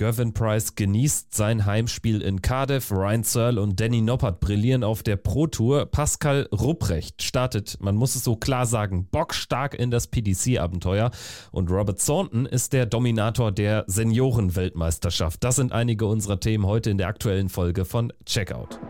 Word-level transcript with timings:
Gervin 0.00 0.32
Price 0.32 0.76
genießt 0.76 1.34
sein 1.34 1.66
Heimspiel 1.66 2.22
in 2.22 2.40
Cardiff. 2.40 2.90
Ryan 2.90 3.22
Searle 3.22 3.60
und 3.60 3.78
Danny 3.80 4.00
Noppert 4.00 4.40
brillieren 4.40 4.82
auf 4.82 5.02
der 5.02 5.16
Pro 5.16 5.46
Tour. 5.46 5.84
Pascal 5.84 6.48
Rupprecht 6.50 7.22
startet, 7.22 7.76
man 7.82 7.96
muss 7.96 8.14
es 8.14 8.24
so 8.24 8.34
klar 8.34 8.64
sagen, 8.64 9.06
bockstark 9.10 9.74
in 9.74 9.90
das 9.90 10.06
PDC-Abenteuer. 10.06 11.10
Und 11.52 11.70
Robert 11.70 12.02
Thornton 12.02 12.46
ist 12.46 12.72
der 12.72 12.86
Dominator 12.86 13.52
der 13.52 13.84
Senioren-Weltmeisterschaft. 13.88 15.44
Das 15.44 15.56
sind 15.56 15.72
einige 15.72 16.06
unserer 16.06 16.40
Themen 16.40 16.64
heute 16.64 16.88
in 16.88 16.96
der 16.96 17.08
aktuellen 17.08 17.50
Folge 17.50 17.84
von 17.84 18.10
Checkout. 18.24 18.80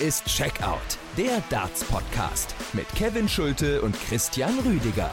Ist 0.00 0.24
Checkout, 0.26 0.98
der 1.16 1.40
Darts-Podcast 1.50 2.54
mit 2.72 2.88
Kevin 2.96 3.28
Schulte 3.28 3.80
und 3.82 3.94
Christian 4.08 4.58
Rüdiger. 4.60 5.10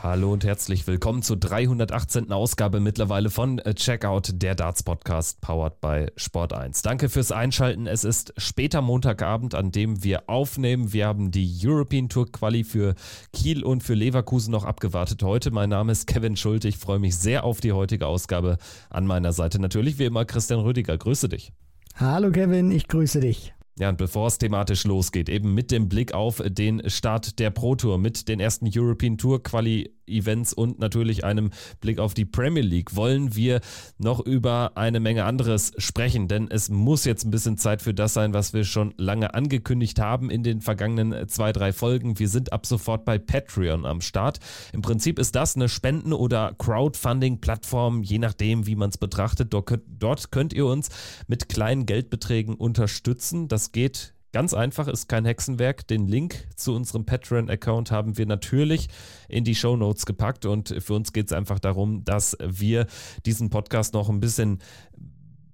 Hallo 0.00 0.32
und 0.32 0.44
herzlich 0.44 0.86
willkommen 0.86 1.22
zur 1.22 1.38
318. 1.38 2.30
Ausgabe 2.30 2.78
mittlerweile 2.78 3.30
von 3.30 3.58
äh, 3.58 3.74
Checkout, 3.74 4.30
der 4.34 4.54
Darts 4.54 4.82
Podcast, 4.82 5.40
powered 5.40 5.80
by 5.80 6.06
Sport 6.16 6.52
1. 6.52 6.82
Danke 6.82 7.08
fürs 7.08 7.32
Einschalten. 7.32 7.86
Es 7.86 8.04
ist 8.04 8.32
später 8.36 8.80
Montagabend, 8.80 9.54
an 9.54 9.72
dem 9.72 10.04
wir 10.04 10.28
aufnehmen. 10.28 10.92
Wir 10.92 11.06
haben 11.06 11.30
die 11.30 11.50
European 11.64 12.08
Tour 12.08 12.30
Quali 12.30 12.64
für 12.64 12.94
Kiel 13.32 13.64
und 13.64 13.82
für 13.82 13.94
Leverkusen 13.94 14.52
noch 14.52 14.64
abgewartet 14.64 15.22
heute. 15.22 15.50
Mein 15.50 15.70
Name 15.70 15.90
ist 15.90 16.06
Kevin 16.06 16.36
Schulte. 16.36 16.68
Ich 16.68 16.76
freue 16.76 16.98
mich 16.98 17.16
sehr 17.16 17.44
auf 17.44 17.60
die 17.60 17.72
heutige 17.72 18.06
Ausgabe. 18.06 18.58
An 18.90 19.06
meiner 19.06 19.32
Seite 19.32 19.58
natürlich 19.58 19.98
wie 19.98 20.04
immer 20.04 20.24
Christian 20.24 20.60
Rüdiger. 20.60 20.96
Grüße 20.96 21.28
dich. 21.28 21.52
Hallo 21.96 22.32
Kevin, 22.32 22.72
ich 22.72 22.88
grüße 22.88 23.20
dich. 23.20 23.54
Ja, 23.78 23.88
und 23.88 23.98
bevor 23.98 24.26
es 24.26 24.38
thematisch 24.38 24.82
losgeht, 24.82 25.28
eben 25.28 25.54
mit 25.54 25.70
dem 25.70 25.88
Blick 25.88 26.12
auf 26.12 26.42
den 26.44 26.82
Start 26.90 27.38
der 27.38 27.50
Pro 27.50 27.76
Tour, 27.76 27.98
mit 27.98 28.26
den 28.28 28.40
ersten 28.40 28.68
European 28.72 29.16
Tour 29.16 29.40
Quali 29.44 29.94
Events 30.06 30.52
und 30.52 30.78
natürlich 30.78 31.24
einem 31.24 31.50
Blick 31.80 31.98
auf 31.98 32.14
die 32.14 32.24
Premier 32.24 32.62
League 32.62 32.96
wollen 32.96 33.34
wir 33.34 33.60
noch 33.98 34.20
über 34.20 34.72
eine 34.76 35.00
Menge 35.00 35.24
anderes 35.24 35.72
sprechen, 35.78 36.28
denn 36.28 36.48
es 36.50 36.68
muss 36.68 37.04
jetzt 37.04 37.24
ein 37.24 37.30
bisschen 37.30 37.58
Zeit 37.58 37.82
für 37.82 37.94
das 37.94 38.14
sein, 38.14 38.34
was 38.34 38.52
wir 38.52 38.64
schon 38.64 38.94
lange 38.96 39.34
angekündigt 39.34 40.00
haben 40.00 40.30
in 40.30 40.42
den 40.42 40.60
vergangenen 40.60 41.28
zwei, 41.28 41.52
drei 41.52 41.72
Folgen. 41.72 42.18
Wir 42.18 42.28
sind 42.28 42.52
ab 42.52 42.66
sofort 42.66 43.04
bei 43.04 43.18
Patreon 43.18 43.86
am 43.86 44.00
Start. 44.00 44.38
Im 44.72 44.82
Prinzip 44.82 45.18
ist 45.18 45.34
das 45.34 45.56
eine 45.56 45.68
Spenden- 45.68 46.12
oder 46.12 46.54
Crowdfunding-Plattform, 46.58 48.02
je 48.02 48.18
nachdem, 48.18 48.66
wie 48.66 48.76
man 48.76 48.90
es 48.90 48.98
betrachtet. 48.98 49.54
Dort 49.54 50.30
könnt 50.30 50.52
ihr 50.52 50.66
uns 50.66 50.88
mit 51.26 51.48
kleinen 51.48 51.86
Geldbeträgen 51.86 52.54
unterstützen. 52.54 53.48
Das 53.48 53.72
geht 53.72 54.14
Ganz 54.34 54.52
einfach, 54.52 54.88
ist 54.88 55.08
kein 55.08 55.24
Hexenwerk. 55.24 55.86
Den 55.86 56.08
Link 56.08 56.48
zu 56.56 56.74
unserem 56.74 57.06
Patreon-Account 57.06 57.92
haben 57.92 58.18
wir 58.18 58.26
natürlich 58.26 58.88
in 59.28 59.44
die 59.44 59.54
Show 59.54 59.76
Notes 59.76 60.06
gepackt 60.06 60.44
und 60.44 60.74
für 60.82 60.94
uns 60.94 61.12
geht 61.12 61.26
es 61.26 61.32
einfach 61.32 61.60
darum, 61.60 62.04
dass 62.04 62.36
wir 62.44 62.88
diesen 63.26 63.48
Podcast 63.48 63.94
noch 63.94 64.08
ein 64.08 64.18
bisschen 64.18 64.58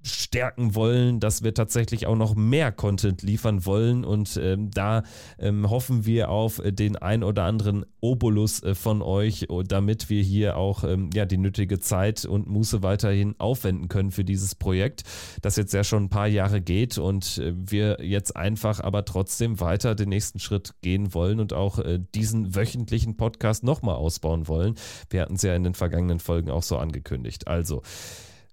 stärken 0.02 0.74
wollen, 0.74 1.20
dass 1.20 1.42
wir 1.42 1.54
tatsächlich 1.54 2.06
auch 2.06 2.16
noch 2.16 2.34
mehr 2.34 2.72
Content 2.72 3.22
liefern 3.22 3.66
wollen 3.66 4.04
und 4.04 4.38
ähm, 4.42 4.70
da 4.70 5.02
ähm, 5.38 5.68
hoffen 5.68 6.06
wir 6.06 6.30
auf 6.30 6.60
den 6.64 6.96
ein 6.96 7.22
oder 7.22 7.44
anderen 7.44 7.84
Obolus 8.00 8.62
äh, 8.62 8.74
von 8.74 9.02
euch, 9.02 9.46
damit 9.66 10.08
wir 10.08 10.22
hier 10.22 10.56
auch 10.56 10.84
ähm, 10.84 11.10
ja 11.12 11.26
die 11.26 11.36
nötige 11.36 11.80
Zeit 11.80 12.24
und 12.24 12.48
Muße 12.48 12.82
weiterhin 12.82 13.34
aufwenden 13.38 13.88
können 13.88 14.10
für 14.10 14.24
dieses 14.24 14.54
Projekt, 14.54 15.02
das 15.42 15.56
jetzt 15.56 15.74
ja 15.74 15.84
schon 15.84 16.04
ein 16.04 16.10
paar 16.10 16.28
Jahre 16.28 16.60
geht 16.60 16.98
und 16.98 17.38
äh, 17.38 17.52
wir 17.54 17.98
jetzt 18.00 18.36
einfach 18.36 18.80
aber 18.80 19.04
trotzdem 19.04 19.60
weiter 19.60 19.94
den 19.94 20.08
nächsten 20.08 20.38
Schritt 20.38 20.74
gehen 20.80 21.12
wollen 21.12 21.40
und 21.40 21.52
auch 21.52 21.78
äh, 21.78 22.00
diesen 22.14 22.54
wöchentlichen 22.54 23.16
Podcast 23.16 23.64
nochmal 23.64 23.96
ausbauen 23.96 24.48
wollen. 24.48 24.74
Wir 25.10 25.22
hatten 25.22 25.34
es 25.34 25.42
ja 25.42 25.54
in 25.54 25.64
den 25.64 25.74
vergangenen 25.74 26.20
Folgen 26.20 26.50
auch 26.50 26.62
so 26.62 26.78
angekündigt. 26.78 27.48
Also 27.48 27.82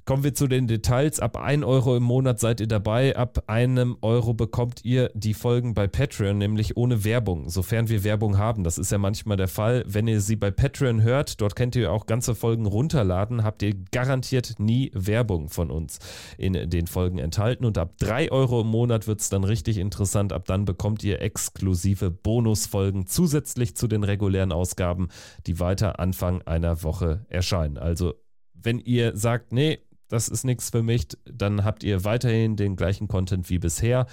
Kommen 0.07 0.23
wir 0.23 0.33
zu 0.33 0.47
den 0.47 0.67
Details. 0.67 1.19
Ab 1.19 1.35
1 1.35 1.65
Euro 1.65 1.97
im 1.97 2.03
Monat 2.03 2.39
seid 2.39 2.61
ihr 2.61 2.67
dabei. 2.67 3.17
Ab 3.17 3.43
einem 3.47 3.97
Euro 4.01 4.33
bekommt 4.33 4.85
ihr 4.85 5.11
die 5.13 5.33
Folgen 5.33 5.73
bei 5.73 5.87
Patreon, 5.87 6.37
nämlich 6.37 6.77
ohne 6.77 7.03
Werbung, 7.03 7.49
sofern 7.49 7.89
wir 7.89 8.05
Werbung 8.05 8.37
haben. 8.37 8.63
Das 8.63 8.77
ist 8.77 8.89
ja 8.89 8.99
manchmal 8.99 9.35
der 9.35 9.49
Fall. 9.49 9.83
Wenn 9.85 10.07
ihr 10.07 10.21
sie 10.21 10.37
bei 10.37 10.49
Patreon 10.49 11.01
hört, 11.01 11.41
dort 11.41 11.57
könnt 11.57 11.75
ihr 11.75 11.91
auch 11.91 12.05
ganze 12.05 12.35
Folgen 12.35 12.67
runterladen, 12.67 13.43
habt 13.43 13.61
ihr 13.63 13.73
garantiert 13.91 14.55
nie 14.59 14.91
Werbung 14.93 15.49
von 15.49 15.69
uns 15.69 15.99
in 16.37 16.53
den 16.53 16.87
Folgen 16.87 17.17
enthalten. 17.17 17.65
Und 17.65 17.77
ab 17.77 17.97
3 17.99 18.31
Euro 18.31 18.61
im 18.61 18.67
Monat 18.67 19.07
wird 19.07 19.19
es 19.19 19.27
dann 19.27 19.43
richtig 19.43 19.77
interessant. 19.77 20.31
Ab 20.31 20.45
dann 20.45 20.63
bekommt 20.63 21.03
ihr 21.03 21.21
exklusive 21.21 22.11
Bonusfolgen 22.11 23.07
zusätzlich 23.07 23.75
zu 23.75 23.89
den 23.89 24.05
regulären 24.05 24.53
Ausgaben, 24.53 25.09
die 25.47 25.59
weiter 25.59 25.99
Anfang 25.99 26.43
einer 26.43 26.81
Woche 26.81 27.25
erscheinen. 27.27 27.77
Also 27.77 28.13
wenn 28.53 28.79
ihr 28.79 29.15
sagt, 29.15 29.51
nee, 29.51 29.79
das 30.09 30.29
ist 30.29 30.43
nichts 30.43 30.69
für 30.69 30.83
mich, 30.83 31.07
dann 31.25 31.63
habt 31.63 31.83
ihr 31.83 32.03
weiterhin 32.03 32.55
den 32.55 32.75
gleichen 32.75 33.07
Content 33.07 33.49
wie 33.49 33.59
bisher. 33.59 34.05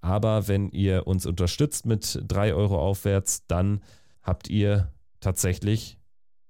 Aber 0.00 0.48
wenn 0.48 0.68
ihr 0.70 1.06
uns 1.06 1.26
unterstützt 1.26 1.86
mit 1.86 2.22
3 2.26 2.54
Euro 2.54 2.78
aufwärts, 2.78 3.46
dann 3.46 3.82
habt 4.22 4.48
ihr 4.48 4.92
tatsächlich 5.20 5.98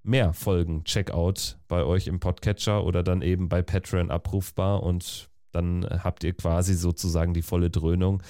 mehr 0.03 0.33
Folgen 0.33 0.85
Checkout 0.85 1.59
bei 1.69 1.85
euch 1.85 2.07
im 2.07 2.21
Podcatcher 2.21 2.85
oder 2.85 3.03
dann 3.03 3.23
eben 3.23 3.49
bei 3.49 3.63
Patreon 3.63 4.11
abrufbar 4.11 4.83
und 4.83 5.29
dann 5.53 5.85
habt 5.85 6.23
ihr 6.23 6.35
quasi 6.35 6.75
sozusagen 6.75 7.35
die 7.35 7.43
volle 7.43 7.71
Dröhnung. 7.71 8.23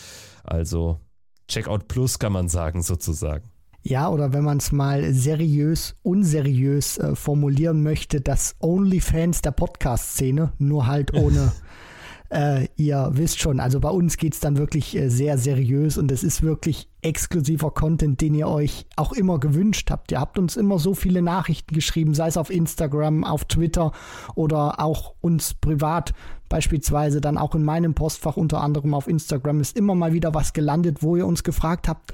Also 0.44 1.00
Checkout 1.48 1.88
Plus 1.88 2.18
kann 2.18 2.32
man 2.32 2.48
sagen 2.48 2.82
sozusagen. 2.82 3.50
Ja, 3.88 4.08
oder 4.08 4.32
wenn 4.32 4.42
man 4.42 4.58
es 4.58 4.72
mal 4.72 5.14
seriös, 5.14 5.94
unseriös 6.02 6.98
äh, 6.98 7.14
formulieren 7.14 7.84
möchte, 7.84 8.20
das 8.20 8.56
OnlyFans 8.58 9.42
der 9.42 9.52
Podcast-Szene, 9.52 10.52
nur 10.58 10.88
halt 10.88 11.14
ohne, 11.14 11.52
äh, 12.30 12.66
ihr 12.74 13.10
wisst 13.12 13.38
schon, 13.38 13.60
also 13.60 13.78
bei 13.78 13.90
uns 13.90 14.16
geht 14.16 14.34
es 14.34 14.40
dann 14.40 14.56
wirklich 14.56 14.96
äh, 14.96 15.08
sehr 15.08 15.38
seriös 15.38 15.98
und 15.98 16.10
es 16.10 16.24
ist 16.24 16.42
wirklich 16.42 16.88
exklusiver 17.00 17.70
Content, 17.70 18.20
den 18.20 18.34
ihr 18.34 18.48
euch 18.48 18.86
auch 18.96 19.12
immer 19.12 19.38
gewünscht 19.38 19.88
habt. 19.92 20.10
Ihr 20.10 20.18
habt 20.18 20.36
uns 20.36 20.56
immer 20.56 20.80
so 20.80 20.94
viele 20.94 21.22
Nachrichten 21.22 21.72
geschrieben, 21.72 22.12
sei 22.12 22.26
es 22.26 22.36
auf 22.36 22.50
Instagram, 22.50 23.22
auf 23.22 23.44
Twitter 23.44 23.92
oder 24.34 24.80
auch 24.80 25.14
uns 25.20 25.54
privat 25.54 26.12
beispielsweise 26.48 27.20
dann 27.20 27.38
auch 27.38 27.54
in 27.54 27.62
meinem 27.62 27.94
Postfach 27.94 28.36
unter 28.36 28.62
anderem 28.62 28.94
auf 28.94 29.06
Instagram 29.06 29.60
ist 29.60 29.76
immer 29.76 29.94
mal 29.94 30.12
wieder 30.12 30.34
was 30.34 30.52
gelandet, 30.52 31.04
wo 31.04 31.16
ihr 31.16 31.26
uns 31.26 31.44
gefragt 31.44 31.88
habt, 31.88 32.12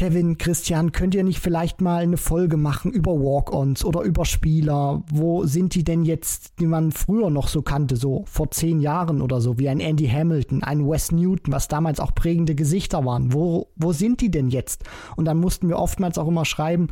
Kevin, 0.00 0.38
Christian, 0.38 0.92
könnt 0.92 1.14
ihr 1.14 1.24
nicht 1.24 1.40
vielleicht 1.40 1.82
mal 1.82 2.02
eine 2.02 2.16
Folge 2.16 2.56
machen 2.56 2.90
über 2.90 3.12
Walk-ons 3.12 3.84
oder 3.84 4.00
über 4.00 4.24
Spieler? 4.24 5.02
Wo 5.12 5.44
sind 5.44 5.74
die 5.74 5.84
denn 5.84 6.04
jetzt, 6.04 6.58
die 6.58 6.64
man 6.64 6.90
früher 6.90 7.28
noch 7.28 7.48
so 7.48 7.60
kannte, 7.60 7.96
so 7.96 8.24
vor 8.24 8.50
zehn 8.50 8.80
Jahren 8.80 9.20
oder 9.20 9.42
so, 9.42 9.58
wie 9.58 9.68
ein 9.68 9.78
Andy 9.78 10.08
Hamilton, 10.08 10.62
ein 10.62 10.88
Wes 10.88 11.12
Newton, 11.12 11.52
was 11.52 11.68
damals 11.68 12.00
auch 12.00 12.14
prägende 12.14 12.54
Gesichter 12.54 13.04
waren? 13.04 13.34
Wo, 13.34 13.68
wo 13.76 13.92
sind 13.92 14.22
die 14.22 14.30
denn 14.30 14.48
jetzt? 14.48 14.84
Und 15.16 15.26
dann 15.26 15.36
mussten 15.36 15.68
wir 15.68 15.78
oftmals 15.78 16.16
auch 16.16 16.28
immer 16.28 16.46
schreiben, 16.46 16.88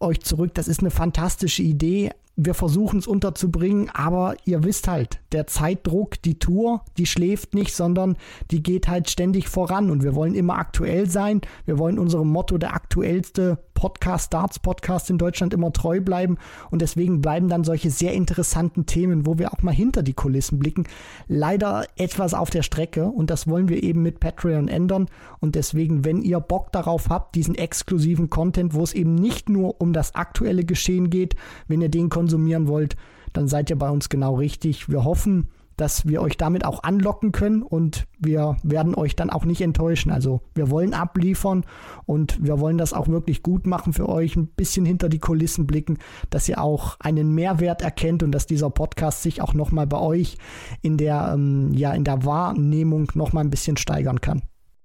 euch 0.00 0.20
zurück, 0.22 0.52
das 0.54 0.66
ist 0.66 0.80
eine 0.80 0.90
fantastische 0.90 1.62
Idee, 1.62 2.10
wir 2.36 2.54
versuchen 2.54 2.98
es 2.98 3.06
unterzubringen, 3.06 3.90
aber 3.92 4.36
ihr 4.44 4.64
wisst 4.64 4.88
halt, 4.88 5.20
der 5.32 5.46
Zeitdruck, 5.46 6.20
die 6.22 6.38
Tour, 6.38 6.82
die 6.96 7.06
schläft 7.06 7.54
nicht, 7.54 7.74
sondern 7.74 8.16
die 8.50 8.62
geht 8.62 8.88
halt 8.88 9.10
ständig 9.10 9.48
voran 9.48 9.90
und 9.90 10.02
wir 10.02 10.14
wollen 10.14 10.34
immer 10.34 10.56
aktuell 10.56 11.08
sein. 11.08 11.42
Wir 11.66 11.78
wollen 11.78 11.98
unserem 11.98 12.28
Motto 12.28 12.56
der 12.58 12.74
aktuellste 12.74 13.58
Podcast, 13.82 14.32
Darts 14.32 14.60
Podcast 14.60 15.10
in 15.10 15.18
Deutschland 15.18 15.52
immer 15.52 15.72
treu 15.72 16.00
bleiben. 16.00 16.38
Und 16.70 16.82
deswegen 16.82 17.20
bleiben 17.20 17.48
dann 17.48 17.64
solche 17.64 17.90
sehr 17.90 18.12
interessanten 18.12 18.86
Themen, 18.86 19.26
wo 19.26 19.40
wir 19.40 19.52
auch 19.52 19.62
mal 19.62 19.74
hinter 19.74 20.04
die 20.04 20.12
Kulissen 20.12 20.60
blicken, 20.60 20.84
leider 21.26 21.84
etwas 21.96 22.32
auf 22.32 22.48
der 22.48 22.62
Strecke. 22.62 23.06
Und 23.06 23.28
das 23.28 23.48
wollen 23.48 23.68
wir 23.68 23.82
eben 23.82 24.00
mit 24.00 24.20
Patreon 24.20 24.68
ändern. 24.68 25.08
Und 25.40 25.56
deswegen, 25.56 26.04
wenn 26.04 26.22
ihr 26.22 26.38
Bock 26.38 26.70
darauf 26.70 27.08
habt, 27.08 27.34
diesen 27.34 27.56
exklusiven 27.56 28.30
Content, 28.30 28.72
wo 28.72 28.84
es 28.84 28.92
eben 28.92 29.16
nicht 29.16 29.48
nur 29.48 29.80
um 29.80 29.92
das 29.92 30.14
aktuelle 30.14 30.64
Geschehen 30.64 31.10
geht, 31.10 31.34
wenn 31.66 31.80
ihr 31.80 31.88
den 31.88 32.08
konsumieren 32.08 32.68
wollt, 32.68 32.94
dann 33.32 33.48
seid 33.48 33.68
ihr 33.68 33.76
bei 33.76 33.90
uns 33.90 34.08
genau 34.08 34.36
richtig. 34.36 34.90
Wir 34.90 35.02
hoffen, 35.02 35.48
dass 35.76 36.06
wir 36.06 36.22
euch 36.22 36.36
damit 36.36 36.64
auch 36.64 36.82
anlocken 36.82 37.32
können 37.32 37.62
und 37.62 38.06
wir 38.18 38.56
werden 38.62 38.94
euch 38.94 39.16
dann 39.16 39.30
auch 39.30 39.44
nicht 39.44 39.60
enttäuschen. 39.60 40.10
Also 40.10 40.42
wir 40.54 40.70
wollen 40.70 40.94
abliefern 40.94 41.64
und 42.06 42.44
wir 42.44 42.60
wollen 42.60 42.78
das 42.78 42.92
auch 42.92 43.08
wirklich 43.08 43.42
gut 43.42 43.66
machen 43.66 43.92
für 43.92 44.08
euch, 44.08 44.36
ein 44.36 44.46
bisschen 44.46 44.84
hinter 44.84 45.08
die 45.08 45.18
Kulissen 45.18 45.66
blicken, 45.66 45.98
dass 46.30 46.48
ihr 46.48 46.62
auch 46.62 46.96
einen 47.00 47.34
Mehrwert 47.34 47.82
erkennt 47.82 48.22
und 48.22 48.32
dass 48.32 48.46
dieser 48.46 48.70
Podcast 48.70 49.22
sich 49.22 49.42
auch 49.42 49.54
nochmal 49.54 49.86
bei 49.86 49.98
euch 49.98 50.38
in 50.82 50.96
der, 50.96 51.32
ähm, 51.34 51.72
ja, 51.72 51.92
in 51.92 52.04
der 52.04 52.24
Wahrnehmung 52.24 53.10
nochmal 53.14 53.44
ein 53.44 53.50
bisschen 53.50 53.76
steigern 53.76 54.20
kann. 54.20 54.42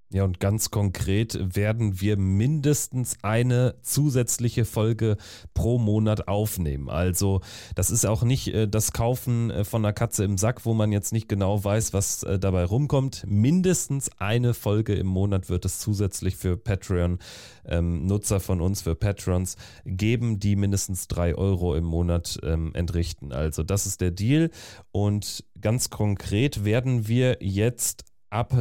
Ja, 0.09 0.23
und 0.23 0.39
ganz 0.39 0.71
konkret 0.71 1.37
werden 1.53 1.99
wir 1.99 2.15
mindestens 2.15 3.17
eine 3.23 3.75
zusätzliche 3.81 4.63
Folge 4.63 5.17
pro 5.53 5.79
Monat 5.79 6.29
aufnehmen. 6.29 6.89
Also 6.89 7.41
das 7.75 7.89
ist 7.89 8.05
auch 8.05 8.23
nicht 8.23 8.47
äh, 8.53 8.69
das 8.69 8.93
Kaufen 8.93 9.51
äh, 9.51 9.65
von 9.65 9.83
einer 9.83 9.91
Katze 9.91 10.23
im 10.23 10.37
Sack, 10.37 10.65
wo 10.65 10.73
man 10.73 10.93
jetzt 10.93 11.11
nicht 11.11 11.27
genau 11.27 11.61
weiß, 11.61 11.91
was 11.91 12.23
äh, 12.23 12.39
dabei 12.39 12.63
rumkommt. 12.63 13.25
Mindestens 13.27 14.09
eine 14.17 14.53
Folge 14.53 14.95
im 14.95 15.07
Monat 15.07 15.49
wird 15.49 15.65
es 15.65 15.79
zusätzlich 15.79 16.37
für 16.37 16.55
Patreon-Nutzer 16.55 18.35
ähm, 18.35 18.41
von 18.41 18.61
uns, 18.61 18.83
für 18.83 18.95
Patrons 18.95 19.57
geben, 19.83 20.39
die 20.39 20.55
mindestens 20.55 21.09
drei 21.09 21.35
Euro 21.35 21.75
im 21.75 21.83
Monat 21.83 22.39
ähm, 22.43 22.73
entrichten. 22.75 23.33
Also 23.33 23.61
das 23.61 23.85
ist 23.85 23.99
der 23.99 24.11
Deal. 24.11 24.51
Und 24.93 25.43
ganz 25.59 25.89
konkret 25.89 26.63
werden 26.63 27.09
wir 27.09 27.39
jetzt 27.41 28.05
ab 28.29 28.53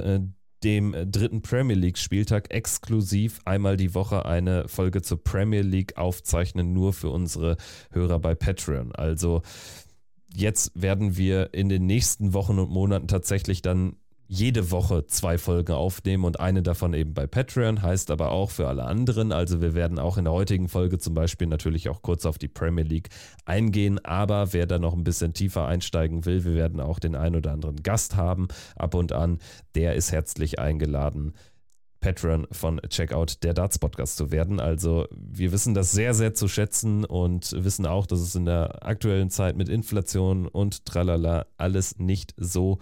dem 0.66 0.96
dritten 1.12 1.42
Premier 1.42 1.76
League 1.76 1.96
Spieltag 1.96 2.52
exklusiv 2.52 3.38
einmal 3.44 3.76
die 3.76 3.94
Woche 3.94 4.26
eine 4.26 4.66
Folge 4.66 5.00
zur 5.00 5.22
Premier 5.22 5.62
League 5.62 5.96
aufzeichnen, 5.96 6.72
nur 6.72 6.92
für 6.92 7.10
unsere 7.10 7.56
Hörer 7.92 8.18
bei 8.18 8.34
Patreon. 8.34 8.92
Also 8.92 9.42
jetzt 10.34 10.72
werden 10.74 11.16
wir 11.16 11.54
in 11.54 11.68
den 11.68 11.86
nächsten 11.86 12.32
Wochen 12.32 12.58
und 12.58 12.68
Monaten 12.68 13.06
tatsächlich 13.06 13.62
dann 13.62 13.94
jede 14.28 14.70
Woche 14.70 15.06
zwei 15.06 15.38
Folgen 15.38 15.72
aufnehmen 15.72 16.24
und 16.24 16.40
eine 16.40 16.62
davon 16.62 16.94
eben 16.94 17.14
bei 17.14 17.26
Patreon, 17.26 17.82
heißt 17.82 18.10
aber 18.10 18.30
auch 18.32 18.50
für 18.50 18.66
alle 18.68 18.84
anderen. 18.84 19.32
Also 19.32 19.60
wir 19.60 19.74
werden 19.74 19.98
auch 19.98 20.18
in 20.18 20.24
der 20.24 20.32
heutigen 20.32 20.68
Folge 20.68 20.98
zum 20.98 21.14
Beispiel 21.14 21.46
natürlich 21.46 21.88
auch 21.88 22.02
kurz 22.02 22.26
auf 22.26 22.38
die 22.38 22.48
Premier 22.48 22.84
League 22.84 23.08
eingehen, 23.44 24.04
aber 24.04 24.52
wer 24.52 24.66
da 24.66 24.78
noch 24.78 24.94
ein 24.94 25.04
bisschen 25.04 25.32
tiefer 25.32 25.66
einsteigen 25.66 26.24
will, 26.24 26.44
wir 26.44 26.54
werden 26.54 26.80
auch 26.80 26.98
den 26.98 27.14
ein 27.14 27.36
oder 27.36 27.52
anderen 27.52 27.82
Gast 27.82 28.16
haben 28.16 28.48
ab 28.76 28.94
und 28.94 29.12
an, 29.12 29.38
der 29.74 29.94
ist 29.94 30.12
herzlich 30.12 30.58
eingeladen. 30.58 31.34
Patreon 32.00 32.46
von 32.52 32.80
Checkout 32.88 33.42
der 33.42 33.54
Darts 33.54 33.78
Podcast 33.78 34.16
zu 34.16 34.30
werden. 34.30 34.60
Also 34.60 35.06
wir 35.10 35.50
wissen 35.50 35.74
das 35.74 35.92
sehr, 35.92 36.14
sehr 36.14 36.34
zu 36.34 36.46
schätzen 36.46 37.04
und 37.04 37.52
wissen 37.64 37.86
auch, 37.86 38.06
dass 38.06 38.20
es 38.20 38.34
in 38.34 38.44
der 38.44 38.86
aktuellen 38.86 39.30
Zeit 39.30 39.56
mit 39.56 39.68
Inflation 39.68 40.46
und 40.46 40.84
tralala 40.84 41.46
alles 41.56 41.98
nicht 41.98 42.34
so 42.36 42.78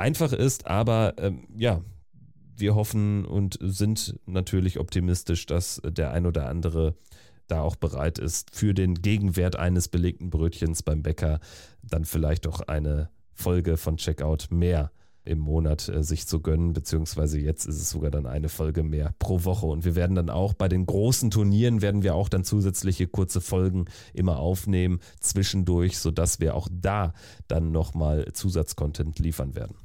einfach 0.00 0.32
ist, 0.32 0.66
aber 0.66 1.14
ähm, 1.18 1.46
ja, 1.56 1.82
wir 2.56 2.74
hoffen 2.74 3.24
und 3.24 3.58
sind 3.60 4.18
natürlich 4.26 4.78
optimistisch, 4.78 5.46
dass 5.46 5.80
der 5.84 6.12
ein 6.12 6.26
oder 6.26 6.48
andere 6.48 6.94
da 7.46 7.62
auch 7.62 7.76
bereit 7.76 8.18
ist, 8.18 8.54
für 8.54 8.74
den 8.74 8.94
Gegenwert 8.94 9.56
eines 9.56 9.88
belegten 9.88 10.30
Brötchens 10.30 10.82
beim 10.82 11.02
Bäcker 11.02 11.40
dann 11.82 12.04
vielleicht 12.04 12.46
auch 12.46 12.60
eine 12.60 13.10
Folge 13.32 13.76
von 13.76 13.96
Checkout 13.96 14.48
mehr 14.50 14.90
im 15.24 15.38
Monat 15.38 15.88
äh, 15.88 16.02
sich 16.02 16.26
zu 16.26 16.40
gönnen, 16.40 16.72
beziehungsweise 16.72 17.38
jetzt 17.38 17.66
ist 17.66 17.80
es 17.80 17.90
sogar 17.90 18.10
dann 18.10 18.26
eine 18.26 18.48
Folge 18.48 18.82
mehr 18.82 19.14
pro 19.18 19.44
Woche. 19.44 19.66
Und 19.66 19.84
wir 19.84 19.94
werden 19.94 20.16
dann 20.16 20.30
auch 20.30 20.54
bei 20.54 20.68
den 20.68 20.86
großen 20.86 21.30
Turnieren 21.30 21.82
werden 21.82 22.02
wir 22.02 22.14
auch 22.14 22.28
dann 22.28 22.44
zusätzliche 22.44 23.06
kurze 23.06 23.40
Folgen 23.40 23.86
immer 24.14 24.38
aufnehmen 24.38 25.00
zwischendurch, 25.20 25.98
sodass 25.98 26.40
wir 26.40 26.54
auch 26.54 26.68
da 26.70 27.12
dann 27.48 27.70
nochmal 27.70 28.32
Zusatzcontent 28.32 29.18
liefern 29.18 29.54
werden. 29.54 29.76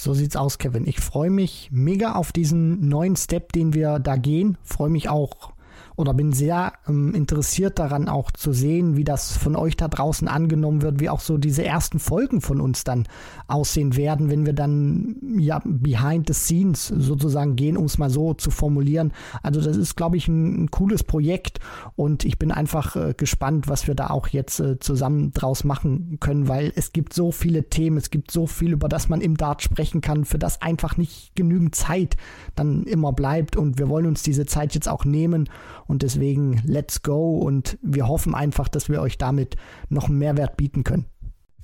So 0.00 0.14
sieht's 0.14 0.36
aus, 0.36 0.58
Kevin. 0.58 0.86
Ich 0.86 1.00
freue 1.00 1.28
mich 1.28 1.70
mega 1.72 2.12
auf 2.12 2.30
diesen 2.30 2.88
neuen 2.88 3.16
Step, 3.16 3.50
den 3.50 3.74
wir 3.74 3.98
da 3.98 4.14
gehen. 4.14 4.56
Freue 4.62 4.90
mich 4.90 5.08
auch 5.08 5.52
oder 5.96 6.14
bin 6.14 6.32
sehr 6.32 6.74
ähm, 6.86 7.12
interessiert 7.12 7.80
daran 7.80 8.08
auch 8.08 8.30
zu 8.30 8.52
sehen, 8.52 8.96
wie 8.96 9.02
das 9.02 9.36
von 9.36 9.56
euch 9.56 9.76
da 9.76 9.88
draußen 9.88 10.28
angenommen 10.28 10.82
wird, 10.82 11.00
wie 11.00 11.10
auch 11.10 11.18
so 11.18 11.36
diese 11.36 11.64
ersten 11.64 11.98
Folgen 11.98 12.40
von 12.40 12.60
uns 12.60 12.84
dann 12.84 13.08
aussehen 13.48 13.96
werden, 13.96 14.30
wenn 14.30 14.44
wir 14.44 14.52
dann 14.52 15.16
ja 15.38 15.60
behind 15.64 16.28
the 16.28 16.34
scenes 16.34 16.88
sozusagen 16.88 17.56
gehen, 17.56 17.78
um 17.78 17.86
es 17.86 17.96
mal 17.96 18.10
so 18.10 18.34
zu 18.34 18.50
formulieren. 18.50 19.12
Also 19.42 19.60
das 19.62 19.76
ist, 19.76 19.96
glaube 19.96 20.18
ich, 20.18 20.28
ein, 20.28 20.64
ein, 20.64 20.70
cooles 20.70 21.02
Projekt 21.02 21.58
und 21.96 22.24
ich 22.26 22.38
bin 22.38 22.52
einfach 22.52 22.94
äh, 22.94 23.14
gespannt, 23.16 23.66
was 23.66 23.86
wir 23.86 23.94
da 23.94 24.08
auch 24.08 24.28
jetzt 24.28 24.60
äh, 24.60 24.78
zusammen 24.78 25.32
draus 25.32 25.64
machen 25.64 26.18
können, 26.20 26.46
weil 26.46 26.72
es 26.76 26.92
gibt 26.92 27.14
so 27.14 27.32
viele 27.32 27.70
Themen, 27.70 27.96
es 27.96 28.10
gibt 28.10 28.30
so 28.30 28.46
viel, 28.46 28.72
über 28.72 28.88
das 28.88 29.08
man 29.08 29.22
im 29.22 29.36
Dart 29.36 29.62
sprechen 29.62 30.02
kann, 30.02 30.26
für 30.26 30.38
das 30.38 30.60
einfach 30.60 30.98
nicht 30.98 31.34
genügend 31.34 31.74
Zeit 31.74 32.16
dann 32.54 32.84
immer 32.84 33.12
bleibt 33.14 33.56
und 33.56 33.78
wir 33.78 33.88
wollen 33.88 34.06
uns 34.06 34.22
diese 34.22 34.44
Zeit 34.44 34.74
jetzt 34.74 34.88
auch 34.88 35.06
nehmen 35.06 35.48
und 35.86 36.02
deswegen 36.02 36.60
let's 36.66 37.02
go 37.02 37.38
und 37.38 37.78
wir 37.80 38.08
hoffen 38.08 38.34
einfach, 38.34 38.68
dass 38.68 38.90
wir 38.90 39.00
euch 39.00 39.16
damit 39.16 39.56
noch 39.88 40.08
einen 40.08 40.18
Mehrwert 40.18 40.58
bieten 40.58 40.84
können. 40.84 41.06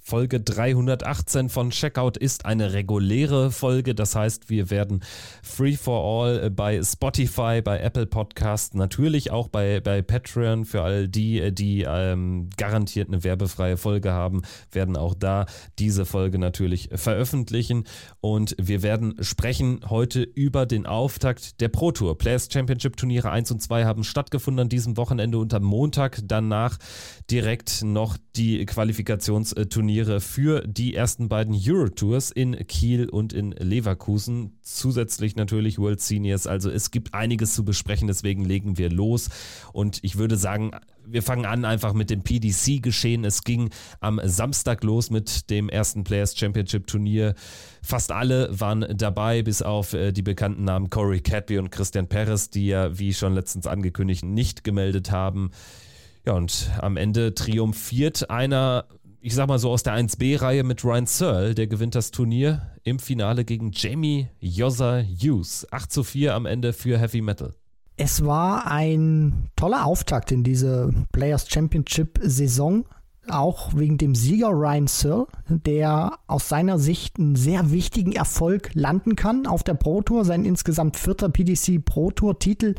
Folge 0.06 0.38
318 0.38 1.48
von 1.48 1.70
Checkout 1.70 2.18
ist 2.18 2.44
eine 2.44 2.74
reguläre 2.74 3.50
Folge. 3.50 3.94
Das 3.94 4.14
heißt, 4.14 4.50
wir 4.50 4.68
werden 4.68 5.02
Free 5.42 5.76
for 5.76 6.04
All 6.04 6.50
bei 6.50 6.82
Spotify, 6.82 7.62
bei 7.64 7.80
Apple 7.80 8.04
Podcast, 8.04 8.74
natürlich 8.74 9.30
auch 9.30 9.48
bei, 9.48 9.80
bei 9.80 10.02
Patreon 10.02 10.66
für 10.66 10.82
all 10.82 11.08
die, 11.08 11.54
die 11.54 11.86
ähm, 11.88 12.50
garantiert 12.58 13.08
eine 13.08 13.24
werbefreie 13.24 13.78
Folge 13.78 14.12
haben, 14.12 14.42
werden 14.70 14.98
auch 14.98 15.14
da 15.14 15.46
diese 15.78 16.04
Folge 16.04 16.38
natürlich 16.38 16.90
veröffentlichen. 16.94 17.84
Und 18.20 18.54
wir 18.60 18.82
werden 18.82 19.16
sprechen 19.22 19.80
heute 19.88 20.22
über 20.22 20.66
den 20.66 20.84
Auftakt 20.84 21.62
der 21.62 21.68
Pro 21.68 21.92
Tour. 21.92 22.18
Players 22.18 22.50
Championship 22.52 22.98
Turniere 22.98 23.30
1 23.30 23.50
und 23.52 23.62
2 23.62 23.86
haben 23.86 24.04
stattgefunden 24.04 24.64
an 24.64 24.68
diesem 24.68 24.98
Wochenende 24.98 25.38
und 25.38 25.54
am 25.54 25.64
Montag 25.64 26.20
danach 26.24 26.76
direkt 27.30 27.82
noch 27.82 28.18
die 28.36 28.66
Qualifikationsturniere 28.66 29.93
Turniere 29.94 30.20
für 30.20 30.66
die 30.66 30.96
ersten 30.96 31.28
beiden 31.28 31.54
Euro-Tours 31.54 32.32
in 32.32 32.66
Kiel 32.66 33.08
und 33.08 33.32
in 33.32 33.52
Leverkusen. 33.52 34.58
Zusätzlich 34.60 35.36
natürlich 35.36 35.78
World 35.78 36.00
Seniors. 36.00 36.48
Also 36.48 36.68
es 36.68 36.90
gibt 36.90 37.14
einiges 37.14 37.54
zu 37.54 37.64
besprechen, 37.64 38.08
deswegen 38.08 38.44
legen 38.44 38.76
wir 38.76 38.90
los. 38.90 39.28
Und 39.72 40.00
ich 40.02 40.18
würde 40.18 40.36
sagen, 40.36 40.72
wir 41.06 41.22
fangen 41.22 41.46
an 41.46 41.64
einfach 41.64 41.92
mit 41.92 42.10
dem 42.10 42.24
PDC-Geschehen. 42.24 43.24
Es 43.24 43.44
ging 43.44 43.70
am 44.00 44.20
Samstag 44.24 44.82
los 44.82 45.10
mit 45.10 45.48
dem 45.48 45.68
ersten 45.68 46.02
Players 46.02 46.36
Championship 46.36 46.88
Turnier. 46.88 47.36
Fast 47.80 48.10
alle 48.10 48.48
waren 48.58 48.84
dabei, 48.96 49.42
bis 49.42 49.62
auf 49.62 49.92
äh, 49.92 50.10
die 50.10 50.22
bekannten 50.22 50.64
Namen 50.64 50.90
Corey 50.90 51.20
Cadby 51.20 51.58
und 51.58 51.70
Christian 51.70 52.08
Perez, 52.08 52.50
die 52.50 52.66
ja, 52.66 52.98
wie 52.98 53.14
schon 53.14 53.32
letztens 53.32 53.68
angekündigt, 53.68 54.24
nicht 54.24 54.64
gemeldet 54.64 55.12
haben. 55.12 55.52
Ja, 56.26 56.32
und 56.32 56.70
am 56.80 56.96
Ende 56.96 57.34
triumphiert 57.34 58.28
einer 58.28 58.86
ich 59.24 59.34
sag 59.34 59.48
mal 59.48 59.58
so 59.58 59.70
aus 59.70 59.82
der 59.82 59.94
1B-Reihe 59.94 60.64
mit 60.64 60.84
Ryan 60.84 61.06
Searle, 61.06 61.54
der 61.54 61.66
gewinnt 61.66 61.94
das 61.94 62.10
Turnier 62.10 62.60
im 62.82 62.98
Finale 62.98 63.46
gegen 63.46 63.70
Jamie 63.72 64.28
Yossa 64.38 65.00
Hughes. 65.00 65.66
8 65.70 65.90
zu 65.90 66.04
4 66.04 66.34
am 66.34 66.44
Ende 66.44 66.74
für 66.74 66.98
Heavy 66.98 67.22
Metal. 67.22 67.54
Es 67.96 68.26
war 68.26 68.70
ein 68.70 69.48
toller 69.56 69.86
Auftakt 69.86 70.30
in 70.30 70.44
diese 70.44 70.92
Players 71.10 71.48
Championship 71.48 72.18
Saison 72.20 72.84
auch 73.28 73.74
wegen 73.74 73.98
dem 73.98 74.14
Sieger 74.14 74.50
Ryan 74.50 74.86
Searle, 74.86 75.26
der 75.48 76.18
aus 76.26 76.48
seiner 76.48 76.78
Sicht 76.78 77.18
einen 77.18 77.36
sehr 77.36 77.70
wichtigen 77.70 78.12
Erfolg 78.12 78.70
landen 78.74 79.16
kann 79.16 79.46
auf 79.46 79.62
der 79.62 79.74
Pro 79.74 80.02
Tour, 80.02 80.24
sein 80.24 80.44
insgesamt 80.44 80.98
vierter 80.98 81.28
PDC 81.28 81.82
Pro 81.84 82.10
Tour 82.10 82.38
Titel, 82.38 82.74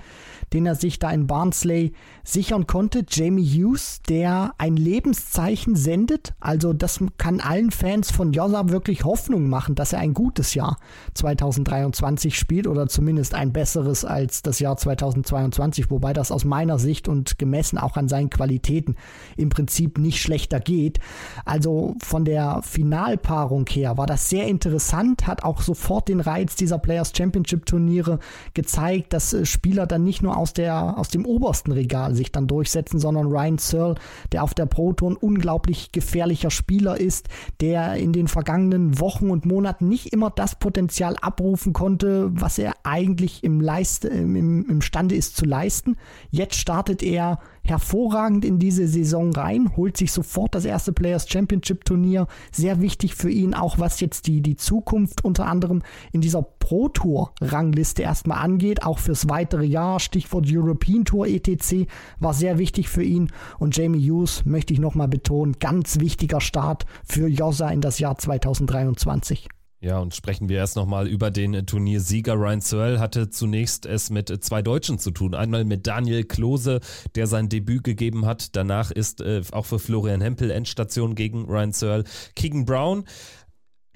den 0.56 0.66
er 0.66 0.76
sich 0.76 1.00
da 1.00 1.12
in 1.12 1.28
Barnsley 1.28 1.92
sichern 2.24 2.68
konnte. 2.68 3.06
Jamie 3.08 3.46
Hughes, 3.46 4.02
der 4.08 4.54
ein 4.58 4.78
Lebenszeichen 4.78 5.76
sendet, 5.76 6.34
also 6.40 6.72
das 6.72 7.00
kann 7.18 7.42
allen 7.42 7.72
Fans 7.72 8.12
von 8.12 8.32
Jossa 8.32 8.70
wirklich 8.70 9.04
Hoffnung 9.04 9.50
machen, 9.50 9.76
dass 9.76 9.92
er 9.92 10.00
ein 10.00 10.14
gutes 10.14 10.54
Jahr 10.54 10.78
2023 11.16 12.38
spielt 12.38 12.68
oder 12.68 12.88
zumindest 12.88 13.36
ein 13.36 13.52
besseres 13.52 14.06
als 14.06 14.42
das 14.42 14.60
Jahr 14.60 14.78
2022, 14.78 15.92
wobei 15.92 16.14
das 16.14 16.32
aus 16.32 16.46
meiner 16.46 16.80
Sicht 16.80 17.10
und 17.10 17.38
gemessen 17.38 17.78
auch 17.78 17.98
an 17.98 18.08
seinen 18.08 18.30
Qualitäten 18.30 18.96
im 19.36 19.50
Prinzip 19.50 19.98
nicht 19.98 20.22
schlecht 20.22 20.46
schlechter 20.46 20.60
geht. 20.60 21.00
Also 21.46 21.96
von 22.04 22.26
der 22.26 22.62
Finalpaarung 22.62 23.66
her 23.70 23.98
war 23.98 24.06
das 24.06 24.30
sehr 24.30 24.48
interessant, 24.48 25.28
hat 25.28 25.44
auch 25.44 25.62
sofort 25.62 26.08
den 26.08 26.20
Reiz 26.20 26.56
dieser 26.56 26.78
Players 26.78 27.14
Championship 27.16 27.66
Turniere 27.66 28.20
gezeigt, 28.54 29.14
dass 29.14 29.34
äh, 29.34 29.46
Spieler 29.46 29.88
dann 29.88 30.04
nicht 30.04 30.22
nur 30.22 30.38
aus, 30.38 30.45
der, 30.54 30.98
aus 30.98 31.10
dem 31.10 31.26
obersten 31.26 31.72
Regal 31.72 32.16
sich 32.16 32.32
dann 32.32 32.48
durchsetzen, 32.48 33.00
sondern 33.00 33.28
Ryan 33.28 33.58
Searle, 33.58 33.96
der 34.32 34.44
auf 34.44 34.54
der 34.54 34.66
Proton 34.66 35.16
unglaublich 35.16 35.92
gefährlicher 35.92 36.52
Spieler 36.52 37.00
ist, 37.00 37.28
der 37.62 37.96
in 37.96 38.14
den 38.14 38.28
vergangenen 38.28 39.00
Wochen 39.00 39.30
und 39.30 39.46
Monaten 39.46 39.88
nicht 39.88 40.14
immer 40.14 40.30
das 40.30 40.56
Potenzial 40.56 41.16
abrufen 41.22 41.74
konnte, 41.74 42.30
was 42.34 42.58
er 42.58 42.74
eigentlich 42.84 43.44
im, 43.44 43.62
Leiste, 43.62 44.08
im, 44.08 44.68
imstande 44.70 45.16
ist 45.16 45.38
zu 45.38 45.46
leisten. 45.46 45.98
Jetzt 46.32 46.56
startet 46.56 47.04
er 47.04 47.40
hervorragend 47.66 48.46
in 48.46 48.60
diese 48.60 48.88
Saison 48.88 49.34
rein, 49.34 49.76
holt 49.76 49.98
sich 49.98 50.12
sofort 50.12 50.56
das 50.56 50.66
erste 50.66 50.94
Players 50.94 51.30
Championship 51.30 51.86
Turnier. 51.86 52.28
Sehr 52.52 52.82
wichtig 52.82 53.16
für 53.16 53.30
ihn, 53.30 53.54
auch 53.54 53.80
was 53.80 54.00
jetzt 54.00 54.28
die, 54.28 54.42
die 54.42 54.56
Zukunft 54.56 55.24
unter 55.24 55.48
anderem 55.48 55.82
in 56.12 56.22
dieser 56.22 56.42
Pro 56.42 56.90
Tour 56.90 57.34
Rangliste 57.42 58.02
erstmal 58.04 58.40
angeht, 58.40 58.84
auch 58.84 59.00
fürs 59.00 59.30
weitere 59.30 59.66
Jahr. 59.66 60.00
Stichwort 60.00 60.46
European 60.50 61.06
Tour 61.06 61.28
ETC 61.28 61.88
war 62.20 62.34
sehr 62.34 62.58
wichtig 62.58 62.90
für 62.90 63.04
ihn. 63.04 63.32
Und 63.60 63.78
Jamie 63.78 64.10
Hughes 64.10 64.46
möchte 64.46 64.74
ich 64.74 64.80
nochmal 64.80 65.08
betonen, 65.08 65.58
ganz 65.60 66.00
wichtiger 66.00 66.42
Start 66.42 66.86
für 67.04 67.28
Jossa 67.28 67.70
in 67.70 67.82
das 67.82 68.00
Jahr 68.00 68.18
2023. 68.18 69.48
Ja, 69.82 70.00
und 70.00 70.16
sprechen 70.16 70.50
wir 70.50 70.58
erst 70.58 70.76
nochmal 70.76 71.08
über 71.08 71.30
den 71.30 71.66
Turniersieger. 71.66 72.34
Ryan 72.34 72.62
Searle 72.62 73.00
hatte 73.00 73.30
zunächst 73.30 73.86
es 73.86 74.10
mit 74.10 74.44
zwei 74.44 74.62
Deutschen 74.62 74.98
zu 75.00 75.12
tun. 75.12 75.36
Einmal 75.36 75.64
mit 75.66 75.86
Daniel 75.86 76.24
Klose, 76.24 76.80
der 77.14 77.28
sein 77.28 77.50
Debüt 77.50 77.84
gegeben 77.84 78.26
hat. 78.26 78.56
Danach 78.56 78.90
ist 78.90 79.22
äh, 79.22 79.42
auch 79.52 79.66
für 79.66 79.78
Florian 79.78 80.22
Hempel 80.22 80.50
Endstation 80.50 81.14
gegen 81.14 81.46
Ryan 81.46 81.74
Searle. 81.74 82.04
Keegan 82.36 82.66
Brown 82.66 83.04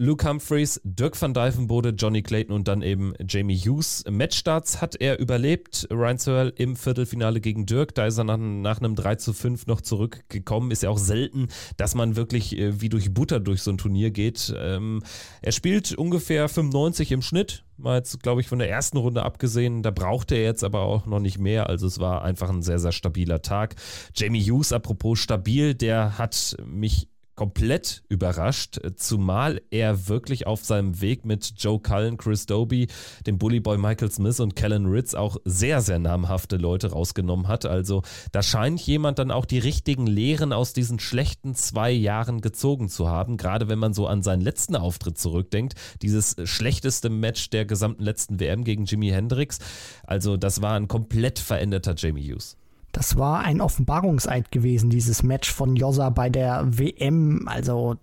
Luke 0.01 0.25
Humphreys, 0.25 0.79
Dirk 0.85 1.21
van 1.21 1.33
Dijvenbode, 1.33 1.89
Johnny 1.89 2.21
Clayton 2.21 2.55
und 2.55 2.69
dann 2.69 2.81
eben 2.81 3.13
Jamie 3.27 3.57
Hughes. 3.57 4.05
Matchstarts 4.09 4.79
hat 4.79 4.95
er 4.95 5.19
überlebt. 5.19 5.89
Ryan 5.91 6.17
Searle 6.17 6.53
im 6.55 6.77
Viertelfinale 6.77 7.41
gegen 7.41 7.65
Dirk. 7.65 7.95
Da 7.95 8.05
ist 8.05 8.17
er 8.17 8.23
nach, 8.23 8.37
nach, 8.37 8.77
einem 8.77 8.95
3 8.95 9.15
zu 9.15 9.33
5 9.33 9.67
noch 9.67 9.81
zurückgekommen. 9.81 10.71
Ist 10.71 10.83
ja 10.83 10.89
auch 10.89 10.97
selten, 10.97 11.49
dass 11.75 11.95
man 11.95 12.15
wirklich 12.15 12.57
äh, 12.57 12.79
wie 12.79 12.87
durch 12.87 13.13
Butter 13.13 13.41
durch 13.41 13.61
so 13.61 13.71
ein 13.71 13.77
Turnier 13.77 14.09
geht. 14.09 14.55
Ähm, 14.57 15.03
er 15.41 15.51
spielt 15.51 15.93
ungefähr 15.97 16.47
95 16.47 17.11
im 17.11 17.21
Schnitt. 17.21 17.65
Mal 17.75 17.97
jetzt, 17.97 18.23
glaube 18.23 18.39
ich, 18.39 18.47
von 18.47 18.59
der 18.59 18.69
ersten 18.69 18.95
Runde 18.95 19.23
abgesehen. 19.23 19.83
Da 19.83 19.91
brauchte 19.91 20.35
er 20.35 20.43
jetzt 20.43 20.63
aber 20.63 20.79
auch 20.83 21.07
noch 21.07 21.19
nicht 21.19 21.39
mehr. 21.39 21.67
Also 21.67 21.87
es 21.87 21.99
war 21.99 22.23
einfach 22.23 22.49
ein 22.49 22.61
sehr, 22.61 22.79
sehr 22.79 22.93
stabiler 22.93 23.41
Tag. 23.41 23.75
Jamie 24.15 24.49
Hughes, 24.49 24.71
apropos 24.71 25.19
stabil, 25.19 25.75
der 25.75 26.17
hat 26.17 26.55
mich 26.65 27.09
komplett 27.39 28.03
überrascht, 28.09 28.81
zumal 28.97 29.61
er 29.71 30.09
wirklich 30.09 30.45
auf 30.45 30.65
seinem 30.65 30.99
Weg 30.99 31.23
mit 31.23 31.53
Joe 31.57 31.79
Cullen, 31.79 32.17
Chris 32.17 32.47
Doby, 32.47 32.87
dem 33.25 33.37
Bullyboy 33.37 33.77
Michael 33.77 34.11
Smith 34.11 34.41
und 34.41 34.57
Kellen 34.57 34.87
Ritz 34.87 35.13
auch 35.13 35.37
sehr, 35.45 35.79
sehr 35.79 35.99
namhafte 35.99 36.57
Leute 36.57 36.91
rausgenommen 36.91 37.47
hat. 37.47 37.65
Also 37.65 38.01
da 38.33 38.43
scheint 38.43 38.81
jemand 38.81 39.19
dann 39.19 39.31
auch 39.31 39.45
die 39.45 39.59
richtigen 39.59 40.05
Lehren 40.05 40.51
aus 40.51 40.73
diesen 40.73 40.99
schlechten 40.99 41.55
zwei 41.55 41.91
Jahren 41.91 42.41
gezogen 42.41 42.89
zu 42.89 43.07
haben, 43.07 43.37
gerade 43.37 43.69
wenn 43.69 43.79
man 43.79 43.93
so 43.93 44.05
an 44.05 44.21
seinen 44.21 44.41
letzten 44.41 44.75
Auftritt 44.75 45.17
zurückdenkt. 45.17 45.75
Dieses 46.01 46.35
schlechteste 46.43 47.09
Match 47.09 47.51
der 47.51 47.63
gesamten 47.63 48.03
letzten 48.03 48.41
WM 48.41 48.65
gegen 48.65 48.83
Jimi 48.83 49.11
Hendrix. 49.11 49.59
Also 50.03 50.35
das 50.35 50.61
war 50.61 50.73
ein 50.73 50.89
komplett 50.89 51.39
veränderter 51.39 51.93
Jamie 51.95 52.33
Hughes. 52.33 52.57
Das 52.99 53.15
war 53.15 53.39
ein 53.45 53.61
Offenbarungseid 53.61 54.51
gewesen, 54.51 54.89
dieses 54.89 55.23
Match 55.23 55.53
von 55.53 55.77
Jossa 55.77 56.09
bei 56.09 56.29
der 56.29 56.65
WM. 56.65 57.47
Also 57.47 57.95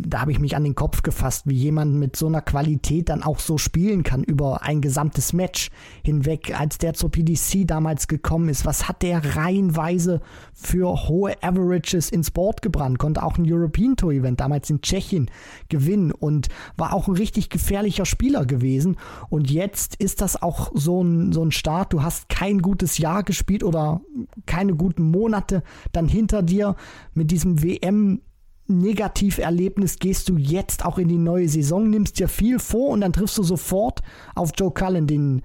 da 0.00 0.20
habe 0.20 0.32
ich 0.32 0.40
mich 0.40 0.56
an 0.56 0.64
den 0.64 0.74
Kopf 0.74 1.02
gefasst, 1.02 1.46
wie 1.46 1.54
jemand 1.54 1.94
mit 1.94 2.16
so 2.16 2.26
einer 2.26 2.42
Qualität 2.42 3.08
dann 3.08 3.22
auch 3.22 3.38
so 3.38 3.58
spielen 3.58 4.02
kann 4.02 4.24
über 4.24 4.62
ein 4.62 4.80
gesamtes 4.80 5.32
Match 5.32 5.70
hinweg. 6.02 6.58
Als 6.58 6.78
der 6.78 6.94
zur 6.94 7.10
PDC 7.10 7.66
damals 7.66 8.08
gekommen 8.08 8.48
ist, 8.48 8.66
was 8.66 8.88
hat 8.88 9.02
der 9.02 9.36
reihenweise 9.36 10.20
für 10.52 11.08
hohe 11.08 11.42
Averages 11.42 12.10
ins 12.10 12.30
Board 12.30 12.62
gebrannt? 12.62 12.98
Konnte 12.98 13.22
auch 13.22 13.38
ein 13.38 13.50
European 13.50 13.96
Tour 13.96 14.12
Event 14.12 14.40
damals 14.40 14.68
in 14.70 14.80
Tschechien 14.80 15.30
gewinnen 15.68 16.10
und 16.12 16.48
war 16.76 16.92
auch 16.92 17.08
ein 17.08 17.14
richtig 17.14 17.48
gefährlicher 17.48 18.04
Spieler 18.04 18.46
gewesen. 18.46 18.96
Und 19.30 19.50
jetzt 19.50 19.96
ist 19.96 20.20
das 20.20 20.40
auch 20.40 20.72
so 20.74 21.02
ein, 21.02 21.32
so 21.32 21.44
ein 21.44 21.52
Start. 21.52 21.92
Du 21.92 22.02
hast 22.02 22.28
kein 22.28 22.60
gutes 22.60 22.98
Jahr 22.98 23.22
gespielt 23.22 23.62
oder 23.62 24.00
keine 24.46 24.74
guten 24.74 25.10
Monate 25.10 25.62
dann 25.92 26.08
hinter 26.08 26.42
dir 26.42 26.76
mit 27.14 27.30
diesem 27.30 27.62
WM 27.62 28.20
Negativerlebnis 28.66 29.98
gehst 29.98 30.28
du 30.28 30.38
jetzt 30.38 30.84
auch 30.84 30.98
in 30.98 31.08
die 31.08 31.18
neue 31.18 31.48
Saison, 31.48 31.90
nimmst 31.90 32.18
dir 32.18 32.28
viel 32.28 32.58
vor 32.58 32.90
und 32.90 33.02
dann 33.02 33.12
triffst 33.12 33.36
du 33.36 33.42
sofort 33.42 34.00
auf 34.34 34.52
Joe 34.56 34.72
Cullen, 34.72 35.06
den 35.06 35.42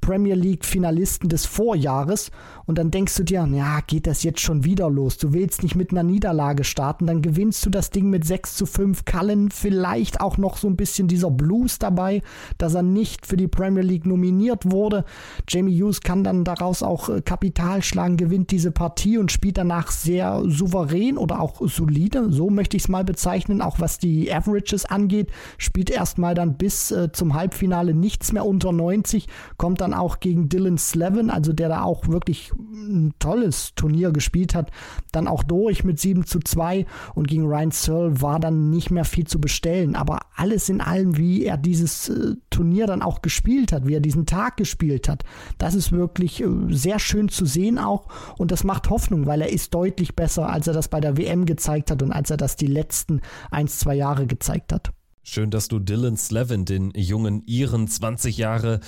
Premier 0.00 0.34
League 0.34 0.64
Finalisten 0.64 1.28
des 1.28 1.46
Vorjahres 1.46 2.30
und 2.66 2.78
dann 2.78 2.90
denkst 2.90 3.14
du 3.16 3.22
dir, 3.22 3.48
ja, 3.52 3.80
geht 3.86 4.06
das 4.06 4.24
jetzt 4.24 4.40
schon 4.40 4.64
wieder 4.64 4.90
los? 4.90 5.16
Du 5.18 5.32
willst 5.32 5.62
nicht 5.62 5.76
mit 5.76 5.92
einer 5.92 6.02
Niederlage 6.02 6.64
starten, 6.64 7.06
dann 7.06 7.22
gewinnst 7.22 7.64
du 7.64 7.70
das 7.70 7.90
Ding 7.90 8.10
mit 8.10 8.24
6 8.24 8.56
zu 8.56 8.66
5. 8.66 9.04
Cullen 9.04 9.50
vielleicht 9.50 10.20
auch 10.20 10.36
noch 10.36 10.56
so 10.56 10.66
ein 10.66 10.76
bisschen 10.76 11.06
dieser 11.06 11.30
Blues 11.30 11.78
dabei, 11.78 12.22
dass 12.58 12.74
er 12.74 12.82
nicht 12.82 13.24
für 13.26 13.36
die 13.36 13.46
Premier 13.46 13.82
League 13.82 14.04
nominiert 14.04 14.70
wurde. 14.70 15.04
Jamie 15.48 15.80
Hughes 15.80 16.00
kann 16.00 16.24
dann 16.24 16.42
daraus 16.42 16.82
auch 16.82 17.08
äh, 17.08 17.22
Kapital 17.22 17.82
schlagen, 17.82 18.16
gewinnt 18.16 18.50
diese 18.50 18.72
Partie 18.72 19.18
und 19.18 19.30
spielt 19.30 19.58
danach 19.58 19.92
sehr 19.92 20.42
souverän 20.46 21.18
oder 21.18 21.40
auch 21.40 21.60
solide, 21.68 22.32
so 22.32 22.50
möchte 22.50 22.76
ich 22.76 22.84
es 22.84 22.88
mal 22.88 23.04
bezeichnen, 23.04 23.62
auch 23.62 23.78
was 23.78 23.98
die 23.98 24.32
Averages 24.32 24.86
angeht, 24.86 25.30
spielt 25.58 25.90
erstmal 25.90 26.34
dann 26.34 26.56
bis 26.56 26.90
äh, 26.90 27.12
zum 27.12 27.34
Halbfinale 27.34 27.94
nichts 27.94 28.32
mehr 28.32 28.44
unter 28.44 28.72
90, 28.72 29.28
kommt 29.56 29.80
dann 29.80 29.94
auch 29.94 30.18
gegen 30.18 30.48
Dylan 30.48 30.78
Slevin, 30.78 31.30
also 31.30 31.52
der 31.52 31.68
da 31.68 31.82
auch 31.82 32.08
wirklich 32.08 32.52
ein 32.58 33.14
tolles 33.18 33.74
Turnier 33.74 34.10
gespielt 34.10 34.54
hat, 34.54 34.70
dann 35.12 35.28
auch 35.28 35.42
durch 35.42 35.84
mit 35.84 36.00
7 36.00 36.26
zu 36.26 36.40
2 36.40 36.86
und 37.14 37.28
gegen 37.28 37.46
Ryan 37.46 37.70
Searle 37.70 38.20
war 38.20 38.40
dann 38.40 38.70
nicht 38.70 38.90
mehr 38.90 39.04
viel 39.04 39.26
zu 39.26 39.40
bestellen. 39.40 39.96
Aber 39.96 40.20
alles 40.34 40.68
in 40.68 40.80
allem, 40.80 41.16
wie 41.16 41.44
er 41.44 41.56
dieses 41.56 42.08
äh, 42.08 42.34
Turnier 42.50 42.86
dann 42.86 43.02
auch 43.02 43.22
gespielt 43.22 43.72
hat, 43.72 43.86
wie 43.86 43.94
er 43.94 44.00
diesen 44.00 44.26
Tag 44.26 44.56
gespielt 44.56 45.08
hat, 45.08 45.24
das 45.58 45.74
ist 45.74 45.92
wirklich 45.92 46.42
äh, 46.42 46.46
sehr 46.70 46.98
schön 46.98 47.28
zu 47.28 47.46
sehen 47.46 47.78
auch 47.78 48.06
und 48.38 48.50
das 48.50 48.64
macht 48.64 48.90
Hoffnung, 48.90 49.26
weil 49.26 49.40
er 49.40 49.50
ist 49.50 49.74
deutlich 49.74 50.16
besser, 50.16 50.48
als 50.48 50.66
er 50.66 50.74
das 50.74 50.88
bei 50.88 51.00
der 51.00 51.16
WM 51.16 51.46
gezeigt 51.46 51.90
hat 51.90 52.02
und 52.02 52.12
als 52.12 52.30
er 52.30 52.36
das 52.36 52.56
die 52.56 52.66
letzten 52.66 53.20
ein, 53.50 53.68
zwei 53.68 53.94
Jahre 53.94 54.26
gezeigt 54.26 54.72
hat. 54.72 54.92
Schön, 55.28 55.50
dass 55.50 55.66
du 55.66 55.80
Dylan 55.80 56.16
Slevin, 56.16 56.64
den 56.64 56.92
jungen 56.94 57.42
Iren, 57.46 57.88
20 57.88 58.36
Jahre 58.36 58.78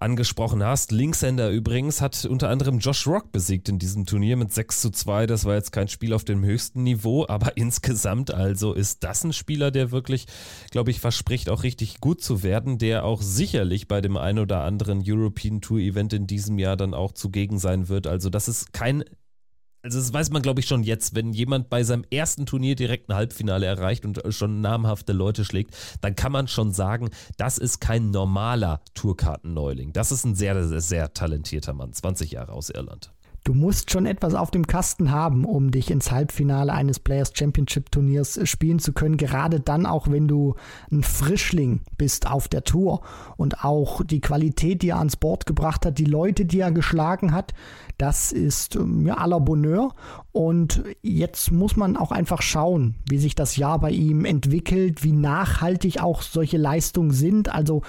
angesprochen 0.00 0.62
hast. 0.64 0.92
Linkshänder 0.92 1.50
übrigens 1.50 2.00
hat 2.00 2.24
unter 2.24 2.48
anderem 2.48 2.78
Josh 2.78 3.06
Rock 3.06 3.32
besiegt 3.32 3.68
in 3.68 3.78
diesem 3.78 4.06
Turnier 4.06 4.36
mit 4.36 4.52
6 4.52 4.80
zu 4.80 4.90
2. 4.90 5.26
Das 5.26 5.44
war 5.44 5.54
jetzt 5.54 5.72
kein 5.72 5.88
Spiel 5.88 6.12
auf 6.12 6.24
dem 6.24 6.44
höchsten 6.44 6.82
Niveau, 6.82 7.26
aber 7.28 7.52
insgesamt 7.56 8.32
also 8.32 8.72
ist 8.72 9.04
das 9.04 9.24
ein 9.24 9.32
Spieler, 9.32 9.70
der 9.70 9.90
wirklich, 9.90 10.26
glaube 10.70 10.90
ich, 10.90 11.00
verspricht 11.00 11.48
auch 11.48 11.62
richtig 11.62 12.00
gut 12.00 12.22
zu 12.22 12.42
werden, 12.42 12.78
der 12.78 13.04
auch 13.04 13.22
sicherlich 13.22 13.88
bei 13.88 14.00
dem 14.00 14.16
ein 14.16 14.38
oder 14.38 14.62
anderen 14.64 15.02
European 15.06 15.60
Tour 15.60 15.78
Event 15.78 16.12
in 16.12 16.26
diesem 16.26 16.58
Jahr 16.58 16.76
dann 16.76 16.94
auch 16.94 17.12
zugegen 17.12 17.58
sein 17.58 17.88
wird. 17.88 18.06
Also 18.06 18.30
das 18.30 18.48
ist 18.48 18.72
kein 18.72 19.04
also 19.82 19.98
das 19.98 20.12
weiß 20.12 20.30
man, 20.30 20.42
glaube 20.42 20.60
ich, 20.60 20.66
schon 20.66 20.82
jetzt, 20.82 21.14
wenn 21.14 21.32
jemand 21.32 21.70
bei 21.70 21.82
seinem 21.82 22.04
ersten 22.10 22.46
Turnier 22.46 22.76
direkt 22.76 23.08
ein 23.08 23.14
Halbfinale 23.14 23.66
erreicht 23.66 24.04
und 24.04 24.20
schon 24.28 24.60
namhafte 24.60 25.12
Leute 25.12 25.44
schlägt, 25.44 25.76
dann 26.00 26.14
kann 26.14 26.32
man 26.32 26.48
schon 26.48 26.72
sagen, 26.72 27.10
das 27.36 27.58
ist 27.58 27.80
kein 27.80 28.10
normaler 28.10 28.80
Tourkartenneuling. 28.94 29.92
Das 29.92 30.12
ist 30.12 30.24
ein 30.24 30.34
sehr, 30.34 30.66
sehr, 30.66 30.80
sehr 30.80 31.12
talentierter 31.14 31.72
Mann, 31.72 31.92
20 31.92 32.32
Jahre 32.32 32.52
aus 32.52 32.70
Irland. 32.70 33.12
Du 33.44 33.54
musst 33.54 33.90
schon 33.90 34.04
etwas 34.04 34.34
auf 34.34 34.50
dem 34.50 34.66
Kasten 34.66 35.10
haben, 35.10 35.44
um 35.44 35.70
dich 35.70 35.90
ins 35.90 36.10
Halbfinale 36.10 36.72
eines 36.72 37.00
Players 37.00 37.32
Championship 37.34 37.90
Turniers 37.90 38.38
spielen 38.44 38.78
zu 38.78 38.92
können. 38.92 39.16
Gerade 39.16 39.60
dann 39.60 39.86
auch, 39.86 40.08
wenn 40.08 40.28
du 40.28 40.56
ein 40.90 41.02
Frischling 41.02 41.80
bist 41.96 42.30
auf 42.30 42.48
der 42.48 42.64
Tour 42.64 43.00
und 43.36 43.64
auch 43.64 44.04
die 44.04 44.20
Qualität, 44.20 44.82
die 44.82 44.90
er 44.90 44.98
ans 44.98 45.16
Board 45.16 45.46
gebracht 45.46 45.86
hat, 45.86 45.98
die 45.98 46.04
Leute, 46.04 46.44
die 46.44 46.60
er 46.60 46.70
geschlagen 46.70 47.32
hat, 47.32 47.54
das 47.96 48.32
ist 48.32 48.76
ähm, 48.76 49.06
ja 49.06 49.14
aller 49.14 49.40
Bonheur. 49.40 49.94
Und 50.32 50.82
jetzt 51.02 51.50
muss 51.50 51.76
man 51.76 51.96
auch 51.96 52.12
einfach 52.12 52.42
schauen, 52.42 52.96
wie 53.08 53.18
sich 53.18 53.34
das 53.34 53.56
Jahr 53.56 53.78
bei 53.78 53.90
ihm 53.90 54.24
entwickelt, 54.24 55.02
wie 55.02 55.12
nachhaltig 55.12 56.02
auch 56.02 56.22
solche 56.22 56.58
Leistungen 56.58 57.10
sind. 57.10 57.52
Also 57.52 57.82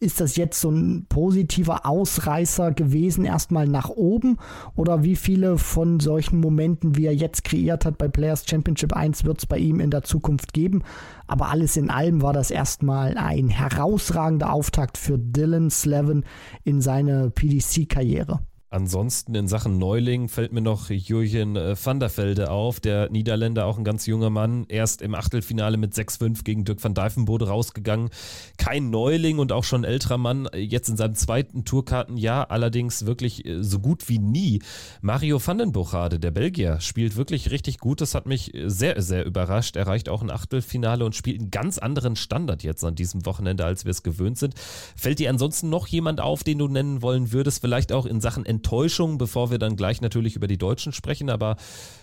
ist 0.00 0.20
das 0.20 0.36
jetzt 0.36 0.58
so 0.58 0.70
ein 0.70 1.04
positiver 1.10 1.84
Ausreißer 1.84 2.72
gewesen, 2.72 3.26
erstmal 3.26 3.68
nach 3.68 3.90
oben? 3.90 4.38
Oder 4.74 5.02
wie 5.04 5.14
viele 5.14 5.58
von 5.58 6.00
solchen 6.00 6.40
Momenten, 6.40 6.96
wie 6.96 7.04
er 7.04 7.14
jetzt 7.14 7.44
kreiert 7.44 7.84
hat 7.84 7.98
bei 7.98 8.08
Players 8.08 8.44
Championship 8.48 8.94
1, 8.94 9.24
wird 9.24 9.40
es 9.40 9.46
bei 9.46 9.58
ihm 9.58 9.78
in 9.78 9.90
der 9.90 10.02
Zukunft 10.02 10.54
geben? 10.54 10.82
Aber 11.26 11.50
alles 11.50 11.76
in 11.76 11.90
allem 11.90 12.22
war 12.22 12.32
das 12.32 12.50
erstmal 12.50 13.18
ein 13.18 13.50
herausragender 13.50 14.52
Auftakt 14.52 14.96
für 14.96 15.18
Dylan 15.18 15.68
Slevin 15.68 16.24
in 16.64 16.80
seine 16.80 17.30
PDC-Karriere. 17.30 18.40
Ansonsten 18.72 19.34
in 19.34 19.48
Sachen 19.48 19.78
Neuling 19.78 20.28
fällt 20.28 20.52
mir 20.52 20.60
noch 20.60 20.90
Jürgen 20.90 21.56
äh, 21.56 21.74
van 21.84 21.98
der 21.98 22.16
Velde 22.16 22.52
auf, 22.52 22.78
der 22.78 23.10
Niederländer, 23.10 23.66
auch 23.66 23.78
ein 23.78 23.82
ganz 23.82 24.06
junger 24.06 24.30
Mann, 24.30 24.64
erst 24.68 25.02
im 25.02 25.16
Achtelfinale 25.16 25.76
mit 25.76 25.92
6-5 25.92 26.44
gegen 26.44 26.64
Dirk 26.64 26.82
van 26.82 26.94
Dijvenbode 26.94 27.48
rausgegangen. 27.48 28.10
Kein 28.58 28.90
Neuling 28.90 29.40
und 29.40 29.50
auch 29.50 29.64
schon 29.64 29.82
älterer 29.82 30.18
Mann, 30.18 30.48
jetzt 30.54 30.88
in 30.88 30.96
seinem 30.96 31.16
zweiten 31.16 31.64
Tourkartenjahr, 31.64 32.52
allerdings 32.52 33.06
wirklich 33.06 33.44
äh, 33.44 33.60
so 33.64 33.80
gut 33.80 34.08
wie 34.08 34.20
nie. 34.20 34.62
Mario 35.00 35.44
van 35.44 35.58
den 35.58 35.72
Bochade, 35.72 36.20
der 36.20 36.30
Belgier, 36.30 36.78
spielt 36.80 37.16
wirklich 37.16 37.50
richtig 37.50 37.78
gut. 37.78 38.00
Das 38.00 38.14
hat 38.14 38.26
mich 38.26 38.52
sehr, 38.66 39.02
sehr 39.02 39.26
überrascht. 39.26 39.74
Erreicht 39.74 40.08
auch 40.08 40.22
ein 40.22 40.30
Achtelfinale 40.30 41.04
und 41.04 41.16
spielt 41.16 41.40
einen 41.40 41.50
ganz 41.50 41.78
anderen 41.78 42.14
Standard 42.14 42.62
jetzt 42.62 42.84
an 42.84 42.94
diesem 42.94 43.26
Wochenende, 43.26 43.64
als 43.64 43.84
wir 43.84 43.90
es 43.90 44.04
gewöhnt 44.04 44.38
sind. 44.38 44.54
Fällt 44.94 45.18
dir 45.18 45.28
ansonsten 45.28 45.70
noch 45.70 45.88
jemand 45.88 46.20
auf, 46.20 46.44
den 46.44 46.58
du 46.58 46.68
nennen 46.68 47.02
wollen 47.02 47.32
würdest, 47.32 47.62
vielleicht 47.62 47.90
auch 47.90 48.06
in 48.06 48.20
Sachen 48.20 48.46
Enttäuschung, 48.60 49.16
bevor 49.16 49.50
wir 49.50 49.58
dann 49.58 49.74
gleich 49.74 50.02
natürlich 50.02 50.36
über 50.36 50.46
die 50.46 50.58
Deutschen 50.58 50.92
sprechen. 50.92 51.30
Aber 51.30 51.56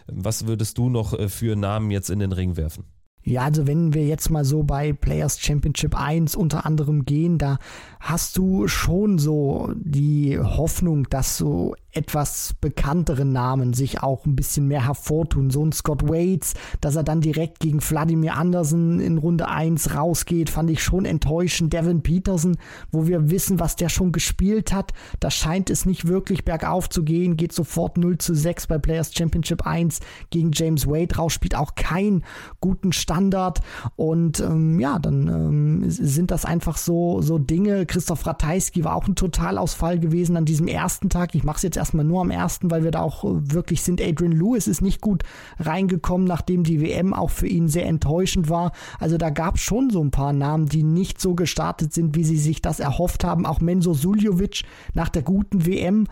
ähm, 0.10 0.26
was 0.26 0.48
würdest 0.48 0.78
du 0.78 0.90
noch 0.90 1.14
äh, 1.14 1.30
für 1.30 1.56
Namen 1.56 1.92
jetzt 1.92 2.10
in 2.10 2.20
den 2.20 2.32
Ring 2.32 2.58
werfen? 2.58 2.86
Ja, 3.24 3.44
also 3.44 3.68
wenn 3.68 3.94
wir 3.94 4.08
jetzt 4.08 4.30
mal 4.30 4.46
so 4.46 4.64
bei 4.64 4.94
Players 4.94 5.40
Championship 5.40 6.00
1 6.00 6.36
unter 6.36 6.66
anderem 6.66 7.04
gehen, 7.04 7.38
da 7.38 7.60
hast 8.00 8.38
du 8.38 8.70
schon 8.70 9.20
so 9.20 9.74
die 9.76 10.40
Hoffnung, 10.40 11.10
dass 11.10 11.38
so 11.38 11.76
etwas 11.98 12.54
bekanntere 12.62 13.26
Namen 13.26 13.74
sich 13.74 14.04
auch 14.04 14.28
ein 14.28 14.36
bisschen 14.36 14.68
mehr 14.68 14.86
hervortun. 14.86 15.50
So 15.50 15.66
ein 15.66 15.72
Scott 15.72 16.08
Waits, 16.08 16.54
dass 16.80 16.96
er 16.96 17.04
dann 17.04 17.22
direkt 17.22 17.60
gegen 17.60 17.82
Vladimir 17.82 18.36
Andersen 18.36 19.00
in 19.00 19.18
Runde 19.18 19.48
1 19.48 19.96
rausgeht, 19.96 20.52
fand 20.52 20.70
ich 20.70 20.84
schon 20.84 21.06
enttäuschend. 21.06 21.74
Devin 21.74 22.04
Peterson, 22.04 22.58
wo 22.92 23.08
wir 23.08 23.32
wissen, 23.32 23.60
was 23.60 23.76
der 23.76 23.90
schon 23.90 24.12
gespielt 24.12 24.72
hat, 24.72 24.94
da 25.20 25.32
scheint 25.32 25.72
es 25.72 25.88
nicht 25.88 26.08
wirklich 26.08 26.46
bergauf 26.46 26.88
zu 26.88 27.04
gehen, 27.04 27.36
geht 27.36 27.52
sofort 27.52 27.98
0 27.98 28.20
zu 28.20 28.36
6 28.36 28.68
bei 28.68 28.78
Players 28.78 29.12
Championship 29.16 29.66
1 29.66 30.00
gegen 30.30 30.52
James 30.54 30.86
Wade 30.86 31.16
raus, 31.16 31.34
spielt 31.34 31.56
auch 31.56 31.74
keinen 31.74 32.24
guten 32.62 32.94
Standard 32.94 33.62
und 33.96 34.40
ähm, 34.40 34.80
ja, 34.80 35.00
dann 35.00 35.28
ähm, 35.28 35.90
sind 35.90 36.30
das 36.30 36.46
einfach 36.46 36.78
so, 36.78 37.24
so 37.24 37.40
Dinge. 37.40 37.88
Christoph 37.88 38.28
Ratajski 38.28 38.84
war 38.84 38.96
auch 38.96 39.08
ein 39.08 39.16
Totalausfall 39.16 40.00
gewesen 40.00 40.38
an 40.38 40.46
diesem 40.46 40.68
ersten 40.68 41.10
Tag. 41.10 41.34
Ich 41.34 41.44
mache 41.44 41.58
es 41.58 41.64
jetzt 41.64 41.78
erstmal 41.88 42.06
nur 42.06 42.20
am 42.22 42.32
ersten, 42.32 42.70
weil 42.70 42.84
wir 42.84 42.92
da 42.92 43.00
auch 43.00 43.24
äh, 43.24 43.54
wirklich 43.54 43.82
sind. 43.82 44.02
Adrian 44.02 44.34
Lewis 44.34 44.68
ist 44.68 44.82
nicht 44.82 45.00
gut 45.00 45.24
reingekommen, 45.58 46.28
nachdem 46.28 46.64
die 46.64 46.82
WM 46.82 47.14
auch 47.14 47.30
für 47.30 47.48
ihn 47.48 47.70
sehr 47.70 47.86
enttäuschend 47.86 48.50
war. 48.50 48.74
Also 49.00 49.18
da 49.18 49.30
gab 49.30 49.56
es 49.56 49.62
schon 49.62 49.90
so 49.90 50.04
ein 50.04 50.12
paar 50.12 50.34
Namen, 50.34 50.68
die 50.68 50.84
nicht 50.84 51.22
so 51.22 51.34
gestartet 51.34 51.94
sind, 51.94 52.16
wie 52.16 52.26
sie 52.26 52.38
sich 52.38 52.62
das 52.62 52.82
erhofft 52.82 53.24
haben. 53.24 53.46
Auch 53.46 53.62
Menzo 53.62 53.94
Suljovic 53.94 54.64
nach 54.94 55.08
der 55.08 55.22
guten 55.22 55.66
WM 55.66 56.08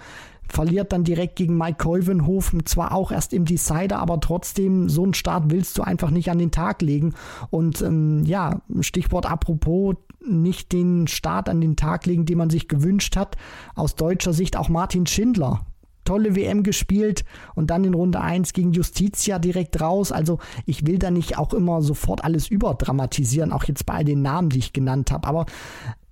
verliert 0.48 0.94
dann 0.94 1.04
direkt 1.04 1.36
gegen 1.36 1.58
Mike 1.58 1.78
Keuvenhofen, 1.84 2.66
zwar 2.66 2.94
auch 2.94 3.12
erst 3.12 3.34
im 3.34 3.46
Decider, 3.46 4.00
aber 4.00 4.20
trotzdem, 4.20 4.90
so 4.90 5.04
einen 5.04 5.14
Start 5.14 5.46
willst 5.48 5.78
du 5.78 5.84
einfach 5.84 6.12
nicht 6.12 6.30
an 6.30 6.40
den 6.40 6.52
Tag 6.52 6.82
legen. 6.82 7.14
Und 7.50 7.82
ähm, 7.82 8.24
ja, 8.25 8.62
Stichwort 8.82 9.30
apropos, 9.30 9.96
nicht 10.25 10.72
den 10.72 11.08
Start 11.08 11.50
an 11.50 11.62
den 11.62 11.75
Tag 11.75 12.06
legen, 12.06 12.25
den 12.25 12.38
man 12.38 12.50
sich 12.50 12.68
gewünscht 12.68 13.16
hat. 13.16 13.38
Aus 13.75 13.96
deutscher 13.96 14.34
Sicht 14.34 14.58
auch 14.58 14.70
Martin 14.70 15.06
Schindler. 15.06 15.62
Tolle 16.06 16.36
WM 16.36 16.62
gespielt 16.62 17.25
und 17.56 17.72
dann 17.72 17.84
in 17.84 17.96
Runde 17.96 18.22
1 18.22 18.54
gegen 18.54 18.72
Justitia 18.74 19.40
direkt 19.40 19.82
raus. 19.82 20.12
Also 20.12 20.38
ich 20.66 20.86
will 20.86 21.00
da 21.00 21.10
nicht 21.10 21.38
auch 21.38 21.52
immer 21.52 21.82
sofort 21.82 22.24
alles 22.24 22.48
überdramatisieren, 22.48 23.52
auch 23.52 23.64
jetzt 23.64 23.88
bei 23.88 24.04
den 24.04 24.22
Namen, 24.22 24.50
die 24.50 24.60
ich 24.60 24.72
genannt 24.72 25.12
habe. 25.12 25.28
Aber 25.28 25.48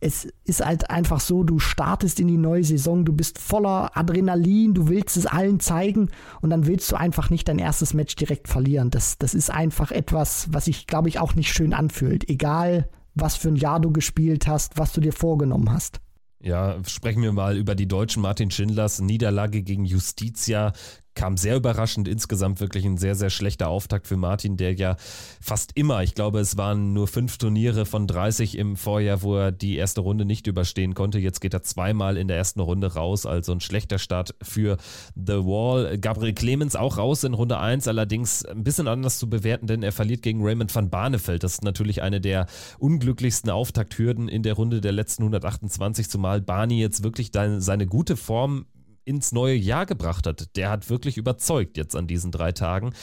es 0.03 0.27
ist 0.43 0.63
halt 0.63 0.89
einfach 0.89 1.21
so, 1.21 1.43
du 1.43 1.59
startest 1.59 2.19
in 2.19 2.27
die 2.27 2.37
neue 2.37 2.63
Saison, 2.63 3.05
du 3.05 3.13
bist 3.13 3.39
voller 3.39 3.95
Adrenalin, 3.97 4.73
du 4.73 4.89
willst 4.89 5.15
es 5.15 5.25
allen 5.25 5.61
zeigen 5.61 6.09
und 6.41 6.49
dann 6.49 6.67
willst 6.67 6.91
du 6.91 6.97
einfach 6.97 7.29
nicht 7.29 7.47
dein 7.47 7.57
erstes 7.57 7.93
Match 7.93 8.15
direkt 8.15 8.49
verlieren. 8.49 8.89
Das, 8.89 9.17
das 9.17 9.33
ist 9.33 9.49
einfach 9.49 9.91
etwas, 9.91 10.47
was 10.51 10.65
sich, 10.65 10.87
glaube 10.87 11.07
ich, 11.07 11.19
auch 11.19 11.35
nicht 11.35 11.53
schön 11.53 11.73
anfühlt. 11.73 12.29
Egal, 12.29 12.89
was 13.15 13.37
für 13.37 13.47
ein 13.47 13.55
Jahr 13.55 13.79
du 13.79 13.91
gespielt 13.91 14.45
hast, 14.45 14.77
was 14.77 14.91
du 14.91 14.99
dir 14.99 15.13
vorgenommen 15.13 15.71
hast. 15.71 16.01
Ja, 16.41 16.77
sprechen 16.85 17.23
wir 17.23 17.31
mal 17.31 17.55
über 17.55 17.73
die 17.73 17.87
deutschen 17.87 18.21
Martin 18.21 18.51
Schindlers 18.51 18.99
Niederlage 18.99 19.61
gegen 19.61 19.85
Justitia 19.85 20.73
kam 21.15 21.37
sehr 21.37 21.55
überraschend. 21.55 22.07
Insgesamt 22.07 22.59
wirklich 22.59 22.85
ein 22.85 22.97
sehr, 22.97 23.15
sehr 23.15 23.29
schlechter 23.29 23.67
Auftakt 23.67 24.07
für 24.07 24.17
Martin, 24.17 24.57
der 24.57 24.73
ja 24.73 24.95
fast 25.41 25.71
immer, 25.75 26.03
ich 26.03 26.15
glaube, 26.15 26.39
es 26.39 26.57
waren 26.57 26.93
nur 26.93 27.07
fünf 27.07 27.37
Turniere 27.37 27.85
von 27.85 28.07
30 28.07 28.57
im 28.57 28.75
Vorjahr, 28.75 29.21
wo 29.21 29.35
er 29.35 29.51
die 29.51 29.75
erste 29.75 30.01
Runde 30.01 30.25
nicht 30.25 30.47
überstehen 30.47 30.93
konnte. 30.93 31.19
Jetzt 31.19 31.41
geht 31.41 31.53
er 31.53 31.63
zweimal 31.63 32.17
in 32.17 32.27
der 32.27 32.37
ersten 32.37 32.59
Runde 32.59 32.93
raus, 32.93 33.25
also 33.25 33.51
ein 33.51 33.59
schlechter 33.59 33.99
Start 33.99 34.35
für 34.41 34.77
The 35.15 35.37
Wall. 35.45 35.97
Gabriel 35.97 36.33
Clemens 36.33 36.75
auch 36.75 36.97
raus 36.97 37.23
in 37.23 37.33
Runde 37.33 37.59
1, 37.59 37.87
allerdings 37.87 38.45
ein 38.45 38.63
bisschen 38.63 38.87
anders 38.87 39.19
zu 39.19 39.29
bewerten, 39.29 39.67
denn 39.67 39.83
er 39.83 39.91
verliert 39.91 40.21
gegen 40.21 40.43
Raymond 40.43 40.73
van 40.73 40.89
Barneveld. 40.89 41.43
Das 41.43 41.53
ist 41.53 41.63
natürlich 41.63 42.01
eine 42.01 42.21
der 42.21 42.47
unglücklichsten 42.79 43.49
Auftakthürden 43.49 44.27
in 44.27 44.43
der 44.43 44.53
Runde 44.53 44.81
der 44.81 44.91
letzten 44.91 45.23
128, 45.23 46.09
zumal 46.09 46.41
Barney 46.41 46.79
jetzt 46.79 47.03
wirklich 47.03 47.31
seine 47.33 47.87
gute 47.87 48.17
Form 48.17 48.65
ins 49.05 49.31
neue 49.31 49.55
Jahr 49.55 49.85
gebracht 49.85 50.27
hat. 50.27 50.55
Der 50.55 50.69
hat 50.69 50.89
wirklich 50.89 51.17
überzeugt 51.17 51.77
jetzt 51.77 51.95
an 51.95 52.07
diesen 52.07 52.31
drei 52.31 52.51
Tagen. 52.51 52.93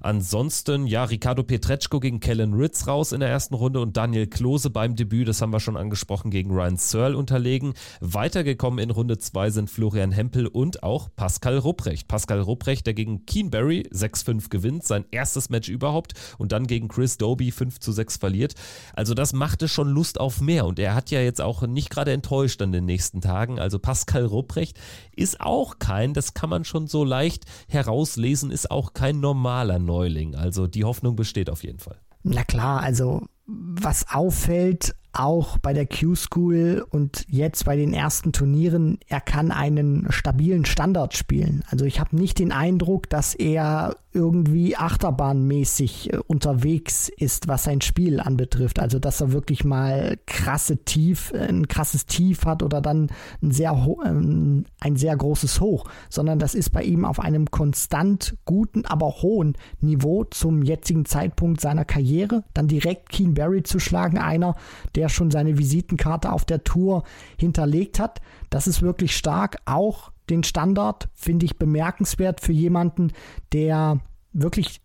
Ansonsten, 0.00 0.86
ja, 0.86 1.04
Ricardo 1.04 1.42
Pietreczko 1.42 2.00
gegen 2.00 2.20
Kellen 2.20 2.54
Ritz 2.54 2.86
raus 2.86 3.12
in 3.12 3.20
der 3.20 3.28
ersten 3.28 3.54
Runde 3.54 3.80
und 3.80 3.96
Daniel 3.96 4.26
Klose 4.26 4.70
beim 4.70 4.94
Debüt, 4.94 5.28
das 5.28 5.42
haben 5.42 5.52
wir 5.52 5.60
schon 5.60 5.76
angesprochen, 5.76 6.30
gegen 6.30 6.50
Ryan 6.50 6.76
Searle 6.76 7.16
unterlegen. 7.16 7.74
Weitergekommen 8.00 8.78
in 8.78 8.90
Runde 8.90 9.18
2 9.18 9.50
sind 9.50 9.70
Florian 9.70 10.12
Hempel 10.12 10.46
und 10.46 10.82
auch 10.82 11.08
Pascal 11.16 11.58
Rupprecht. 11.58 12.06
Pascal 12.06 12.40
Rupprecht, 12.40 12.86
der 12.86 12.94
gegen 12.94 13.26
Keenberry 13.26 13.88
6-5 13.92 14.50
gewinnt, 14.50 14.84
sein 14.84 15.04
erstes 15.10 15.50
Match 15.50 15.68
überhaupt 15.68 16.14
und 16.38 16.52
dann 16.52 16.66
gegen 16.66 16.88
Chris 16.88 17.18
Doby 17.18 17.50
5 17.50 17.80
zu 17.80 17.92
6 17.92 18.18
verliert. 18.18 18.54
Also 18.94 19.14
das 19.14 19.32
machte 19.32 19.68
schon 19.68 19.88
Lust 19.88 20.20
auf 20.20 20.40
mehr 20.40 20.66
und 20.66 20.78
er 20.78 20.94
hat 20.94 21.10
ja 21.10 21.20
jetzt 21.20 21.40
auch 21.40 21.62
nicht 21.62 21.90
gerade 21.90 22.12
enttäuscht 22.12 22.62
an 22.62 22.72
den 22.72 22.84
nächsten 22.84 23.20
Tagen. 23.20 23.58
Also 23.58 23.78
Pascal 23.78 24.24
Rupprecht 24.24 24.78
ist 25.16 25.40
auch 25.40 25.47
kein, 25.78 26.14
das 26.14 26.34
kann 26.34 26.50
man 26.50 26.64
schon 26.64 26.86
so 26.86 27.04
leicht 27.04 27.44
herauslesen, 27.68 28.50
ist 28.50 28.70
auch 28.70 28.92
kein 28.92 29.20
normaler 29.20 29.78
Neuling. 29.78 30.34
Also 30.34 30.66
die 30.66 30.84
Hoffnung 30.84 31.16
besteht 31.16 31.50
auf 31.50 31.62
jeden 31.64 31.78
Fall. 31.78 31.98
Na 32.22 32.44
klar, 32.44 32.82
also 32.82 33.26
was 33.46 34.06
auffällt, 34.10 34.94
auch 35.12 35.58
bei 35.58 35.72
der 35.72 35.86
Q-School 35.86 36.86
und 36.90 37.24
jetzt 37.28 37.64
bei 37.64 37.76
den 37.76 37.92
ersten 37.92 38.32
Turnieren, 38.32 38.98
er 39.08 39.20
kann 39.20 39.50
einen 39.50 40.06
stabilen 40.10 40.64
Standard 40.64 41.16
spielen. 41.16 41.64
Also 41.70 41.84
ich 41.84 42.00
habe 42.00 42.16
nicht 42.16 42.38
den 42.38 42.52
Eindruck, 42.52 43.08
dass 43.08 43.34
er 43.34 43.96
irgendwie 44.12 44.76
achterbahnmäßig 44.76 46.12
äh, 46.12 46.16
unterwegs 46.26 47.08
ist, 47.08 47.46
was 47.46 47.64
sein 47.64 47.80
Spiel 47.80 48.20
anbetrifft. 48.20 48.80
Also 48.80 48.98
dass 48.98 49.20
er 49.20 49.32
wirklich 49.32 49.64
mal 49.64 50.18
krasse 50.26 50.78
Tief, 50.78 51.32
äh, 51.32 51.48
ein 51.48 51.68
krasses 51.68 52.06
Tief 52.06 52.44
hat 52.44 52.62
oder 52.62 52.80
dann 52.80 53.10
ein 53.42 53.50
sehr, 53.50 53.72
ähm, 54.04 54.64
ein 54.80 54.96
sehr 54.96 55.16
großes 55.16 55.60
Hoch, 55.60 55.84
sondern 56.08 56.38
das 56.38 56.54
ist 56.54 56.70
bei 56.70 56.82
ihm 56.82 57.04
auf 57.04 57.20
einem 57.20 57.50
konstant 57.50 58.36
guten, 58.44 58.86
aber 58.86 59.22
hohen 59.22 59.56
Niveau 59.80 60.24
zum 60.24 60.62
jetzigen 60.62 61.04
Zeitpunkt 61.04 61.60
seiner 61.60 61.84
Karriere. 61.84 62.44
Dann 62.54 62.66
direkt 62.66 63.10
Keen 63.10 63.34
Barry 63.34 63.62
zu 63.62 63.78
schlagen, 63.78 64.18
einer, 64.18 64.56
der 64.98 65.08
schon 65.08 65.30
seine 65.30 65.58
Visitenkarte 65.58 66.32
auf 66.32 66.44
der 66.44 66.64
Tour 66.64 67.04
hinterlegt 67.38 68.00
hat. 68.00 68.20
Das 68.50 68.66
ist 68.66 68.82
wirklich 68.82 69.16
stark. 69.16 69.58
Auch 69.64 70.10
den 70.28 70.42
Standard 70.42 71.08
finde 71.14 71.46
ich 71.46 71.56
bemerkenswert 71.56 72.40
für 72.40 72.50
jemanden, 72.50 73.12
der 73.52 74.00
wirklich 74.32 74.80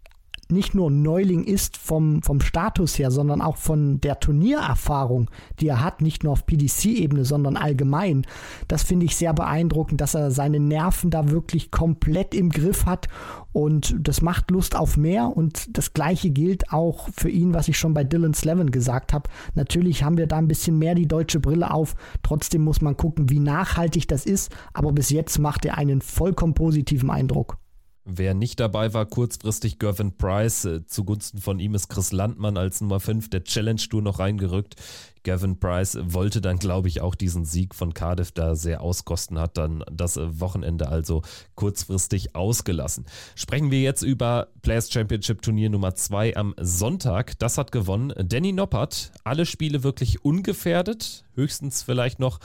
nicht 0.49 0.75
nur 0.75 0.91
Neuling 0.91 1.43
ist 1.43 1.77
vom, 1.77 2.21
vom 2.21 2.41
Status 2.41 2.97
her, 2.99 3.11
sondern 3.11 3.41
auch 3.41 3.57
von 3.57 4.01
der 4.01 4.19
Turniererfahrung, 4.19 5.29
die 5.59 5.67
er 5.67 5.83
hat, 5.83 6.01
nicht 6.01 6.23
nur 6.23 6.33
auf 6.33 6.45
PDC-Ebene, 6.45 7.25
sondern 7.25 7.57
allgemein. 7.57 8.25
Das 8.67 8.83
finde 8.83 9.05
ich 9.05 9.15
sehr 9.15 9.33
beeindruckend, 9.33 10.01
dass 10.01 10.15
er 10.15 10.31
seine 10.31 10.59
Nerven 10.59 11.09
da 11.09 11.29
wirklich 11.29 11.71
komplett 11.71 12.33
im 12.33 12.49
Griff 12.49 12.85
hat 12.85 13.07
und 13.51 13.95
das 13.99 14.21
macht 14.21 14.51
Lust 14.51 14.75
auf 14.75 14.97
mehr 14.97 15.35
und 15.35 15.77
das 15.77 15.93
gleiche 15.93 16.29
gilt 16.29 16.71
auch 16.71 17.09
für 17.15 17.29
ihn, 17.29 17.53
was 17.53 17.67
ich 17.67 17.77
schon 17.77 17.93
bei 17.93 18.03
Dylan 18.03 18.33
Slevin 18.33 18.71
gesagt 18.71 19.13
habe. 19.13 19.29
Natürlich 19.53 20.03
haben 20.03 20.17
wir 20.17 20.27
da 20.27 20.37
ein 20.37 20.47
bisschen 20.47 20.77
mehr 20.77 20.95
die 20.95 21.07
deutsche 21.07 21.39
Brille 21.39 21.71
auf, 21.71 21.95
trotzdem 22.23 22.63
muss 22.63 22.81
man 22.81 22.97
gucken, 22.97 23.29
wie 23.29 23.39
nachhaltig 23.39 24.07
das 24.07 24.25
ist, 24.25 24.51
aber 24.73 24.91
bis 24.91 25.09
jetzt 25.09 25.39
macht 25.39 25.65
er 25.65 25.77
einen 25.77 26.01
vollkommen 26.01 26.53
positiven 26.53 27.09
Eindruck. 27.09 27.57
Wer 28.05 28.33
nicht 28.33 28.59
dabei 28.59 28.93
war, 28.93 29.05
kurzfristig 29.05 29.79
Gervin 29.79 30.17
Price. 30.17 30.65
Äh, 30.65 30.85
zugunsten 30.85 31.39
von 31.39 31.59
ihm 31.59 31.73
ist 31.73 31.87
Chris 31.87 32.11
Landmann 32.11 32.57
als 32.57 32.81
Nummer 32.81 32.99
5 32.99 33.29
der 33.29 33.45
Challenge 33.45 33.81
Tour 33.89 34.01
noch 34.01 34.19
reingerückt. 34.19 34.75
Gavin 35.23 35.59
Price 35.59 35.97
wollte 36.01 36.41
dann, 36.41 36.59
glaube 36.59 36.89
ich, 36.89 37.01
auch 37.01 37.15
diesen 37.15 37.45
Sieg 37.45 37.73
von 37.73 37.93
Cardiff 37.93 38.31
da 38.31 38.55
sehr 38.55 38.81
auskosten, 38.81 39.39
hat 39.39 39.57
dann 39.57 39.83
das 39.91 40.19
Wochenende 40.21 40.89
also 40.89 41.21
kurzfristig 41.55 42.35
ausgelassen. 42.35 43.05
Sprechen 43.35 43.71
wir 43.71 43.81
jetzt 43.81 44.03
über 44.03 44.49
Players 44.61 44.91
Championship 44.91 45.41
Turnier 45.41 45.69
Nummer 45.69 45.95
2 45.95 46.35
am 46.35 46.53
Sonntag. 46.59 47.39
Das 47.39 47.57
hat 47.57 47.71
gewonnen 47.71 48.13
Danny 48.27 48.51
Noppert. 48.51 49.11
Alle 49.23 49.45
Spiele 49.45 49.83
wirklich 49.83 50.23
ungefährdet. 50.23 51.23
Höchstens 51.35 51.83
vielleicht 51.83 52.19
noch, 52.19 52.39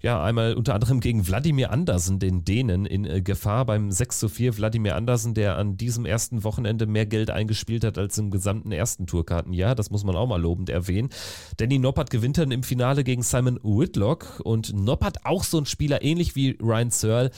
ja, 0.00 0.22
einmal 0.22 0.54
unter 0.54 0.74
anderem 0.74 1.00
gegen 1.00 1.26
Wladimir 1.26 1.70
Andersen, 1.70 2.18
den 2.18 2.44
Dänen, 2.44 2.86
in 2.86 3.04
äh, 3.04 3.22
Gefahr 3.22 3.64
beim 3.64 3.90
6 3.90 4.18
zu 4.18 4.28
4. 4.28 4.56
Wladimir 4.58 4.96
Andersen, 4.96 5.34
der 5.34 5.56
an 5.56 5.76
diesem 5.76 6.04
ersten 6.04 6.44
Wochenende 6.44 6.86
mehr 6.86 7.06
Geld 7.06 7.30
eingespielt 7.30 7.84
hat 7.84 7.98
als 7.98 8.18
im 8.18 8.30
gesamten 8.30 8.72
ersten 8.72 9.06
Tourkartenjahr. 9.06 9.74
Das 9.74 9.90
muss 9.90 10.04
man 10.04 10.16
auch 10.16 10.26
mal 10.26 10.40
lobend 10.40 10.68
erwähnen. 10.70 11.10
Danny 11.56 11.78
Noppert 11.78 12.10
gewinnt 12.10 12.38
dann 12.38 12.50
im 12.50 12.62
Finale 12.62 13.04
gegen 13.04 13.22
Simon 13.22 13.58
Whitlock 13.62 14.40
und 14.44 14.74
Noppert 14.74 15.24
auch 15.24 15.44
so 15.44 15.58
ein 15.58 15.66
Spieler, 15.66 16.02
ähnlich 16.02 16.36
wie 16.36 16.58
Ryan 16.60 16.90
Searle, 16.90 17.30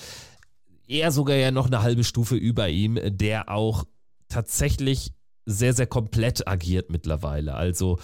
eher 0.89 1.13
sogar 1.13 1.37
ja 1.37 1.51
noch 1.51 1.67
eine 1.67 1.83
halbe 1.83 2.05
Stufe 2.05 2.37
über 2.37 2.69
ihm, 2.69 2.99
der 3.05 3.49
auch 3.51 3.85
tatsächlich 4.29 5.13
sehr, 5.45 5.73
sehr 5.73 5.87
komplett 5.87 6.47
agiert 6.49 6.91
mittlerweile. 6.91 7.55
Also 7.55 7.99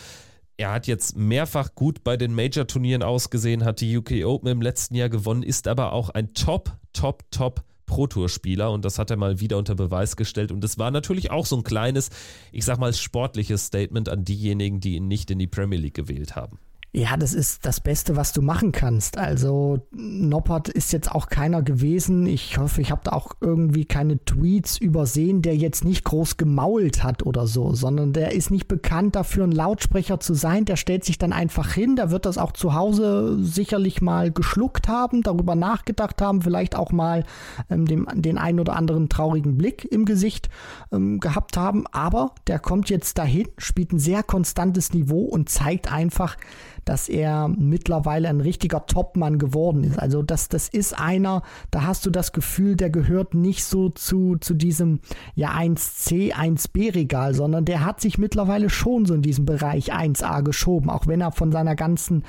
er 0.57 0.73
hat 0.73 0.87
jetzt 0.87 1.17
mehrfach 1.17 1.75
gut 1.75 2.05
bei 2.05 2.17
den 2.17 2.35
Major-Turnieren 2.35 3.03
ausgesehen, 3.03 3.65
hat 3.65 3.81
die 3.81 3.97
UK 3.97 4.25
Open 4.25 4.49
im 4.49 4.63
letzten 4.63 4.95
Jahr 4.95 5.09
gewonnen, 5.09 5.43
ist 5.43 5.67
aber 5.69 5.93
auch 5.93 6.11
ein 6.11 6.35
Top, 6.35 6.77
Top, 6.93 7.25
Top 7.31 7.65
Pro-Tour-Spieler 7.87 8.71
und 8.71 8.85
das 8.85 8.99
hat 8.99 9.11
er 9.11 9.17
mal 9.17 9.41
wieder 9.41 9.59
unter 9.59 9.75
Beweis 9.75 10.17
gestellt. 10.17 10.51
Und 10.51 10.65
es 10.65 10.79
war 10.79 10.91
natürlich 10.91 11.31
auch 11.31 11.45
so 11.45 11.57
ein 11.57 11.63
kleines, 11.63 12.09
ich 12.51 12.65
sag 12.65 12.79
mal, 12.79 12.95
sportliches 12.95 13.67
Statement 13.67 14.09
an 14.09 14.25
diejenigen, 14.25 14.81
die 14.81 14.97
ihn 14.97 15.09
nicht 15.09 15.31
in 15.31 15.39
die 15.39 15.47
Premier 15.47 15.79
League 15.79 15.95
gewählt 15.95 16.35
haben. 16.35 16.59
Ja, 16.95 17.17
das 17.17 17.33
ist 17.33 17.65
das 17.65 17.81
Beste, 17.81 18.17
was 18.17 18.35
du 18.35 18.43
machen 18.43 18.71
kannst. 18.71 19.17
Also 19.17 19.81
Noppert 19.93 20.69
ist 20.69 20.93
jetzt 20.93 21.11
auch 21.11 21.31
keiner 21.31 21.63
gewesen. 21.63 22.27
Ich 22.27 22.59
hoffe, 22.59 22.83
ich 22.83 22.91
habe 22.91 23.01
da 23.05 23.13
auch 23.13 23.33
irgendwie 23.41 23.87
keine 23.87 24.23
Tweets 24.23 24.77
übersehen, 24.77 25.41
der 25.41 25.57
jetzt 25.57 25.87
nicht 25.87 26.05
groß 26.05 26.37
gemault 26.37 27.03
hat 27.03 27.25
oder 27.25 27.47
so, 27.47 27.75
sondern 27.75 28.13
der 28.13 28.33
ist 28.33 28.51
nicht 28.51 28.69
bekannt 28.69 29.17
dafür, 29.17 29.45
ein 29.45 29.53
Lautsprecher 29.53 30.21
zu 30.21 30.35
sein. 30.35 30.67
Der 30.67 30.77
stellt 30.77 31.03
sich 31.07 31.17
dann 31.17 31.33
einfach 31.33 31.73
hin. 31.73 31.97
Der 31.97 32.11
wird 32.11 32.27
das 32.27 32.37
auch 32.37 32.53
zu 32.53 32.75
Hause 32.75 33.39
sicherlich 33.43 34.03
mal 34.03 34.31
geschluckt 34.31 34.87
haben, 34.87 35.23
darüber 35.23 35.55
nachgedacht 35.55 36.21
haben, 36.21 36.43
vielleicht 36.43 36.77
auch 36.77 36.93
mal 36.93 37.25
ähm, 37.71 37.87
dem, 37.87 38.07
den 38.13 38.37
einen 38.37 38.61
oder 38.61 38.77
anderen 38.77 39.09
traurigen 39.09 39.57
Blick 39.57 39.91
im 39.91 40.05
Gesicht 40.05 40.51
ähm, 40.93 41.21
gehabt 41.21 41.57
haben. 41.57 41.87
Aber 41.91 42.35
der 42.49 42.59
kommt 42.59 42.91
jetzt 42.91 43.17
dahin, 43.17 43.49
spielt 43.57 43.95
ein 43.95 43.99
sehr 43.99 44.23
konstantes 44.23 44.93
Niveau 44.93 45.23
und 45.23 45.49
zeigt 45.49 45.91
einfach, 45.91 46.37
dass 46.85 47.09
er 47.09 47.49
mittlerweile 47.49 48.29
ein 48.29 48.41
richtiger 48.41 48.87
Topmann 48.87 49.39
geworden 49.39 49.85
ist. 49.85 49.99
Also 49.99 50.23
das, 50.23 50.49
das 50.49 50.69
ist 50.69 50.99
einer, 50.99 51.43
da 51.71 51.85
hast 51.85 52.05
du 52.07 52.11
das 52.11 52.33
Gefühl, 52.33 52.77
der 52.77 52.91
gehört 52.91 53.35
nicht 53.35 53.65
so 53.65 53.89
zu, 53.89 54.37
zu 54.37 54.55
diesem 54.55 55.01
ja 55.35 55.51
1C, 55.53 56.35
1B 56.35 56.95
Regal, 56.95 57.35
sondern 57.35 57.65
der 57.65 57.85
hat 57.85 58.01
sich 58.01 58.19
mittlerweile 58.19 58.71
schon 58.71 59.07
so 59.07 59.15
in 59.15 59.23
diesem 59.23 59.45
Bereich 59.45 59.93
1A 59.93 60.43
geschoben, 60.43 60.91
auch 60.91 61.07
wenn 61.07 61.21
er 61.21 61.33
von 61.33 61.53
seiner 61.53 61.77
ganzen 61.77 62.25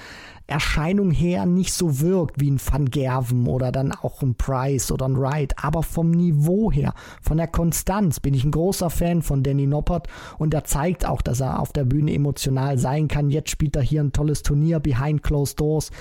Erscheinung 0.47 1.11
her 1.11 1.45
nicht 1.45 1.73
so 1.73 2.01
wirkt 2.01 2.39
wie 2.39 2.51
ein 2.51 2.59
Van 2.59 2.89
Gerven 2.89 3.47
oder 3.47 3.71
dann 3.71 3.91
auch 3.91 4.21
ein 4.21 4.35
Price 4.35 4.91
oder 4.91 5.07
ein 5.07 5.17
Wright, 5.17 5.53
aber 5.63 5.83
vom 5.83 6.11
Niveau 6.11 6.71
her, 6.71 6.93
von 7.21 7.37
der 7.37 7.47
Konstanz 7.47 8.19
bin 8.19 8.33
ich 8.33 8.43
ein 8.43 8.51
großer 8.51 8.89
Fan 8.89 9.21
von 9.21 9.43
Danny 9.43 9.67
Noppert 9.67 10.07
und 10.37 10.53
er 10.53 10.65
zeigt 10.65 11.05
auch, 11.05 11.21
dass 11.21 11.39
er 11.39 11.59
auf 11.59 11.71
der 11.71 11.85
Bühne 11.85 12.13
emotional 12.13 12.77
sein 12.77 13.07
kann. 13.07 13.29
Jetzt 13.29 13.51
spielt 13.51 13.75
er 13.75 13.81
hier 13.81 14.01
ein 14.01 14.11
tolles 14.11 14.43
Turnier 14.43 14.79
behind 14.79 15.23
closed 15.23 15.59
doors 15.59 15.91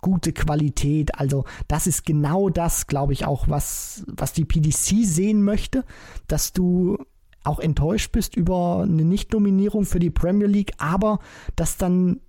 gute 0.00 0.34
Qualität. 0.34 1.18
Also 1.18 1.44
das 1.66 1.86
ist 1.86 2.04
genau 2.04 2.50
das, 2.50 2.86
glaube 2.86 3.14
ich, 3.14 3.24
auch, 3.24 3.48
was, 3.48 4.04
was 4.06 4.34
die 4.34 4.44
PDC 4.44 5.02
sehen 5.06 5.42
möchte, 5.42 5.84
dass 6.28 6.52
du 6.52 6.98
auch 7.42 7.58
enttäuscht 7.58 8.12
bist 8.12 8.36
über 8.36 8.82
eine 8.82 9.04
Nicht-Nominierung 9.04 9.86
für 9.86 10.00
die 10.00 10.10
Premier 10.10 10.46
League, 10.46 10.72
aber 10.76 11.20
dass 11.56 11.78
dann 11.78 12.20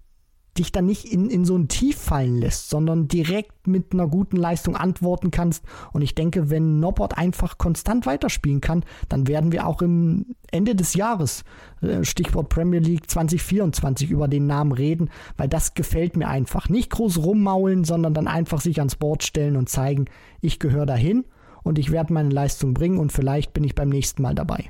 dich 0.57 0.71
dann 0.71 0.85
nicht 0.85 1.05
in, 1.05 1.29
in 1.29 1.43
so 1.43 1.57
ein 1.57 1.67
Tief 1.67 1.97
fallen 1.97 2.37
lässt, 2.37 2.69
sondern 2.69 3.07
direkt 3.07 3.67
mit 3.67 3.91
einer 3.91 4.07
guten 4.07 4.37
Leistung 4.37 4.75
antworten 4.75 5.31
kannst. 5.31 5.63
Und 5.91 6.01
ich 6.01 6.15
denke, 6.15 6.49
wenn 6.49 6.79
Norbert 6.79 7.17
einfach 7.17 7.57
konstant 7.57 8.05
weiterspielen 8.05 8.61
kann, 8.61 8.85
dann 9.09 9.27
werden 9.27 9.51
wir 9.51 9.67
auch 9.67 9.81
im 9.81 10.35
Ende 10.51 10.75
des 10.75 10.93
Jahres, 10.93 11.43
äh, 11.81 12.03
Stichwort 12.03 12.49
Premier 12.49 12.79
League 12.79 13.09
2024, 13.09 14.09
über 14.11 14.27
den 14.27 14.47
Namen 14.47 14.71
reden, 14.71 15.09
weil 15.35 15.49
das 15.49 15.73
gefällt 15.73 16.15
mir 16.15 16.29
einfach. 16.29 16.69
Nicht 16.69 16.89
groß 16.89 17.17
rummaulen, 17.17 17.83
sondern 17.83 18.13
dann 18.13 18.27
einfach 18.27 18.61
sich 18.61 18.79
ans 18.79 18.95
Board 18.95 19.23
stellen 19.23 19.57
und 19.57 19.67
zeigen, 19.67 20.05
ich 20.39 20.59
gehöre 20.59 20.85
dahin 20.85 21.25
und 21.63 21.79
ich 21.79 21.91
werde 21.91 22.13
meine 22.13 22.29
Leistung 22.29 22.73
bringen 22.73 22.97
und 22.97 23.11
vielleicht 23.11 23.53
bin 23.53 23.63
ich 23.63 23.75
beim 23.75 23.89
nächsten 23.89 24.21
Mal 24.21 24.35
dabei 24.35 24.69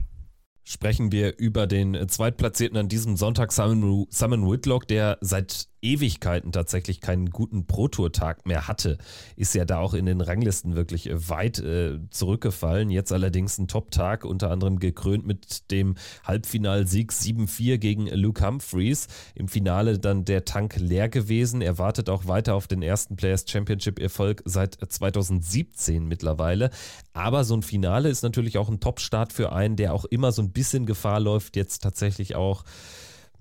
sprechen 0.65 1.11
wir 1.11 1.37
über 1.37 1.67
den 1.67 2.09
Zweitplatzierten 2.09 2.77
an 2.77 2.89
diesem 2.89 3.15
Sonntag, 3.15 3.51
Simon, 3.51 4.07
Simon 4.09 4.49
Whitlock, 4.49 4.87
der 4.87 5.17
seit 5.21 5.67
Ewigkeiten 5.85 6.51
tatsächlich 6.51 6.99
keinen 6.99 7.29
guten 7.29 7.67
Pro-Tour-Tag 7.67 8.45
mehr 8.45 8.67
hatte. 8.67 8.97
Ist 9.35 9.53
ja 9.53 9.65
da 9.65 9.77
auch 9.77 9.93
in 9.93 10.05
den 10.05 10.21
Ranglisten 10.21 10.75
wirklich 10.75 11.09
weit 11.13 11.59
äh, 11.59 11.99
zurückgefallen. 12.09 12.89
Jetzt 12.89 13.11
allerdings 13.11 13.57
ein 13.57 13.67
Top-Tag, 13.67 14.25
unter 14.25 14.49
anderem 14.51 14.79
gekrönt 14.79 15.25
mit 15.25 15.71
dem 15.71 15.95
Halbfinalsieg 16.23 17.11
7-4 17.11 17.77
gegen 17.77 18.07
Luke 18.07 18.45
Humphreys. 18.45 19.07
Im 19.35 19.47
Finale 19.47 19.99
dann 19.99 20.25
der 20.25 20.45
Tank 20.45 20.75
leer 20.77 21.07
gewesen. 21.07 21.61
Er 21.61 21.77
wartet 21.77 22.09
auch 22.09 22.27
weiter 22.27 22.55
auf 22.55 22.67
den 22.67 22.81
ersten 22.81 23.15
Players 23.15 23.45
Championship-Erfolg 23.47 24.41
seit 24.45 24.75
2017 24.75 26.05
mittlerweile. 26.05 26.71
Aber 27.13 27.43
so 27.43 27.55
ein 27.55 27.61
Finale 27.61 28.09
ist 28.09 28.23
natürlich 28.23 28.57
auch 28.57 28.69
ein 28.69 28.79
Top-Start 28.79 29.31
für 29.31 29.51
einen, 29.51 29.75
der 29.75 29.93
auch 29.93 30.05
immer 30.05 30.31
so 30.31 30.41
ein 30.41 30.51
bisschen 30.51 30.85
Gefahr 30.85 31.19
läuft, 31.19 31.55
jetzt 31.55 31.83
tatsächlich 31.83 32.35
auch, 32.35 32.63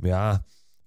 ja, 0.03 0.45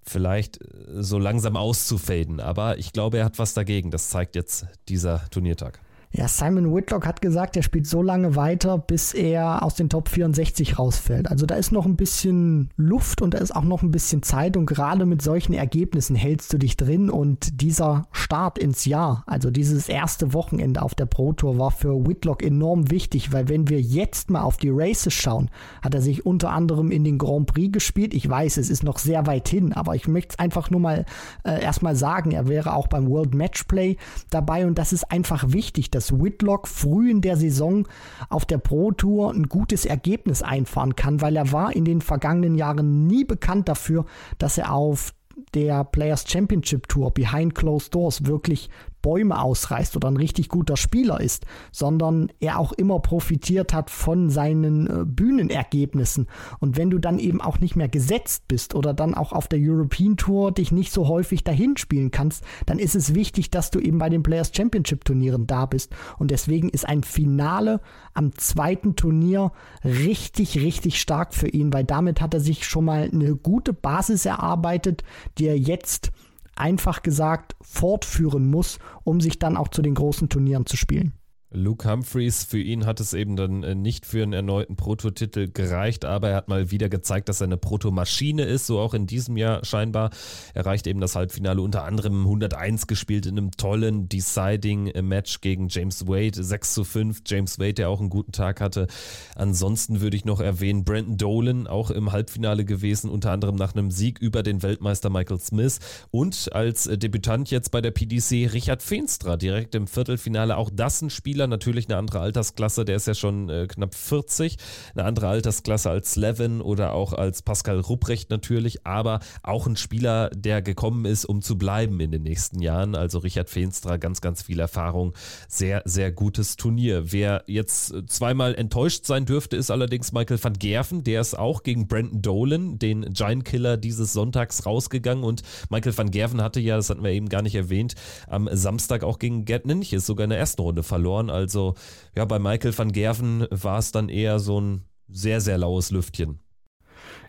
vielleicht 0.09 0.61
äh, 0.61 1.03
so 1.03 1.19
langsam 1.19 1.55
auszufaden. 1.55 2.39
Aber 2.39 2.77
ich 2.77 2.93
glaube, 2.93 3.19
er 3.19 3.25
hat 3.25 3.39
was 3.39 3.53
dagegen. 3.53 3.91
Das 3.91 4.09
zeigt 4.09 4.35
jetzt 4.35 4.65
dieser 4.89 5.29
Turniertag. 5.29 5.79
Ja, 6.17 6.27
Simon 6.27 6.73
Whitlock 6.73 7.05
hat 7.05 7.21
gesagt, 7.21 7.55
er 7.57 7.61
spielt 7.61 7.85
so 7.85 8.01
lange 8.01 8.35
weiter, 8.35 8.79
bis 8.79 9.13
er 9.13 9.61
aus 9.61 9.75
den 9.75 9.87
Top 9.87 10.09
64 10.09 10.79
rausfällt. 10.79 11.29
Also 11.29 11.45
da 11.45 11.53
ist 11.53 11.71
noch 11.71 11.85
ein 11.85 11.95
bisschen 11.95 12.71
Luft 12.75 13.21
und 13.21 13.35
da 13.35 13.37
ist 13.37 13.55
auch 13.55 13.63
noch 13.63 13.83
ein 13.83 13.91
bisschen 13.91 14.23
Zeit 14.23 14.57
und 14.57 14.65
gerade 14.65 15.05
mit 15.05 15.21
solchen 15.21 15.53
Ergebnissen 15.53 16.15
hältst 16.15 16.51
du 16.51 16.57
dich 16.57 16.75
drin 16.75 17.11
und 17.11 17.61
dieser 17.61 18.07
Start 18.11 18.57
ins 18.57 18.85
Jahr, 18.85 19.25
also 19.27 19.51
dieses 19.51 19.89
erste 19.89 20.33
Wochenende 20.33 20.81
auf 20.81 20.95
der 20.95 21.05
Pro 21.05 21.33
Tour 21.33 21.59
war 21.59 21.69
für 21.69 22.07
Whitlock 22.07 22.41
enorm 22.41 22.89
wichtig, 22.89 23.31
weil 23.31 23.47
wenn 23.47 23.69
wir 23.69 23.79
jetzt 23.79 24.31
mal 24.31 24.41
auf 24.41 24.57
die 24.57 24.71
Races 24.71 25.13
schauen, 25.13 25.51
hat 25.83 25.93
er 25.93 26.01
sich 26.01 26.25
unter 26.25 26.49
anderem 26.49 26.89
in 26.89 27.03
den 27.03 27.19
Grand 27.19 27.45
Prix 27.45 27.71
gespielt. 27.71 28.15
Ich 28.15 28.27
weiß, 28.27 28.57
es 28.57 28.71
ist 28.71 28.83
noch 28.83 28.97
sehr 28.97 29.27
weit 29.27 29.49
hin, 29.49 29.71
aber 29.71 29.93
ich 29.93 30.07
möchte 30.07 30.29
es 30.31 30.39
einfach 30.39 30.71
nur 30.71 30.79
mal 30.79 31.05
äh, 31.43 31.61
erstmal 31.61 31.95
sagen, 31.95 32.31
er 32.31 32.47
wäre 32.47 32.73
auch 32.73 32.87
beim 32.87 33.07
World 33.07 33.35
Matchplay 33.35 33.97
dabei 34.31 34.65
und 34.65 34.79
das 34.79 34.93
ist 34.93 35.11
einfach 35.11 35.51
wichtig, 35.51 35.91
dass 35.91 36.06
Whitlock 36.11 36.67
früh 36.67 37.09
in 37.11 37.21
der 37.21 37.37
Saison 37.37 37.87
auf 38.29 38.45
der 38.45 38.57
Pro 38.57 38.91
Tour 38.91 39.33
ein 39.33 39.47
gutes 39.47 39.85
Ergebnis 39.85 40.41
einfahren 40.41 40.95
kann, 40.95 41.21
weil 41.21 41.35
er 41.35 41.51
war 41.51 41.75
in 41.75 41.85
den 41.85 42.01
vergangenen 42.01 42.55
Jahren 42.55 43.07
nie 43.07 43.23
bekannt 43.23 43.69
dafür, 43.69 44.05
dass 44.37 44.57
er 44.57 44.73
auf 44.73 45.13
der 45.53 45.83
Players 45.83 46.25
Championship 46.27 46.87
Tour 46.87 47.11
Behind 47.11 47.53
Closed 47.55 47.93
Doors 47.93 48.25
wirklich 48.25 48.69
Bäume 49.07 49.39
ausreißt 49.41 49.95
oder 49.95 50.09
ein 50.09 50.17
richtig 50.17 50.49
guter 50.49 50.75
Spieler 50.75 51.21
ist, 51.21 51.45
sondern 51.71 52.29
er 52.41 52.59
auch 52.59 52.73
immer 52.73 52.99
profitiert 52.99 53.71
hat 53.73 53.89
von 53.89 54.29
seinen 54.29 54.85
äh, 54.85 55.05
Bühnenergebnissen. 55.05 56.27
Und 56.59 56.75
wenn 56.75 56.89
du 56.89 56.97
dann 56.97 57.17
eben 57.17 57.39
auch 57.39 57.61
nicht 57.61 57.77
mehr 57.77 57.87
gesetzt 57.87 58.49
bist 58.49 58.75
oder 58.75 58.93
dann 58.93 59.13
auch 59.13 59.31
auf 59.31 59.47
der 59.47 59.59
European 59.61 60.17
Tour 60.17 60.51
dich 60.51 60.73
nicht 60.73 60.91
so 60.91 61.07
häufig 61.07 61.45
dahin 61.45 61.77
spielen 61.77 62.11
kannst, 62.11 62.43
dann 62.65 62.79
ist 62.79 62.95
es 62.95 63.15
wichtig, 63.15 63.49
dass 63.49 63.71
du 63.71 63.79
eben 63.79 63.97
bei 63.97 64.09
den 64.09 64.23
Players 64.23 64.51
Championship 64.53 65.05
Turnieren 65.05 65.47
da 65.47 65.67
bist. 65.67 65.95
Und 66.19 66.29
deswegen 66.29 66.67
ist 66.67 66.85
ein 66.85 67.03
Finale 67.03 67.79
am 68.13 68.35
zweiten 68.35 68.97
Turnier 68.97 69.53
richtig, 69.85 70.59
richtig 70.59 70.99
stark 70.99 71.33
für 71.33 71.47
ihn, 71.47 71.71
weil 71.71 71.85
damit 71.85 72.19
hat 72.19 72.33
er 72.33 72.41
sich 72.41 72.65
schon 72.65 72.83
mal 72.83 73.09
eine 73.09 73.37
gute 73.37 73.71
Basis 73.71 74.25
erarbeitet, 74.25 75.05
die 75.37 75.47
er 75.47 75.57
jetzt 75.57 76.11
einfach 76.57 77.03
gesagt 77.03 77.55
fortführen 77.61 78.49
muss, 78.49 78.79
um 79.03 79.21
sich 79.21 79.39
dann 79.39 79.57
auch 79.57 79.69
zu 79.69 79.81
den 79.81 79.95
großen 79.95 80.29
Turnieren 80.29 80.65
zu 80.65 80.77
spielen. 80.77 81.13
Luke 81.49 81.89
Humphreys, 81.89 82.43
für 82.43 82.59
ihn 82.59 82.85
hat 82.85 82.99
es 82.99 83.13
eben 83.13 83.37
dann 83.37 83.63
äh, 83.63 83.73
nicht 83.73 84.05
für 84.05 84.21
einen 84.21 84.33
erneuten 84.33 84.75
Prototitel 84.75 85.47
gereicht, 85.49 86.03
aber 86.03 86.29
er 86.29 86.35
hat 86.35 86.49
mal 86.49 86.71
wieder 86.71 86.89
gezeigt, 86.89 87.29
dass 87.29 87.39
er 87.39 87.45
eine 87.45 87.55
Protomaschine 87.55 88.43
ist, 88.43 88.67
so 88.67 88.79
auch 88.79 88.93
in 88.93 89.07
diesem 89.07 89.37
Jahr 89.37 89.63
scheinbar. 89.63 90.09
Er 90.53 90.65
erreicht 90.65 90.87
eben 90.87 90.99
das 90.99 91.15
Halbfinale 91.15 91.61
unter 91.61 91.85
anderem 91.85 92.25
101 92.25 92.87
gespielt 92.87 93.25
in 93.27 93.37
einem 93.37 93.51
tollen 93.51 94.09
Deciding-Match 94.09 95.39
gegen 95.39 95.69
James 95.69 96.05
Wade, 96.05 96.43
6 96.43 96.73
zu 96.73 96.83
5. 96.83 97.21
James 97.25 97.59
Wade, 97.59 97.75
der 97.75 97.89
auch 97.89 98.01
einen 98.01 98.09
guten 98.09 98.33
Tag 98.33 98.59
hatte. 98.59 98.87
Ansonsten 99.35 100.01
würde 100.01 100.17
ich 100.17 100.25
noch 100.25 100.41
erwähnen, 100.41 100.83
Brandon 100.83 101.17
Dolan, 101.17 101.67
auch 101.67 101.91
im 101.91 102.11
Halbfinale 102.11 102.65
gewesen, 102.65 103.09
unter 103.09 103.31
anderem 103.31 103.55
nach 103.55 103.73
einem 103.73 103.89
Sieg 103.89 104.19
über 104.19 104.43
den 104.43 104.63
Weltmeister 104.63 105.09
Michael 105.09 105.39
Smith 105.39 105.79
und 106.11 106.51
als 106.51 106.89
Debütant 106.91 107.51
jetzt 107.51 107.71
bei 107.71 107.79
der 107.79 107.91
PDC 107.91 108.51
Richard 108.53 108.83
Feenstra, 108.83 109.37
direkt 109.37 109.75
im 109.75 109.87
Viertelfinale. 109.87 110.57
Auch 110.57 110.69
das 110.73 111.01
ein 111.01 111.09
Spiel, 111.09 111.36
Spieler, 111.37 111.45
natürlich 111.45 111.87
eine 111.87 111.97
andere 111.97 112.19
Altersklasse, 112.19 112.83
der 112.83 112.95
ist 112.95 113.05
ja 113.05 113.13
schon 113.13 113.47
äh, 113.47 113.67
knapp 113.67 113.93
40, 113.93 114.57
eine 114.95 115.05
andere 115.05 115.27
Altersklasse 115.27 115.91
als 115.91 116.15
Levin 116.15 116.61
oder 116.61 116.93
auch 116.93 117.13
als 117.13 117.43
Pascal 117.43 117.79
Rupprecht 117.79 118.31
natürlich, 118.31 118.87
aber 118.87 119.19
auch 119.43 119.67
ein 119.67 119.75
Spieler, 119.75 120.31
der 120.33 120.63
gekommen 120.63 121.05
ist, 121.05 121.25
um 121.25 121.43
zu 121.43 121.55
bleiben 121.55 121.99
in 121.99 122.09
den 122.09 122.23
nächsten 122.23 122.59
Jahren. 122.59 122.95
Also 122.95 123.19
Richard 123.19 123.51
Feenstra, 123.51 123.97
ganz, 123.97 124.19
ganz 124.19 124.41
viel 124.41 124.59
Erfahrung, 124.59 125.13
sehr, 125.47 125.83
sehr 125.85 126.11
gutes 126.11 126.55
Turnier. 126.55 127.11
Wer 127.11 127.43
jetzt 127.45 127.93
zweimal 128.07 128.55
enttäuscht 128.55 129.05
sein 129.05 129.25
dürfte, 129.25 129.57
ist 129.57 129.69
allerdings 129.69 130.13
Michael 130.13 130.43
van 130.43 130.53
Gerven, 130.53 131.03
der 131.03 131.21
ist 131.21 131.37
auch 131.37 131.61
gegen 131.61 131.87
Brandon 131.87 132.23
Dolan, 132.23 132.79
den 132.79 133.13
Giant 133.13 133.45
Killer 133.45 133.77
dieses 133.77 134.11
Sonntags 134.11 134.65
rausgegangen. 134.65 135.23
Und 135.23 135.43
Michael 135.69 135.95
van 135.95 136.09
Gerven 136.09 136.41
hatte 136.41 136.59
ja, 136.59 136.77
das 136.77 136.89
hatten 136.89 137.03
wir 137.03 137.11
eben 137.11 137.29
gar 137.29 137.43
nicht 137.43 137.53
erwähnt, 137.53 137.93
am 138.25 138.49
Samstag 138.51 139.03
auch 139.03 139.19
gegen 139.19 139.45
Gerd 139.45 139.67
Ninches 139.67 140.07
sogar 140.07 140.23
in 140.23 140.31
der 140.31 140.39
ersten 140.39 140.63
Runde 140.63 140.81
verloren 140.81 141.26
verloren. 141.27 141.29
Also 141.29 141.75
ja, 142.15 142.25
bei 142.25 142.39
Michael 142.39 142.77
van 142.77 142.91
Gerven 142.91 143.47
war 143.49 143.79
es 143.79 143.91
dann 143.91 144.09
eher 144.09 144.39
so 144.39 144.59
ein 144.59 144.81
sehr, 145.07 145.41
sehr 145.41 145.57
laues 145.57 145.91
Lüftchen. 145.91 146.39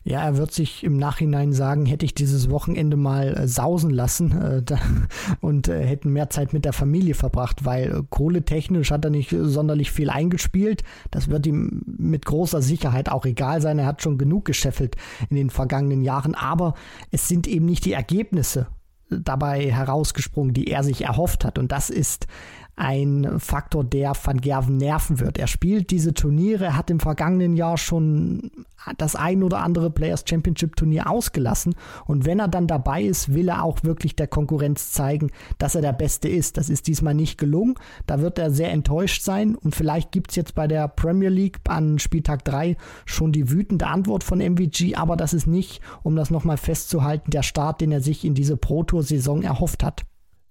Ja, 0.04 0.22
er 0.22 0.36
wird 0.38 0.52
sich 0.52 0.84
im 0.84 0.96
Nachhinein 0.96 1.52
sagen, 1.52 1.84
hätte 1.84 2.06
ich 2.06 2.14
dieses 2.14 2.48
Wochenende 2.50 2.96
mal 2.96 3.36
äh, 3.36 3.48
sausen 3.48 3.90
lassen 3.90 4.32
äh, 4.32 4.62
und 5.40 5.68
äh, 5.68 5.84
hätten 5.84 6.12
mehr 6.12 6.30
Zeit 6.30 6.52
mit 6.52 6.64
der 6.64 6.72
Familie 6.72 7.14
verbracht, 7.14 7.64
weil 7.64 7.92
äh, 7.92 8.02
kohletechnisch 8.08 8.90
hat 8.90 9.04
er 9.04 9.10
nicht 9.10 9.30
sonderlich 9.30 9.90
viel 9.90 10.08
eingespielt. 10.08 10.82
Das 11.10 11.28
wird 11.28 11.46
ihm 11.46 11.82
mit 11.86 12.24
großer 12.24 12.62
Sicherheit 12.62 13.10
auch 13.10 13.26
egal 13.26 13.60
sein. 13.60 13.78
Er 13.78 13.86
hat 13.86 14.02
schon 14.02 14.18
genug 14.18 14.46
gescheffelt 14.46 14.96
in 15.28 15.36
den 15.36 15.50
vergangenen 15.50 16.02
Jahren, 16.02 16.34
aber 16.34 16.74
es 17.10 17.28
sind 17.28 17.46
eben 17.46 17.66
nicht 17.66 17.84
die 17.84 17.92
Ergebnisse, 17.92 18.68
dabei 19.10 19.70
herausgesprungen, 19.70 20.54
die 20.54 20.68
er 20.68 20.84
sich 20.84 21.02
erhofft 21.02 21.44
hat. 21.44 21.58
Und 21.58 21.72
das 21.72 21.90
ist 21.90 22.26
ein 22.78 23.38
Faktor, 23.38 23.84
der 23.84 24.12
Van 24.22 24.40
Gerven 24.40 24.76
nerven 24.76 25.20
wird. 25.20 25.38
Er 25.38 25.46
spielt 25.46 25.90
diese 25.90 26.14
Turniere, 26.14 26.76
hat 26.76 26.90
im 26.90 27.00
vergangenen 27.00 27.56
Jahr 27.56 27.76
schon 27.76 28.50
das 28.96 29.16
ein 29.16 29.42
oder 29.42 29.58
andere 29.58 29.90
Players 29.90 30.24
Championship 30.26 30.76
Turnier 30.76 31.10
ausgelassen 31.10 31.74
und 32.06 32.24
wenn 32.24 32.38
er 32.38 32.48
dann 32.48 32.66
dabei 32.66 33.02
ist, 33.02 33.34
will 33.34 33.48
er 33.48 33.64
auch 33.64 33.82
wirklich 33.82 34.16
der 34.16 34.28
Konkurrenz 34.28 34.92
zeigen, 34.92 35.30
dass 35.58 35.74
er 35.74 35.82
der 35.82 35.92
Beste 35.92 36.28
ist. 36.28 36.56
Das 36.56 36.70
ist 36.70 36.86
diesmal 36.86 37.14
nicht 37.14 37.38
gelungen. 37.38 37.74
Da 38.06 38.20
wird 38.20 38.38
er 38.38 38.50
sehr 38.50 38.70
enttäuscht 38.70 39.22
sein 39.22 39.56
und 39.56 39.74
vielleicht 39.74 40.12
gibt 40.12 40.30
es 40.30 40.36
jetzt 40.36 40.54
bei 40.54 40.68
der 40.68 40.88
Premier 40.88 41.28
League 41.28 41.58
an 41.68 41.98
Spieltag 41.98 42.44
3 42.44 42.76
schon 43.04 43.32
die 43.32 43.50
wütende 43.50 43.88
Antwort 43.88 44.24
von 44.24 44.38
MVG, 44.38 44.94
aber 44.94 45.16
das 45.16 45.34
ist 45.34 45.46
nicht, 45.46 45.80
um 46.02 46.16
das 46.16 46.30
nochmal 46.30 46.56
festzuhalten, 46.56 47.30
der 47.30 47.42
Start, 47.42 47.80
den 47.80 47.92
er 47.92 48.00
sich 48.00 48.24
in 48.24 48.34
diese 48.34 48.56
Pro 48.56 48.84
Tour 48.84 49.02
Saison 49.02 49.42
erhofft 49.42 49.82
hat. 49.82 50.07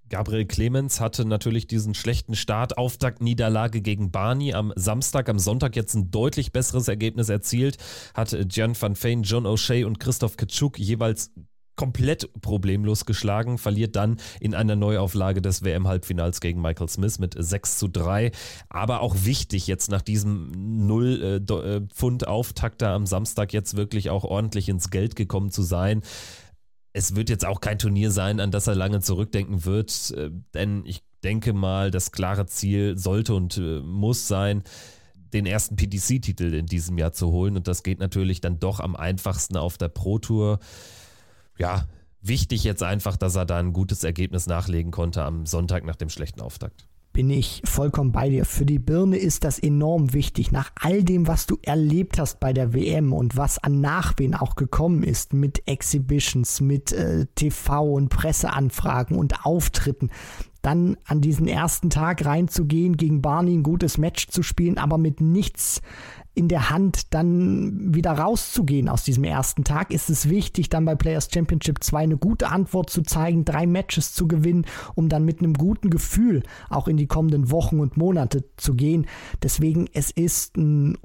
Gabriel 0.10 0.46
Clemens 0.46 1.00
hatte 1.00 1.26
natürlich 1.26 1.68
diesen 1.68 1.94
schlechten 1.94 2.36
Start, 2.36 2.78
Auftaktniederlage 2.78 3.82
gegen 3.82 4.12
Barney 4.12 4.54
am 4.54 4.72
Samstag, 4.76 5.30
am 5.30 5.40
Sonntag 5.40 5.76
jetzt 5.76 5.96
ein 5.96 6.12
deutlich 6.12 6.52
besseres 6.52 6.88
Ergebnis 6.88 7.30
erzielt, 7.30 7.78
hat 8.14 8.36
Jan 8.56 8.80
van 8.80 8.96
Fane, 8.96 9.22
John 9.22 9.46
O'Shea 9.46 9.86
und 9.86 10.00
Christoph 10.00 10.38
Kitschuk 10.38 10.80
jeweils 10.80 11.32
komplett 11.78 12.30
problemlos 12.42 13.06
geschlagen, 13.06 13.58
verliert 13.58 13.96
dann 13.96 14.18
in 14.42 14.54
einer 14.56 14.76
Neuauflage 14.76 15.42
des 15.42 15.64
WM-Halbfinals 15.64 16.42
gegen 16.42 16.62
Michael 16.62 16.90
Smith 16.90 17.20
mit 17.20 17.36
6 17.38 17.78
zu 17.78 17.88
3. 17.88 18.32
Aber 18.68 19.00
auch 19.02 19.16
wichtig, 19.24 19.68
jetzt 19.68 19.90
nach 19.90 20.02
diesem 20.02 20.52
Null-Pfund-Auftakt 20.88 22.82
da 22.82 22.96
am 22.96 23.06
Samstag 23.06 23.54
jetzt 23.54 23.78
wirklich 23.78 24.10
auch 24.10 24.24
ordentlich 24.24 24.68
ins 24.70 24.90
Geld 24.90 25.16
gekommen 25.16 25.52
zu 25.52 25.62
sein 25.62 26.02
es 26.94 27.16
wird 27.16 27.30
jetzt 27.30 27.46
auch 27.46 27.62
kein 27.62 27.80
Turnier 27.80 28.12
sein, 28.12 28.40
an 28.40 28.52
das 28.52 28.68
er 28.68 28.76
lange 28.76 29.02
zurückdenken 29.02 29.66
wird, 29.66 30.12
äh, 30.12 30.32
denn 30.54 30.84
ich 30.86 31.04
denke 31.24 31.54
mal, 31.54 31.92
das 31.92 32.12
klare 32.12 32.46
Ziel 32.46 32.98
sollte 32.98 33.34
und 33.34 33.58
äh, 33.58 33.82
muss 33.82 34.28
sein, 34.28 34.64
den 35.34 35.46
ersten 35.46 35.76
PDC-Titel 35.76 36.54
in 36.54 36.66
diesem 36.66 36.98
Jahr 36.98 37.12
zu 37.12 37.32
holen. 37.32 37.58
Und 37.58 37.68
das 37.68 37.84
geht 37.84 38.00
natürlich 38.00 38.42
dann 38.42 38.60
doch 38.60 38.80
am 38.80 38.96
einfachsten 38.96 39.58
auf 39.58 39.78
der 39.78 39.90
Pro 39.90 40.20
Tour. 40.20 40.60
Ja, 41.58 41.88
wichtig 42.22 42.64
jetzt 42.64 42.84
einfach, 42.84 43.18
dass 43.18 43.36
er 43.36 43.46
da 43.46 43.58
ein 43.58 43.74
gutes 43.74 44.04
Ergebnis 44.04 44.48
nachlegen 44.48 44.92
konnte 44.92 45.24
am 45.24 45.46
Sonntag 45.46 45.84
nach 45.84 45.96
dem 45.98 46.10
schlechten 46.10 46.42
Auftakt 46.42 46.87
bin 47.18 47.32
ich 47.32 47.64
vollkommen 47.66 48.12
bei 48.12 48.30
dir. 48.30 48.46
Für 48.46 48.64
die 48.64 48.78
Birne 48.78 49.18
ist 49.18 49.44
das 49.44 49.58
enorm 49.58 50.14
wichtig. 50.14 50.52
Nach 50.52 50.72
all 50.80 51.02
dem, 51.02 51.26
was 51.26 51.48
du 51.48 51.58
erlebt 51.64 52.20
hast 52.20 52.40
bei 52.40 52.54
der 52.54 52.76
WM 52.76 53.12
und 53.12 53.36
was 53.36 53.58
an 53.58 53.82
Nachwehen 53.82 54.36
auch 54.36 54.54
gekommen 54.56 55.02
ist 55.02 55.34
mit 55.34 55.68
Exhibitions, 55.68 56.62
mit 56.62 56.92
äh, 56.92 57.26
TV 57.34 57.92
und 57.92 58.10
Presseanfragen 58.10 59.18
und 59.18 59.48
Auftritten, 59.48 60.12
dann 60.62 60.96
an 61.06 61.22
diesen 61.22 61.48
ersten 61.48 61.90
Tag 61.90 62.24
reinzugehen, 62.24 62.98
gegen 62.98 63.24
Barney 63.24 63.56
ein 63.56 63.64
gutes 63.64 63.98
Match 63.98 64.28
zu 64.28 64.44
spielen, 64.44 64.78
aber 64.78 65.00
mit 65.00 65.20
nichts 65.20 65.82
in 66.38 66.48
der 66.48 66.70
Hand, 66.70 67.14
dann 67.16 67.96
wieder 67.96 68.12
rauszugehen 68.12 68.90
aus 68.90 69.04
diesem 69.04 69.24
ersten 69.24 69.64
Tag, 69.64 69.92
ist 69.92 70.10
es 70.10 70.30
wichtig, 70.30 70.70
dann 70.70 70.86
bei 70.86 70.96
Players 70.96 71.30
Championship 71.34 71.84
2 71.84 72.04
eine 72.04 72.18
gute 72.18 72.50
Antwort 72.50 72.92
zu 72.92 73.02
zeigen, 73.02 73.44
drei 73.44 73.66
Matches 73.66 74.14
zu 74.14 74.28
gewinnen, 74.28 74.66
um 74.94 75.10
dann 75.10 75.26
mit 75.26 75.40
einem 75.40 75.56
guten 75.56 75.90
Gefühl 75.90 76.44
auch 76.70 76.88
in 76.88 76.96
die 76.96 77.08
kommenden 77.08 77.50
Wochen 77.50 77.80
und 77.80 77.98
Monate 77.98 78.44
zu 78.56 78.76
gehen. 78.76 79.08
Deswegen, 79.42 79.90
es 79.94 80.12
ist 80.12 80.58
ein 80.58 81.00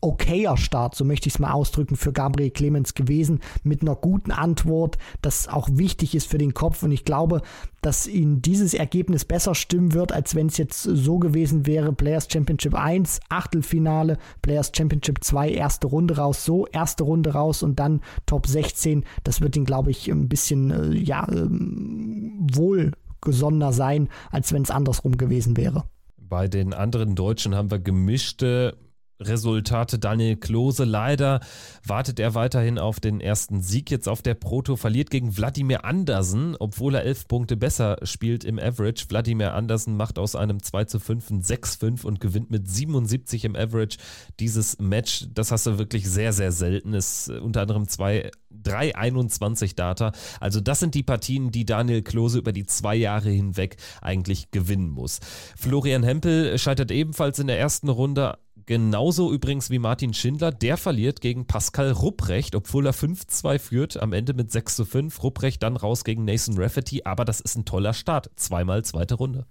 okayer 0.00 0.56
Start, 0.56 0.94
so 0.94 1.04
möchte 1.04 1.28
ich 1.28 1.34
es 1.34 1.38
mal 1.38 1.52
ausdrücken, 1.52 1.96
für 1.96 2.12
Gabriel 2.12 2.50
Clemens 2.50 2.94
gewesen, 2.94 3.40
mit 3.62 3.82
einer 3.82 3.94
guten 3.94 4.32
Antwort, 4.32 4.98
das 5.22 5.48
auch 5.48 5.68
wichtig 5.72 6.14
ist 6.14 6.28
für 6.28 6.38
den 6.38 6.54
Kopf. 6.54 6.82
Und 6.82 6.92
ich 6.92 7.04
glaube, 7.04 7.42
dass 7.82 8.06
ihn 8.06 8.42
dieses 8.42 8.74
Ergebnis 8.74 9.24
besser 9.24 9.54
stimmen 9.54 9.94
wird, 9.94 10.12
als 10.12 10.34
wenn 10.34 10.48
es 10.48 10.56
jetzt 10.56 10.82
so 10.82 11.18
gewesen 11.18 11.66
wäre, 11.66 11.92
Players 11.92 12.28
Championship 12.30 12.74
1, 12.74 13.20
Achtelfinale, 13.28 14.18
Players 14.42 14.72
Championship 14.74 15.22
2, 15.22 15.50
erste 15.50 15.86
Runde 15.86 16.16
raus, 16.16 16.44
so, 16.44 16.66
erste 16.66 17.04
Runde 17.04 17.32
raus 17.32 17.62
und 17.62 17.78
dann 17.78 18.00
Top 18.26 18.46
16. 18.46 19.04
Das 19.24 19.40
wird 19.40 19.56
ihn, 19.56 19.64
glaube 19.64 19.90
ich, 19.90 20.10
ein 20.10 20.28
bisschen, 20.28 20.70
äh, 20.70 20.96
ja, 20.96 21.28
äh, 21.28 21.46
wohlgesonnener 21.48 23.72
sein, 23.72 24.08
als 24.30 24.52
wenn 24.52 24.62
es 24.62 24.70
andersrum 24.70 25.16
gewesen 25.16 25.56
wäre. 25.56 25.84
Bei 26.18 26.48
den 26.48 26.74
anderen 26.74 27.14
Deutschen 27.14 27.54
haben 27.54 27.70
wir 27.70 27.78
gemischte 27.78 28.76
Resultate. 29.20 29.98
Daniel 29.98 30.36
Klose, 30.36 30.84
leider 30.84 31.40
wartet 31.84 32.20
er 32.20 32.34
weiterhin 32.34 32.78
auf 32.78 33.00
den 33.00 33.20
ersten 33.20 33.60
Sieg 33.60 33.90
jetzt 33.90 34.08
auf 34.08 34.22
der 34.22 34.34
Proto, 34.34 34.76
verliert 34.76 35.10
gegen 35.10 35.36
Wladimir 35.36 35.84
Andersen, 35.84 36.56
obwohl 36.58 36.94
er 36.94 37.04
elf 37.04 37.28
Punkte 37.28 37.56
besser 37.56 37.98
spielt 38.02 38.44
im 38.44 38.58
Average. 38.58 39.06
Wladimir 39.08 39.54
Andersen 39.54 39.96
macht 39.96 40.18
aus 40.18 40.36
einem 40.36 40.62
2 40.62 40.84
zu 40.84 40.98
5 40.98 41.30
ein 41.30 41.42
6-5 41.42 42.04
und 42.04 42.20
gewinnt 42.20 42.50
mit 42.50 42.68
77 42.68 43.44
im 43.44 43.56
Average 43.56 43.98
dieses 44.40 44.78
Match. 44.78 45.26
Das 45.32 45.50
hast 45.50 45.66
du 45.66 45.78
wirklich 45.78 46.08
sehr, 46.08 46.32
sehr 46.32 46.52
selten. 46.52 46.94
Ist 46.94 47.28
unter 47.28 47.62
anderem 47.62 47.88
2 47.88 48.30
3,21 48.64 49.76
Data. 49.76 50.12
Also 50.40 50.60
das 50.60 50.80
sind 50.80 50.94
die 50.94 51.02
Partien, 51.02 51.50
die 51.50 51.64
Daniel 51.64 52.02
Klose 52.02 52.38
über 52.38 52.52
die 52.52 52.66
zwei 52.66 52.96
Jahre 52.96 53.30
hinweg 53.30 53.76
eigentlich 54.00 54.50
gewinnen 54.50 54.90
muss. 54.90 55.20
Florian 55.56 56.02
Hempel 56.02 56.58
scheitert 56.58 56.90
ebenfalls 56.90 57.38
in 57.38 57.46
der 57.46 57.58
ersten 57.58 57.88
Runde 57.88 58.38
Genauso 58.66 59.32
übrigens 59.32 59.70
wie 59.70 59.78
Martin 59.78 60.12
Schindler, 60.12 60.50
der 60.50 60.76
verliert 60.76 61.20
gegen 61.20 61.46
Pascal 61.46 61.92
Rupprecht, 61.92 62.56
obwohl 62.56 62.84
er 62.86 62.94
5-2 62.94 63.60
führt, 63.60 64.02
am 64.02 64.12
Ende 64.12 64.34
mit 64.34 64.50
6 64.50 64.74
zu 64.74 64.84
5. 64.84 65.22
Rupprecht 65.22 65.62
dann 65.62 65.76
raus 65.76 66.02
gegen 66.02 66.24
Nathan 66.24 66.58
Rafferty, 66.58 67.02
aber 67.04 67.24
das 67.24 67.40
ist 67.40 67.56
ein 67.56 67.64
toller 67.64 67.94
Start. 67.94 68.28
Zweimal 68.34 68.84
zweite 68.84 69.14
Runde. 69.14 69.46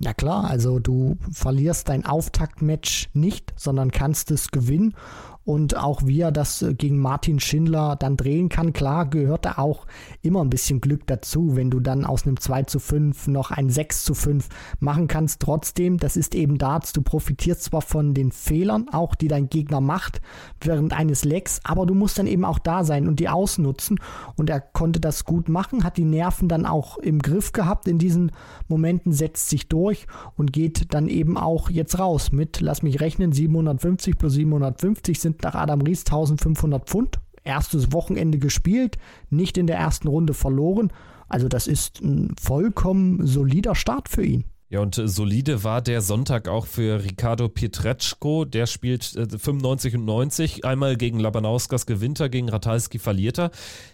Ja 0.00 0.12
klar, 0.14 0.50
also 0.50 0.80
du 0.80 1.16
verlierst 1.30 1.88
dein 1.88 2.04
Auftaktmatch 2.04 3.08
nicht, 3.14 3.54
sondern 3.56 3.92
kannst 3.92 4.32
es 4.32 4.50
gewinnen 4.50 4.94
und 5.46 5.76
auch 5.76 6.04
wie 6.04 6.20
er 6.20 6.32
das 6.32 6.60
äh, 6.60 6.74
gegen 6.74 6.98
Martin 6.98 7.38
Schindler 7.38 7.94
dann 7.96 8.16
drehen 8.16 8.48
kann. 8.48 8.72
Klar 8.72 9.06
gehört 9.06 9.44
da 9.44 9.54
auch 9.58 9.86
immer 10.20 10.42
ein 10.42 10.50
bisschen 10.50 10.80
Glück 10.80 11.06
dazu, 11.06 11.54
wenn 11.54 11.70
du 11.70 11.78
dann 11.78 12.04
aus 12.04 12.26
einem 12.26 12.38
2 12.38 12.64
zu 12.64 12.80
5 12.80 13.28
noch 13.28 13.52
ein 13.52 13.70
6 13.70 14.04
zu 14.04 14.14
5 14.14 14.48
machen 14.80 15.06
kannst. 15.06 15.40
Trotzdem, 15.40 15.98
das 15.98 16.16
ist 16.16 16.34
eben 16.34 16.58
Darts, 16.58 16.92
du 16.92 17.00
profitierst 17.00 17.62
zwar 17.62 17.80
von 17.80 18.12
den 18.12 18.32
Fehlern, 18.32 18.88
auch 18.90 19.14
die 19.14 19.28
dein 19.28 19.48
Gegner 19.48 19.80
macht 19.80 20.20
während 20.60 20.92
eines 20.92 21.24
Lecks, 21.24 21.60
aber 21.62 21.86
du 21.86 21.94
musst 21.94 22.18
dann 22.18 22.26
eben 22.26 22.44
auch 22.44 22.58
da 22.58 22.82
sein 22.82 23.06
und 23.06 23.20
die 23.20 23.28
ausnutzen 23.28 24.00
und 24.34 24.50
er 24.50 24.60
konnte 24.60 24.98
das 24.98 25.24
gut 25.24 25.48
machen, 25.48 25.84
hat 25.84 25.96
die 25.96 26.04
Nerven 26.04 26.48
dann 26.48 26.66
auch 26.66 26.98
im 26.98 27.20
Griff 27.20 27.52
gehabt 27.52 27.86
in 27.86 27.98
diesen 27.98 28.32
Momenten, 28.66 29.12
setzt 29.12 29.48
sich 29.48 29.68
durch 29.68 30.08
und 30.36 30.52
geht 30.52 30.92
dann 30.92 31.06
eben 31.06 31.38
auch 31.38 31.70
jetzt 31.70 32.00
raus 32.00 32.32
mit, 32.32 32.60
lass 32.60 32.82
mich 32.82 33.00
rechnen, 33.00 33.30
750 33.30 34.18
plus 34.18 34.32
750 34.32 35.20
sind 35.20 35.35
nach 35.42 35.54
Adam 35.54 35.80
Ries 35.80 36.00
1500 36.00 36.88
Pfund. 36.88 37.18
Erstes 37.44 37.92
Wochenende 37.92 38.38
gespielt, 38.38 38.98
nicht 39.30 39.56
in 39.56 39.68
der 39.68 39.76
ersten 39.76 40.08
Runde 40.08 40.34
verloren. 40.34 40.92
Also 41.28 41.48
das 41.48 41.66
ist 41.66 42.00
ein 42.00 42.34
vollkommen 42.40 43.26
solider 43.26 43.74
Start 43.74 44.08
für 44.08 44.24
ihn. 44.24 44.44
Ja, 44.68 44.80
und 44.80 44.98
äh, 44.98 45.06
solide 45.06 45.62
war 45.62 45.80
der 45.80 46.00
Sonntag 46.00 46.48
auch 46.48 46.66
für 46.66 47.04
Ricardo 47.04 47.48
Pietreczko. 47.48 48.44
Der 48.44 48.66
spielt 48.66 49.14
äh, 49.14 49.26
95 49.38 49.94
und 49.94 50.04
90. 50.04 50.64
Einmal 50.64 50.96
gegen 50.96 51.20
Labanauskas 51.20 51.86
gewinnt 51.86 52.18
er, 52.18 52.28
gegen 52.28 52.48
Ratalski 52.48 52.98
verliert 52.98 53.38
er. 53.38 53.50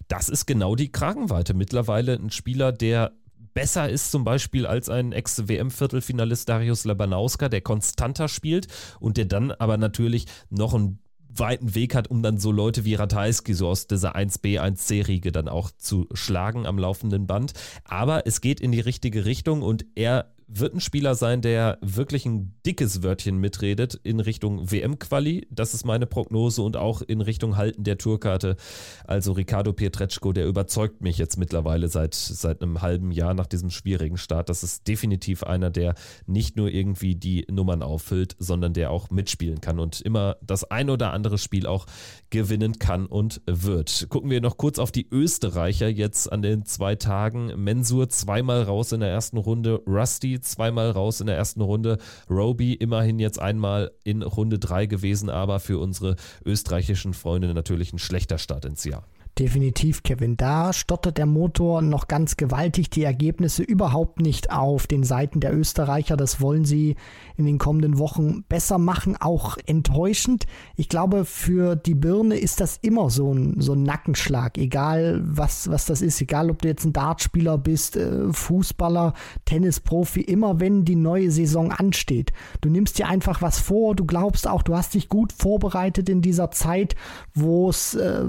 Das 0.09 0.31
ist 0.31 0.47
genau 0.47 0.75
die 0.75 0.91
Kragenweite. 0.91 1.53
Mittlerweile 1.53 2.15
ein 2.15 2.31
Spieler, 2.31 2.73
der 2.73 3.13
besser 3.53 3.91
ist 3.91 4.11
zum 4.11 4.25
Beispiel 4.25 4.67
als 4.67 4.89
ein 4.89 5.13
Ex-WM-Viertelfinalist 5.13 6.49
Darius 6.49 6.85
Labanauska, 6.85 7.51
der 7.51 7.61
konstanter 7.61 8.29
spielt 8.29 8.69
und 8.99 9.19
der 9.19 9.27
dann 9.27 9.51
aber 9.51 9.77
natürlich 9.77 10.25
noch 10.49 10.73
ein 10.73 11.02
weiten 11.35 11.75
Weg 11.75 11.95
hat, 11.95 12.09
um 12.09 12.23
dann 12.23 12.39
so 12.39 12.53
Leute 12.53 12.85
wie 12.85 12.95
Ratajski 12.95 13.55
so 13.55 13.69
aus 13.69 13.87
dieser 13.87 14.17
1B, 14.17 14.61
1C-Riege 14.61 15.33
dann 15.33 15.49
auch 15.49 15.71
zu 15.71 16.07
schlagen 16.13 16.67
am 16.67 16.79
laufenden 16.79 17.27
Band. 17.27 17.53
Aber 17.85 18.27
es 18.27 18.41
geht 18.41 18.61
in 18.61 18.73
die 18.73 18.81
richtige 18.81 19.25
Richtung 19.25 19.63
und 19.63 19.85
er 19.95 20.33
wird 20.49 20.75
ein 20.75 20.81
Spieler 20.81 21.15
sein, 21.15 21.41
der 21.41 21.79
wirklich 21.81 22.27
ein 22.27 22.55
dickes 22.67 23.03
Wörtchen 23.03 23.39
mitredet 23.39 23.99
in 24.03 24.21
Richtung 24.21 24.71
WM-Quali. 24.71 25.47
Das 25.51 25.75
ist 25.75 25.85
meine 25.85 26.07
Prognose 26.07 26.63
und 26.63 26.77
auch 26.77 27.03
in 27.03 27.21
Richtung 27.21 27.57
Halten 27.57 27.85
der 27.85 27.99
Tourkarte. 27.99 28.57
Also 29.05 29.33
Ricardo 29.33 29.73
Pietreczko, 29.73 30.33
der 30.33 30.47
überzeugt 30.47 31.01
mich 31.01 31.19
jetzt 31.19 31.39
mittlerweile 31.39 31.89
seit, 31.89 32.15
seit 32.15 32.63
einem 32.63 32.83
halben 32.83 33.11
Jahr 33.11 33.35
nach 33.35 33.47
diesem 33.47 33.71
schwierigen 33.71 34.17
Start. 34.17 34.49
Das 34.49 34.63
ist 34.63 34.87
definitiv 34.89 35.43
einer, 35.43 35.71
der 35.71 35.95
nicht 36.27 36.57
nur 36.57 36.69
irgendwie 36.69 37.15
die 37.15 37.47
Nummern 37.51 37.83
auffüllt, 37.83 38.37
sondern 38.39 38.73
der 38.73 38.91
auch 38.91 39.11
mitspielen 39.11 39.61
kann 39.61 39.79
und 39.79 40.01
immer 40.01 40.37
das 40.43 40.65
ein 40.65 40.91
oder 40.91 41.13
andere 41.13 41.39
Spiel 41.39 41.67
auch 41.67 41.87
gewinnen 42.31 42.79
kann 42.79 43.07
und 43.07 43.41
wird. 43.47 44.07
Gucken 44.09 44.31
wir 44.31 44.41
noch 44.41 44.57
kurz 44.57 44.79
auf 44.79 44.93
die 44.93 45.09
Österreicher 45.11 45.89
jetzt 45.89 46.31
an 46.33 46.43
den 46.43 46.65
zwei 46.65 46.97
Tagen. 46.97 47.53
Mensur 47.63 48.09
zweimal 48.09 48.63
raus 48.63 48.93
in 48.93 49.01
der 49.01 49.11
ersten 49.11 49.39
Runde, 49.39 49.83
Rusty 49.87 50.41
zweimal 50.43 50.91
raus 50.91 51.21
in 51.21 51.27
der 51.27 51.37
ersten 51.37 51.61
Runde. 51.61 51.99
Roby 52.29 52.75
immerhin 52.75 53.19
jetzt 53.19 53.41
einmal 53.41 53.93
in 54.05 54.23
Runde 54.23 54.59
3 54.59 54.87
gewesen, 54.87 55.31
aber 55.31 55.61
für 55.61 55.79
unsere 55.79 56.17
österreichischen 56.45 57.15
Freunde 57.15 57.53
natürlich 57.55 57.93
ein 57.93 57.99
schlechter 57.99 58.39
Start 58.39 58.65
ins 58.65 58.85
Jahr. 58.85 59.05
Definitiv, 59.39 60.03
Kevin. 60.03 60.37
Da 60.37 60.75
stottert 60.75 61.17
der 61.17 61.25
Motor 61.25 61.81
noch 61.81 62.07
ganz 62.07 62.37
gewaltig. 62.37 62.91
Die 62.91 63.03
Ergebnisse 63.03 63.63
überhaupt 63.63 64.21
nicht 64.21 64.53
auf 64.53 64.87
den 64.87 65.05
Seiten 65.05 65.41
der 65.41 65.57
Österreicher. 65.57 66.19
Das 66.19 66.43
wollen 66.43 66.67
sie 66.67 66.97
in 67.39 67.47
den 67.47 67.57
kommenden 67.57 67.99
Wochen 67.99 68.43
besser 68.43 68.77
machen. 68.77 69.17
Auch 69.19 69.57
enttäuschend. 69.65 70.45
Ich 70.77 70.91
glaube, 70.91 71.25
für 71.25 71.77
die 71.77 71.95
Birne 71.95 72.37
ist 72.37 72.61
das 72.61 72.77
immer 72.83 73.09
so 73.09 73.33
ein, 73.33 73.59
so 73.59 73.73
ein 73.73 73.85
Nackenschlag. 73.85 74.59
Egal, 74.59 75.23
was, 75.25 75.71
was 75.71 75.87
das 75.87 76.03
ist. 76.03 76.21
Egal, 76.21 76.51
ob 76.51 76.61
du 76.61 76.69
jetzt 76.69 76.85
ein 76.85 76.93
Dartspieler 76.93 77.57
bist, 77.57 77.97
äh, 77.97 78.31
Fußballer, 78.31 79.15
Tennisprofi. 79.47 80.21
Immer 80.21 80.61
wenn 80.61 80.85
die 80.85 80.97
neue 80.97 81.31
Saison 81.31 81.73
ansteht. 81.73 82.35
Du 82.61 82.69
nimmst 82.69 82.99
dir 82.99 83.09
einfach 83.09 83.41
was 83.41 83.59
vor. 83.61 83.97
Du 83.97 84.05
glaubst 84.05 84.47
auch, 84.47 84.63
du 84.63 84.77
hast 84.77 84.93
dich 84.93 85.09
gut 85.09 85.33
vorbereitet 85.33 86.11
in 86.11 86.21
dieser 86.21 86.51
Zeit, 86.51 86.97
wo 87.33 87.71
es 87.71 87.95
äh, 87.95 88.27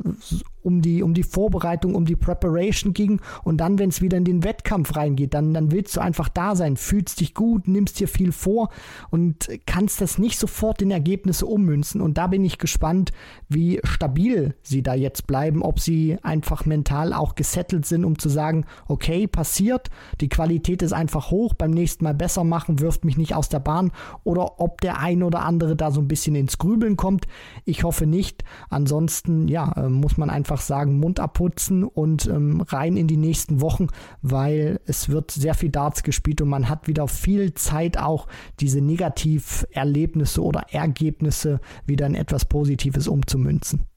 um 0.64 0.82
die, 0.82 1.04
um 1.04 1.14
die 1.14 1.24
Vorbereitung, 1.24 1.96
um 1.96 2.06
die 2.06 2.16
Preparation 2.16 2.94
ging. 2.94 3.22
Und 3.44 3.58
dann, 3.58 3.80
wenn 3.80 3.90
es 3.90 4.02
wieder 4.02 4.18
in 4.18 4.26
den 4.26 4.44
Wettkampf 4.44 4.96
reingeht, 4.96 5.34
dann, 5.34 5.54
dann 5.54 5.72
willst 5.72 5.96
du 5.96 6.02
einfach 6.02 6.30
da 6.30 6.56
sein, 6.56 6.78
fühlst 6.78 7.20
dich 7.20 7.34
gut, 7.34 7.68
nimmst 7.68 8.00
dir 8.00 8.08
viel 8.08 8.32
vor 8.32 8.70
und 9.10 9.50
kannst 9.66 10.02
das 10.02 10.18
nicht 10.18 10.40
sofort 10.40 10.82
in 10.82 10.92
Ergebnisse 10.92 11.46
ummünzen. 11.46 12.02
Und 12.02 12.18
da 12.18 12.28
bin 12.28 12.44
ich 12.44 12.58
gespannt, 12.58 13.12
wie 13.50 13.80
stabil 13.84 14.56
sie 14.62 14.84
da 14.84 14.94
jetzt 14.94 15.28
bleiben, 15.28 15.62
ob 15.62 15.80
sie 15.80 16.18
einfach 16.24 16.66
mental 16.66 17.14
auch 17.14 17.36
gesettelt 17.36 17.86
sind, 17.86 18.06
um 18.06 18.18
zu 18.18 18.30
sagen, 18.30 18.66
okay, 18.88 19.28
passiert, 19.28 19.90
die 20.22 20.30
Qualität 20.30 20.82
ist 20.82 20.94
einfach 20.94 21.32
hoch, 21.32 21.54
beim 21.54 21.72
nächsten 21.72 22.04
Mal 22.04 22.14
besser 22.14 22.44
machen, 22.44 22.80
wirft 22.80 23.06
mich 23.06 23.18
nicht 23.18 23.36
aus 23.36 23.50
der 23.50 23.60
Bahn 23.60 23.92
oder 24.24 24.60
ob 24.60 24.82
der 24.82 25.00
ein 25.00 25.24
oder 25.24 25.44
andere 25.44 25.76
da 25.76 25.92
so 25.92 26.02
ein 26.02 26.08
bisschen 26.08 26.36
ins 26.36 26.58
Grübeln 26.58 26.98
kommt. 26.98 27.28
Ich 27.66 27.84
hoffe 27.84 28.06
nicht. 28.06 28.44
Ansonsten, 28.70 29.48
ja, 29.48 29.72
äh, 29.74 29.90
muss 29.90 30.18
man 30.18 30.30
einfach 30.30 30.53
einfach 30.54 30.64
sagen, 30.64 31.00
Mund 31.00 31.20
abputzen 31.20 31.84
und 31.84 32.28
ähm, 32.28 32.62
rein 32.62 32.96
in 32.96 33.08
die 33.08 33.18
nächsten 33.18 33.60
Wochen, 33.60 33.88
weil 34.22 34.80
es 34.86 35.10
wird 35.10 35.32
sehr 35.32 35.56
viel 35.56 35.70
Darts 35.70 36.04
gespielt 36.04 36.42
und 36.42 36.50
man 36.50 36.70
hat 36.70 36.88
wieder 36.88 37.08
viel 37.08 37.56
Zeit 37.56 37.98
auch 37.98 38.28
diese 38.60 38.80
Negativerlebnisse 38.80 40.44
oder 40.44 40.66
Ergebnisse 40.72 41.60
wieder 41.88 42.06
in 42.06 42.16
etwas 42.16 42.46
Positives 42.46 43.08
umzumünzen. 43.08 43.88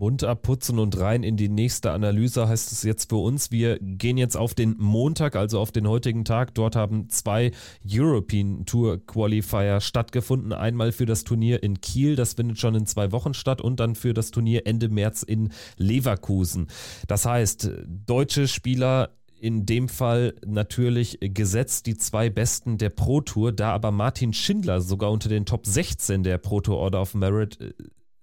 Mund 0.00 0.24
abputzen 0.24 0.78
und 0.78 0.98
rein 0.98 1.22
in 1.22 1.36
die 1.36 1.50
nächste 1.50 1.92
Analyse 1.92 2.48
heißt 2.48 2.72
es 2.72 2.82
jetzt 2.82 3.10
für 3.10 3.16
uns. 3.16 3.50
Wir 3.50 3.78
gehen 3.78 4.16
jetzt 4.16 4.36
auf 4.36 4.54
den 4.54 4.76
Montag, 4.78 5.36
also 5.36 5.60
auf 5.60 5.72
den 5.72 5.86
heutigen 5.86 6.24
Tag. 6.24 6.54
Dort 6.54 6.74
haben 6.74 7.10
zwei 7.10 7.52
European 7.86 8.64
Tour 8.64 8.98
Qualifier 9.06 9.80
stattgefunden. 9.80 10.54
Einmal 10.54 10.92
für 10.92 11.04
das 11.04 11.24
Turnier 11.24 11.62
in 11.62 11.82
Kiel, 11.82 12.16
das 12.16 12.34
findet 12.34 12.58
schon 12.58 12.74
in 12.74 12.86
zwei 12.86 13.12
Wochen 13.12 13.34
statt, 13.34 13.60
und 13.60 13.78
dann 13.78 13.94
für 13.94 14.14
das 14.14 14.30
Turnier 14.30 14.66
Ende 14.66 14.88
März 14.88 15.22
in 15.22 15.50
Leverkusen. 15.76 16.68
Das 17.06 17.26
heißt, 17.26 17.70
deutsche 17.86 18.48
Spieler 18.48 19.10
in 19.38 19.66
dem 19.66 19.88
Fall 19.88 20.34
natürlich 20.46 21.18
gesetzt 21.20 21.86
die 21.86 21.96
zwei 21.96 22.30
Besten 22.30 22.78
der 22.78 22.90
Pro 22.90 23.20
Tour, 23.20 23.52
da 23.52 23.72
aber 23.72 23.90
Martin 23.90 24.32
Schindler 24.32 24.80
sogar 24.80 25.10
unter 25.10 25.28
den 25.28 25.46
Top 25.46 25.66
16 25.66 26.22
der 26.22 26.38
Pro 26.38 26.60
Tour 26.60 26.78
Order 26.78 27.02
of 27.02 27.14
Merit 27.14 27.60
äh, 27.60 27.72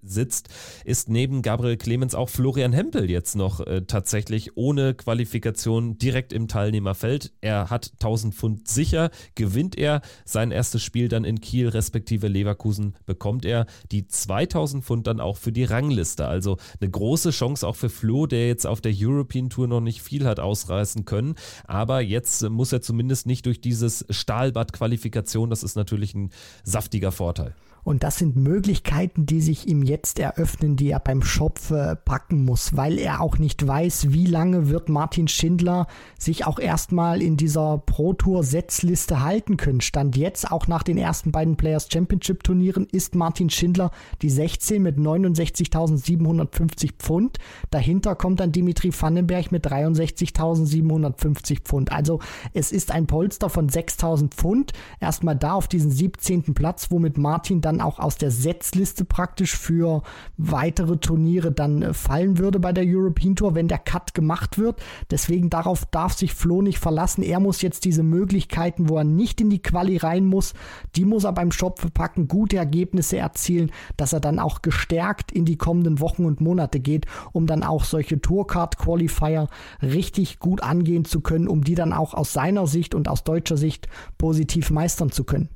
sitzt, 0.10 0.50
ist 0.86 1.10
neben 1.10 1.42
Gabriel 1.42 1.78
Clemens 1.78 2.16
auch 2.16 2.30
Florian 2.30 2.74
Hempel 2.74 3.10
jetzt 3.10 3.36
noch 3.36 3.60
äh, 3.60 3.82
tatsächlich 3.82 4.58
ohne 4.58 4.94
Qualifikation 4.94 5.98
direkt 5.98 6.34
im 6.34 6.48
Teilnehmerfeld. 6.48 7.34
Er 7.42 7.70
hat 7.70 7.92
1000 7.94 8.34
Pfund 8.34 8.68
sicher, 8.68 9.10
gewinnt 9.36 9.78
er 9.78 10.02
sein 10.26 10.52
erstes 10.52 10.84
Spiel 10.84 11.08
dann 11.08 11.24
in 11.24 11.42
Kiel 11.42 11.70
respektive 11.70 12.28
Leverkusen, 12.28 12.96
bekommt 13.06 13.46
er 13.46 13.66
die 13.92 14.08
2000 14.08 14.84
Pfund 14.84 15.08
dann 15.08 15.20
auch 15.20 15.38
für 15.38 15.52
die 15.52 15.64
Rangliste. 15.64 16.28
Also 16.28 16.58
eine 16.80 16.90
große 16.90 17.32
Chance 17.32 17.68
auch 17.68 17.76
für 17.76 17.90
Flo, 17.90 18.28
der 18.28 18.48
jetzt 18.48 18.66
auf 18.66 18.82
der 18.82 18.94
European 18.96 19.50
Tour 19.50 19.68
noch 19.68 19.82
nicht 19.82 20.02
viel 20.02 20.26
hat 20.26 20.40
ausreißen 20.40 21.06
können, 21.06 21.36
aber 21.66 22.02
jetzt 22.02 22.48
muss 22.50 22.72
er 22.72 22.82
zumindest 22.82 23.28
nicht 23.28 23.46
durch 23.46 23.62
dieses 23.62 24.06
Stahlbad 24.10 24.74
Qualifikation, 24.74 25.50
das 25.50 25.64
ist 25.64 25.76
natürlich 25.76 26.14
ein 26.14 26.32
saftiger 26.64 27.12
Vorteil. 27.12 27.54
Und 27.88 28.04
das 28.04 28.18
sind 28.18 28.36
Möglichkeiten, 28.36 29.26
die 29.26 29.40
sich 29.40 29.66
ihm 29.66 29.82
jetzt 29.82 30.20
eröffnen, 30.20 30.76
die 30.76 30.90
er 30.90 31.00
beim 31.00 31.22
Schopf 31.22 31.72
äh, 31.72 31.96
packen 31.96 32.44
muss, 32.44 32.76
weil 32.76 33.00
er 33.00 33.22
auch 33.22 33.38
nicht 33.38 33.66
weiß, 33.66 34.12
wie 34.12 34.26
lange 34.26 34.68
wird 34.68 34.90
Martin 34.90 35.30
Schindler 35.30 35.88
sich 36.20 36.46
auch 36.46 36.60
erstmal 36.60 37.22
in 37.22 37.38
dieser 37.38 37.78
Pro 37.78 38.12
Tour 38.12 38.44
Setzliste 38.44 39.24
halten 39.24 39.56
können. 39.56 39.80
Stand 39.80 40.18
jetzt 40.18 40.52
auch 40.52 40.68
nach 40.68 40.84
den 40.84 40.98
ersten 40.98 41.32
beiden 41.32 41.56
Players 41.56 41.88
Championship 41.90 42.44
Turnieren 42.44 42.88
ist 42.92 43.16
Martin 43.16 43.50
Schindler 43.50 43.92
die 44.22 44.32
16 44.32 44.84
mit 44.84 44.98
69.750 44.98 46.92
Pfund. 47.00 47.38
Dahinter 47.70 48.16
kommt 48.16 48.42
dann 48.42 48.52
Dimitri 48.52 48.92
Vandenberg 48.92 49.54
mit 49.54 49.66
63.750 49.66 51.62
Pfund. 51.62 51.94
Also 51.94 52.20
es 52.52 52.74
ist 52.74 52.92
ein 52.92 53.08
Polster 53.08 53.50
von 53.50 53.70
6.000 53.70 54.32
Pfund. 54.32 54.74
Erstmal 55.00 55.38
da 55.38 55.54
auf 55.54 55.70
diesen 55.70 55.90
17. 55.90 56.54
Platz, 56.54 56.92
womit 56.92 57.18
Martin 57.18 57.62
dann 57.62 57.77
dann 57.78 57.86
auch 57.86 58.00
aus 58.00 58.18
der 58.18 58.32
Setzliste 58.32 59.06
praktisch 59.06 59.56
für 59.56 60.02
weitere 60.38 60.98
Turniere 60.98 61.52
dann 61.52 61.82
äh, 61.82 61.94
fallen 61.94 62.38
würde 62.38 62.60
bei 62.60 62.74
der 62.74 62.86
European 62.88 63.36
Tour, 63.36 63.56
wenn 63.56 63.68
der 63.68 63.78
Cut 63.78 64.14
gemacht 64.14 64.58
wird. 64.58 64.82
Deswegen 65.12 65.50
darauf 65.50 65.86
darf 65.86 66.14
sich 66.14 66.34
Flo 66.34 66.62
nicht 66.62 66.80
verlassen. 66.80 67.24
Er 67.24 67.40
muss 67.40 67.62
jetzt 67.62 67.86
diese 67.86 68.04
Möglichkeiten, 68.04 68.90
wo 68.90 68.98
er 68.98 69.04
nicht 69.04 69.42
in 69.42 69.50
die 69.50 69.62
Quali 69.62 69.98
rein 69.98 70.26
muss, 70.26 70.54
die 70.96 71.06
muss 71.06 71.24
er 71.24 71.34
beim 71.34 71.52
Schopf 71.52 71.86
packen, 71.94 72.28
gute 72.28 72.58
Ergebnisse 72.58 73.18
erzielen, 73.18 73.72
dass 73.96 74.14
er 74.14 74.20
dann 74.20 74.40
auch 74.40 74.62
gestärkt 74.62 75.32
in 75.32 75.46
die 75.46 75.58
kommenden 75.58 76.00
Wochen 76.00 76.26
und 76.26 76.42
Monate 76.42 76.80
geht, 76.80 77.06
um 77.32 77.48
dann 77.48 77.64
auch 77.64 77.84
solche 77.84 78.20
Tourcard 78.20 78.78
Qualifier 78.78 79.48
richtig 79.82 80.40
gut 80.40 80.64
angehen 80.64 81.06
zu 81.06 81.22
können, 81.22 81.48
um 81.48 81.64
die 81.64 81.76
dann 81.76 81.94
auch 81.94 82.14
aus 82.14 82.34
seiner 82.34 82.68
Sicht 82.68 82.96
und 82.96 83.08
aus 83.08 83.24
deutscher 83.24 83.58
Sicht 83.58 83.88
positiv 84.18 84.72
meistern 84.72 85.12
zu 85.12 85.24
können. 85.24 85.50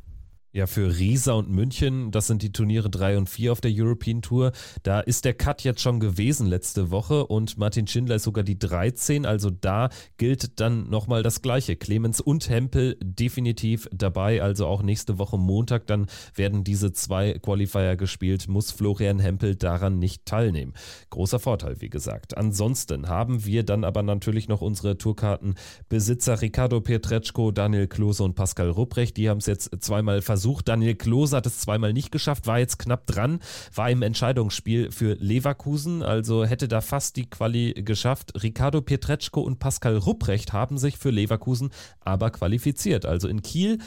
Ja, 0.54 0.68
für 0.68 0.98
Riesa 0.98 1.32
und 1.32 1.50
München, 1.50 2.12
das 2.12 2.28
sind 2.28 2.42
die 2.42 2.52
Turniere 2.52 2.90
3 2.90 3.18
und 3.20 3.30
4 3.30 3.54
auf 3.54 3.62
der 3.62 3.72
European 3.74 4.22
Tour. 4.22 4.52
Da 4.84 5.00
ist 5.00 5.24
der 5.24 5.34
Cut 5.34 5.64
jetzt 5.64 5.80
schon 5.80 6.02
gewesen 6.02 6.46
letzte 6.46 6.92
Woche 6.92 7.26
und 7.26 7.58
Martin 7.58 7.88
Schindler 7.88 8.16
ist 8.16 8.24
sogar 8.24 8.44
die 8.44 8.60
13. 8.60 9.26
Also 9.26 9.50
da 9.50 9.88
gilt 10.18 10.60
dann 10.60 10.90
nochmal 10.90 11.24
das 11.24 11.42
Gleiche. 11.42 11.78
Clemens 11.78 12.20
und 12.20 12.50
Hempel 12.50 12.98
definitiv 13.02 13.88
dabei. 13.94 14.42
Also 14.42 14.68
auch 14.68 14.84
nächste 14.84 15.18
Woche 15.18 15.38
Montag, 15.38 15.88
dann 15.88 16.08
werden 16.36 16.66
diese 16.66 16.92
zwei 16.92 17.40
Qualifier 17.40 17.96
gespielt. 17.96 18.50
Muss 18.50 18.72
Florian 18.72 19.20
Hempel 19.20 19.56
daran 19.56 20.00
nicht 20.00 20.26
teilnehmen. 20.26 20.74
Großer 21.12 21.40
Vorteil, 21.40 21.80
wie 21.80 21.90
gesagt. 21.90 22.36
Ansonsten 22.36 23.08
haben 23.08 23.46
wir 23.46 23.64
dann 23.64 23.86
aber 23.86 24.04
natürlich 24.04 24.50
noch 24.50 24.60
unsere 24.60 24.98
Tourkartenbesitzer 24.98 26.42
Ricardo 26.42 26.82
Pietreczko, 26.82 27.52
Daniel 27.52 27.88
Klose 27.88 28.26
und 28.26 28.36
Pascal 28.36 28.70
Rupprecht. 28.70 29.16
Die 29.16 29.30
haben 29.30 29.38
es 29.38 29.46
jetzt 29.46 29.70
zweimal 29.80 30.22
versucht 30.22 30.41
versucht. 30.42 30.68
Daniel 30.68 30.96
Klose 30.96 31.38
hat 31.38 31.46
es 31.46 31.60
zweimal 31.60 31.94
nicht 31.94 32.12
geschafft, 32.12 32.48
war 32.48 32.58
jetzt 32.58 32.80
knapp 32.80 33.06
dran, 33.06 33.40
war 33.76 33.92
im 33.92 34.02
Entscheidungsspiel 34.02 34.92
für 34.92 35.14
Leverkusen, 35.20 36.02
also 36.02 36.46
hätte 36.46 36.68
da 36.68 36.82
fast 36.82 37.16
die 37.16 37.30
Quali 37.30 37.74
geschafft. 37.86 38.34
Ricardo 38.42 38.82
Pietreczko 38.82 39.42
und 39.42 39.60
Pascal 39.60 39.98
Rupprecht 39.98 40.52
haben 40.52 40.80
sich 40.80 40.98
für 40.98 41.12
Leverkusen 41.12 41.70
aber 42.00 42.32
qualifiziert. 42.32 43.06
Also 43.06 43.28
in 43.28 43.44
Kiel 43.44 43.78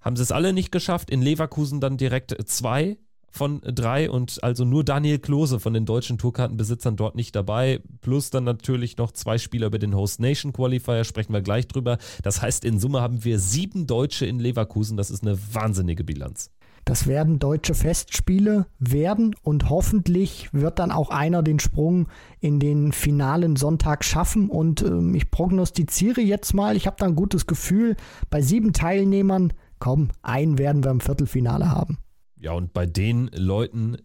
haben 0.00 0.16
sie 0.16 0.22
es 0.24 0.32
alle 0.32 0.52
nicht 0.52 0.72
geschafft, 0.72 1.10
in 1.10 1.22
Leverkusen 1.22 1.80
dann 1.80 1.96
direkt 1.96 2.34
zwei 2.48 2.98
von 3.30 3.60
drei 3.62 4.10
und 4.10 4.42
also 4.42 4.64
nur 4.64 4.84
Daniel 4.84 5.18
Klose 5.18 5.60
von 5.60 5.72
den 5.72 5.86
deutschen 5.86 6.18
Tourkartenbesitzern 6.18 6.96
dort 6.96 7.14
nicht 7.14 7.34
dabei. 7.34 7.80
Plus 8.00 8.30
dann 8.30 8.44
natürlich 8.44 8.96
noch 8.96 9.12
zwei 9.12 9.38
Spieler 9.38 9.68
über 9.68 9.78
den 9.78 9.94
Host 9.94 10.20
Nation 10.20 10.52
Qualifier, 10.52 11.04
sprechen 11.04 11.32
wir 11.32 11.40
gleich 11.40 11.68
drüber. 11.68 11.98
Das 12.22 12.42
heißt, 12.42 12.64
in 12.64 12.78
Summe 12.78 13.00
haben 13.00 13.24
wir 13.24 13.38
sieben 13.38 13.86
Deutsche 13.86 14.26
in 14.26 14.38
Leverkusen. 14.38 14.96
Das 14.96 15.10
ist 15.10 15.22
eine 15.22 15.38
wahnsinnige 15.52 16.04
Bilanz. 16.04 16.50
Das 16.84 17.06
werden 17.06 17.38
deutsche 17.38 17.74
Festspiele 17.74 18.66
werden 18.78 19.36
und 19.42 19.68
hoffentlich 19.70 20.48
wird 20.52 20.78
dann 20.78 20.90
auch 20.90 21.10
einer 21.10 21.42
den 21.42 21.60
Sprung 21.60 22.08
in 22.40 22.58
den 22.58 22.92
finalen 22.92 23.56
Sonntag 23.56 24.04
schaffen. 24.04 24.48
Und 24.48 24.82
ähm, 24.82 25.14
ich 25.14 25.30
prognostiziere 25.30 26.20
jetzt 26.20 26.54
mal, 26.54 26.76
ich 26.76 26.86
habe 26.86 26.96
da 26.98 27.06
ein 27.06 27.16
gutes 27.16 27.46
Gefühl, 27.46 27.96
bei 28.30 28.40
sieben 28.40 28.72
Teilnehmern, 28.72 29.52
komm, 29.78 30.08
einen 30.22 30.58
werden 30.58 30.82
wir 30.82 30.90
im 30.90 31.00
Viertelfinale 31.00 31.70
haben. 31.70 31.98
Ja, 32.40 32.52
und 32.52 32.72
bei 32.72 32.86
den 32.86 33.30
Leuten 33.34 33.98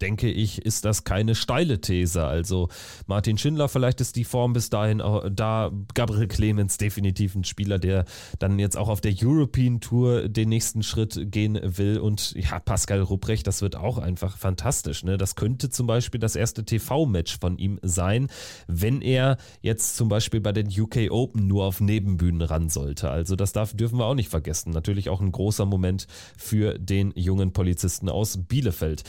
denke 0.00 0.30
ich, 0.30 0.64
ist 0.64 0.84
das 0.84 1.04
keine 1.04 1.34
steile 1.34 1.80
These. 1.80 2.24
Also 2.24 2.68
Martin 3.06 3.38
Schindler, 3.38 3.68
vielleicht 3.68 4.00
ist 4.00 4.16
die 4.16 4.24
Form 4.24 4.52
bis 4.52 4.70
dahin 4.70 5.02
da. 5.32 5.70
Gabriel 5.94 6.28
Clemens 6.28 6.78
definitiv 6.78 7.34
ein 7.34 7.44
Spieler, 7.44 7.78
der 7.78 8.04
dann 8.38 8.58
jetzt 8.58 8.76
auch 8.76 8.88
auf 8.88 9.00
der 9.00 9.14
European 9.20 9.80
Tour 9.80 10.28
den 10.28 10.48
nächsten 10.48 10.82
Schritt 10.82 11.30
gehen 11.30 11.58
will. 11.62 11.98
Und 11.98 12.32
ja, 12.32 12.58
Pascal 12.58 13.00
Rupprecht, 13.00 13.46
das 13.46 13.62
wird 13.62 13.76
auch 13.76 13.98
einfach 13.98 14.36
fantastisch. 14.36 15.04
Ne? 15.04 15.16
Das 15.16 15.34
könnte 15.34 15.70
zum 15.70 15.86
Beispiel 15.86 16.20
das 16.20 16.36
erste 16.36 16.64
TV-Match 16.64 17.38
von 17.38 17.58
ihm 17.58 17.78
sein, 17.82 18.28
wenn 18.66 19.00
er 19.02 19.36
jetzt 19.62 19.96
zum 19.96 20.08
Beispiel 20.08 20.40
bei 20.40 20.52
den 20.52 20.68
UK 20.68 21.10
Open 21.10 21.46
nur 21.46 21.64
auf 21.64 21.80
Nebenbühnen 21.80 22.42
ran 22.42 22.68
sollte. 22.68 23.10
Also 23.10 23.36
das 23.36 23.52
darf, 23.52 23.74
dürfen 23.74 23.98
wir 23.98 24.06
auch 24.06 24.14
nicht 24.14 24.30
vergessen. 24.30 24.70
Natürlich 24.70 25.08
auch 25.08 25.20
ein 25.20 25.32
großer 25.32 25.66
Moment 25.66 26.06
für 26.36 26.78
den 26.78 27.12
jungen 27.16 27.52
Polizisten 27.52 28.08
aus 28.08 28.38
Bielefeld. 28.46 29.04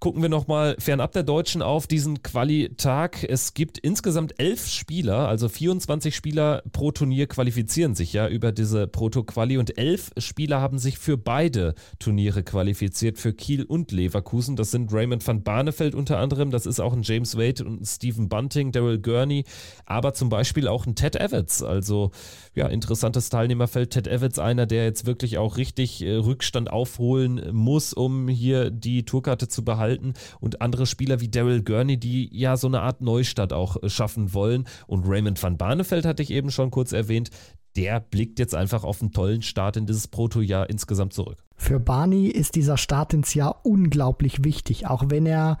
Gucken 0.00 0.22
wir 0.22 0.30
nochmal 0.30 0.76
fernab 0.78 1.12
der 1.12 1.24
Deutschen 1.24 1.60
auf 1.60 1.86
diesen 1.86 2.22
Quali-Tag. 2.22 3.22
Es 3.22 3.52
gibt 3.52 3.76
insgesamt 3.76 4.32
elf 4.38 4.66
Spieler, 4.66 5.28
also 5.28 5.46
24 5.46 6.16
Spieler 6.16 6.62
pro 6.72 6.90
Turnier 6.90 7.26
qualifizieren 7.26 7.94
sich 7.94 8.14
ja 8.14 8.26
über 8.26 8.50
diese 8.50 8.86
Proto-Quali 8.86 9.58
und 9.58 9.76
elf 9.76 10.10
Spieler 10.16 10.62
haben 10.62 10.78
sich 10.78 10.96
für 10.96 11.18
beide 11.18 11.74
Turniere 11.98 12.42
qualifiziert, 12.42 13.18
für 13.18 13.34
Kiel 13.34 13.62
und 13.64 13.92
Leverkusen. 13.92 14.56
Das 14.56 14.70
sind 14.70 14.90
Raymond 14.90 15.26
van 15.26 15.42
Barneveld 15.42 15.94
unter 15.94 16.16
anderem, 16.16 16.50
das 16.50 16.64
ist 16.64 16.80
auch 16.80 16.94
ein 16.94 17.02
James 17.02 17.36
Wade 17.36 17.62
und 17.66 17.82
ein 17.82 17.84
Stephen 17.84 18.30
Bunting, 18.30 18.72
Daryl 18.72 19.00
Gurney, 19.00 19.44
aber 19.84 20.14
zum 20.14 20.30
Beispiel 20.30 20.66
auch 20.66 20.86
ein 20.86 20.94
Ted 20.94 21.16
Evans. 21.16 21.62
Also 21.62 22.10
ja, 22.54 22.68
interessantes 22.68 23.28
Teilnehmerfeld. 23.28 23.90
Ted 23.90 24.08
Evans, 24.08 24.38
einer, 24.38 24.64
der 24.64 24.84
jetzt 24.84 25.04
wirklich 25.04 25.36
auch 25.36 25.58
richtig 25.58 26.00
äh, 26.00 26.14
Rückstand 26.14 26.70
aufholen 26.70 27.50
muss, 27.52 27.92
um 27.92 28.28
hier 28.28 28.70
die 28.70 29.04
Tourkarte 29.04 29.46
zu 29.46 29.62
behalten. 29.62 29.89
Und 30.40 30.62
andere 30.62 30.86
Spieler 30.86 31.20
wie 31.20 31.28
Daryl 31.28 31.62
Gurney, 31.62 31.98
die 31.98 32.28
ja 32.32 32.56
so 32.56 32.66
eine 32.66 32.80
Art 32.80 33.00
Neustart 33.00 33.52
auch 33.52 33.82
äh, 33.82 33.88
schaffen 33.88 34.34
wollen. 34.34 34.66
Und 34.86 35.04
Raymond 35.06 35.42
van 35.42 35.56
Barneveld 35.56 36.04
hatte 36.04 36.22
ich 36.22 36.30
eben 36.30 36.50
schon 36.50 36.70
kurz 36.70 36.92
erwähnt. 36.92 37.30
Der 37.76 38.00
blickt 38.00 38.38
jetzt 38.38 38.54
einfach 38.54 38.82
auf 38.82 39.00
einen 39.00 39.12
tollen 39.12 39.42
Start 39.42 39.76
in 39.76 39.86
dieses 39.86 40.08
Protojahr 40.08 40.68
insgesamt 40.68 41.12
zurück. 41.12 41.44
Für 41.56 41.78
Barney 41.78 42.26
ist 42.26 42.56
dieser 42.56 42.76
Start 42.76 43.14
ins 43.14 43.34
Jahr 43.34 43.60
unglaublich 43.64 44.42
wichtig, 44.44 44.86
auch 44.88 45.04
wenn 45.08 45.26
er 45.26 45.58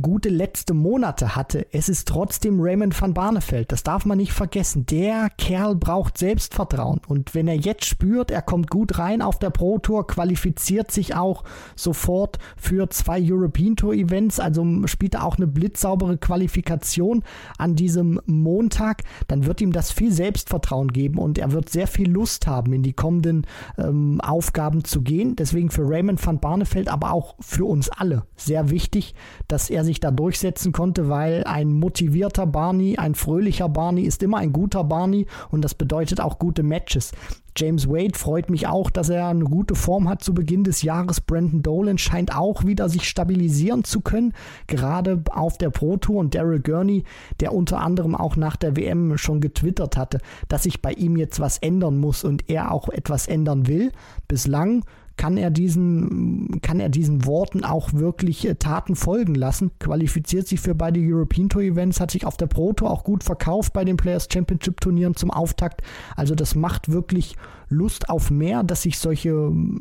gute 0.00 0.28
letzte 0.28 0.74
Monate 0.74 1.34
hatte. 1.34 1.66
Es 1.72 1.88
ist 1.88 2.06
trotzdem 2.06 2.60
Raymond 2.60 3.00
van 3.00 3.14
Barneveld. 3.14 3.72
Das 3.72 3.82
darf 3.82 4.04
man 4.04 4.18
nicht 4.18 4.32
vergessen. 4.32 4.86
Der 4.86 5.28
Kerl 5.38 5.74
braucht 5.74 6.18
Selbstvertrauen. 6.18 7.00
Und 7.08 7.34
wenn 7.34 7.48
er 7.48 7.56
jetzt 7.56 7.86
spürt, 7.86 8.30
er 8.30 8.42
kommt 8.42 8.70
gut 8.70 8.98
rein 8.98 9.22
auf 9.22 9.40
der 9.40 9.50
Pro 9.50 9.78
Tour, 9.78 10.06
qualifiziert 10.06 10.92
sich 10.92 11.16
auch 11.16 11.42
sofort 11.74 12.38
für 12.56 12.90
zwei 12.90 13.20
European 13.20 13.74
Tour 13.74 13.94
Events, 13.94 14.38
also 14.38 14.64
spielt 14.86 15.14
er 15.14 15.24
auch 15.24 15.36
eine 15.36 15.48
blitzsaubere 15.48 16.16
Qualifikation 16.16 17.24
an 17.58 17.74
diesem 17.74 18.20
Montag, 18.26 19.02
dann 19.26 19.46
wird 19.46 19.60
ihm 19.60 19.72
das 19.72 19.90
viel 19.90 20.12
Selbstvertrauen 20.12 20.92
geben 20.92 21.18
und 21.18 21.38
er 21.38 21.52
wird 21.52 21.68
sehr 21.68 21.88
viel 21.88 22.10
Lust 22.10 22.46
haben, 22.46 22.72
in 22.72 22.84
die 22.84 22.92
kommenden 22.92 23.46
ähm, 23.78 24.20
Aufgaben 24.20 24.84
zu 24.84 25.02
gehen. 25.02 25.34
Deswegen 25.34 25.70
für 25.70 25.88
Raymond 25.88 26.24
van 26.24 26.38
Barneveld, 26.38 26.88
aber 26.88 27.12
auch 27.12 27.34
für 27.40 27.64
uns 27.64 27.88
alle 27.88 28.24
sehr 28.36 28.70
wichtig, 28.70 29.14
dass 29.48 29.71
er 29.72 29.84
sich 29.84 30.00
da 30.00 30.10
durchsetzen 30.10 30.72
konnte, 30.72 31.08
weil 31.08 31.44
ein 31.44 31.72
motivierter 31.72 32.46
Barney, 32.46 32.96
ein 32.98 33.14
fröhlicher 33.14 33.68
Barney 33.68 34.02
ist 34.02 34.22
immer 34.22 34.38
ein 34.38 34.52
guter 34.52 34.84
Barney 34.84 35.26
und 35.50 35.62
das 35.64 35.74
bedeutet 35.74 36.20
auch 36.20 36.38
gute 36.38 36.62
Matches. 36.62 37.12
James 37.56 37.86
Wade 37.86 38.18
freut 38.18 38.48
mich 38.48 38.66
auch, 38.66 38.88
dass 38.88 39.10
er 39.10 39.28
eine 39.28 39.44
gute 39.44 39.74
Form 39.74 40.08
hat 40.08 40.22
zu 40.22 40.32
Beginn 40.32 40.64
des 40.64 40.82
Jahres. 40.82 41.20
Brandon 41.20 41.62
Dolan 41.62 41.98
scheint 41.98 42.34
auch 42.34 42.64
wieder 42.64 42.88
sich 42.88 43.06
stabilisieren 43.06 43.84
zu 43.84 44.00
können, 44.00 44.32
gerade 44.68 45.22
auf 45.30 45.58
der 45.58 45.68
Pro 45.68 45.98
Tour. 45.98 46.20
Und 46.20 46.34
Daryl 46.34 46.60
Gurney, 46.60 47.04
der 47.40 47.52
unter 47.52 47.80
anderem 47.80 48.14
auch 48.14 48.36
nach 48.36 48.56
der 48.56 48.76
WM 48.76 49.18
schon 49.18 49.40
getwittert 49.40 49.98
hatte, 49.98 50.18
dass 50.48 50.62
sich 50.62 50.80
bei 50.80 50.92
ihm 50.92 51.16
jetzt 51.16 51.40
was 51.40 51.58
ändern 51.58 51.98
muss 51.98 52.24
und 52.24 52.48
er 52.48 52.72
auch 52.72 52.88
etwas 52.88 53.26
ändern 53.26 53.66
will. 53.66 53.92
Bislang 54.28 54.84
kann 55.16 55.36
er 55.36 55.50
diesen, 55.50 56.60
kann 56.62 56.80
er 56.80 56.88
diesen 56.88 57.26
Worten 57.26 57.64
auch 57.64 57.92
wirklich 57.92 58.46
äh, 58.46 58.54
Taten 58.54 58.96
folgen 58.96 59.34
lassen. 59.34 59.70
Qualifiziert 59.78 60.48
sich 60.48 60.60
für 60.60 60.74
beide 60.74 61.00
European 61.00 61.48
Tour 61.48 61.62
Events, 61.62 62.00
hat 62.00 62.10
sich 62.10 62.26
auf 62.26 62.36
der 62.36 62.46
Pro 62.46 62.72
Tour 62.72 62.90
auch 62.90 63.04
gut 63.04 63.24
verkauft 63.24 63.72
bei 63.72 63.84
den 63.84 63.96
Players 63.96 64.28
Championship 64.32 64.80
Turnieren 64.80 65.16
zum 65.16 65.30
Auftakt. 65.30 65.82
Also 66.16 66.34
das 66.34 66.54
macht 66.54 66.90
wirklich 66.90 67.36
Lust 67.68 68.08
auf 68.08 68.30
mehr, 68.30 68.62
dass 68.62 68.82
sich 68.82 68.98
solche 68.98 69.30
ähm, 69.30 69.80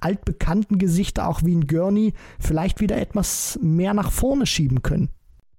altbekannten 0.00 0.78
Gesichter 0.78 1.28
auch 1.28 1.42
wie 1.42 1.54
ein 1.54 1.66
Gurney 1.66 2.12
vielleicht 2.38 2.80
wieder 2.80 2.98
etwas 2.98 3.58
mehr 3.62 3.94
nach 3.94 4.12
vorne 4.12 4.46
schieben 4.46 4.82
können. 4.82 5.08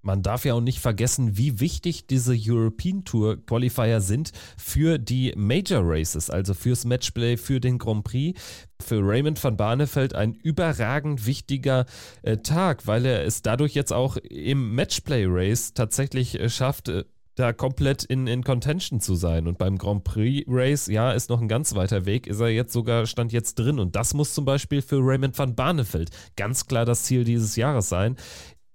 Man 0.08 0.24
darf 0.24 0.46
ja 0.46 0.54
auch 0.54 0.62
nicht 0.62 0.80
vergessen, 0.80 1.36
wie 1.36 1.60
wichtig 1.60 2.08
diese 2.08 2.34
European 2.34 3.04
Tour 3.04 3.46
Qualifier 3.46 4.00
sind 4.00 4.32
für 4.56 5.00
die 5.00 5.34
Major 5.36 5.82
Races, 5.84 6.30
also 6.30 6.54
fürs 6.54 6.86
Matchplay, 6.86 7.36
für 7.36 7.60
den 7.60 7.78
Grand 7.78 8.06
Prix. 8.06 8.40
Für 8.82 9.02
Raymond 9.02 9.44
van 9.44 9.58
Barneveld 9.58 10.16
ein 10.16 10.34
überragend 10.34 11.26
wichtiger 11.26 11.86
äh, 12.22 12.38
Tag, 12.38 12.88
weil 12.88 13.06
er 13.06 13.26
es 13.26 13.42
dadurch 13.42 13.74
jetzt 13.74 13.92
auch 13.92 14.16
im 14.16 14.76
Matchplay 14.76 15.26
Race 15.28 15.74
tatsächlich 15.74 16.40
äh, 16.40 16.50
schafft, 16.50 16.88
äh, 16.88 17.04
da 17.36 17.54
komplett 17.54 18.04
in, 18.04 18.28
in 18.28 18.44
Contention 18.44 19.02
zu 19.02 19.16
sein. 19.16 19.46
Und 19.46 19.58
beim 19.58 19.78
Grand 19.78 20.06
Prix 20.06 20.46
Race, 20.48 20.88
ja, 20.88 21.12
ist 21.12 21.30
noch 21.30 21.42
ein 21.42 21.48
ganz 21.48 21.76
weiter 21.76 22.06
Weg, 22.06 22.28
ist 22.28 22.40
er 22.40 22.50
jetzt 22.50 22.72
sogar, 22.72 23.06
stand 23.08 23.32
jetzt 23.34 23.56
drin. 23.56 23.78
Und 23.78 23.96
das 23.96 24.14
muss 24.14 24.34
zum 24.34 24.46
Beispiel 24.46 24.82
für 24.82 25.00
Raymond 25.02 25.38
van 25.38 25.54
Barneveld 25.56 26.12
ganz 26.38 26.66
klar 26.66 26.86
das 26.86 27.04
Ziel 27.04 27.26
dieses 27.26 27.58
Jahres 27.58 27.90
sein 27.90 28.16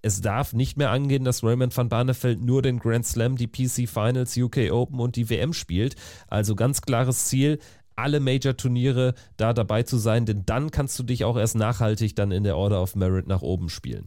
es 0.02 0.20
darf 0.20 0.52
nicht 0.52 0.76
mehr 0.76 0.90
angehen, 0.90 1.24
dass 1.24 1.44
Raymond 1.44 1.76
van 1.76 1.88
Barneveld 1.88 2.42
nur 2.42 2.60
den 2.60 2.80
Grand 2.80 3.06
Slam, 3.06 3.36
die 3.36 3.46
PC 3.46 3.88
Finals, 3.88 4.36
UK 4.36 4.72
Open 4.72 4.98
und 4.98 5.16
die 5.16 5.30
WM 5.30 5.52
spielt. 5.52 5.94
Also 6.28 6.56
ganz 6.56 6.82
klares 6.82 7.26
Ziel, 7.26 7.60
alle 7.94 8.20
Major-Turniere 8.20 9.14
da 9.36 9.52
dabei 9.52 9.84
zu 9.84 9.96
sein, 9.98 10.26
denn 10.26 10.44
dann 10.44 10.70
kannst 10.70 10.98
du 10.98 11.02
dich 11.04 11.24
auch 11.24 11.36
erst 11.36 11.54
nachhaltig 11.54 12.16
dann 12.16 12.32
in 12.32 12.42
der 12.44 12.56
Order 12.56 12.82
of 12.82 12.96
Merit 12.96 13.28
nach 13.28 13.42
oben 13.42 13.68
spielen. 13.68 14.06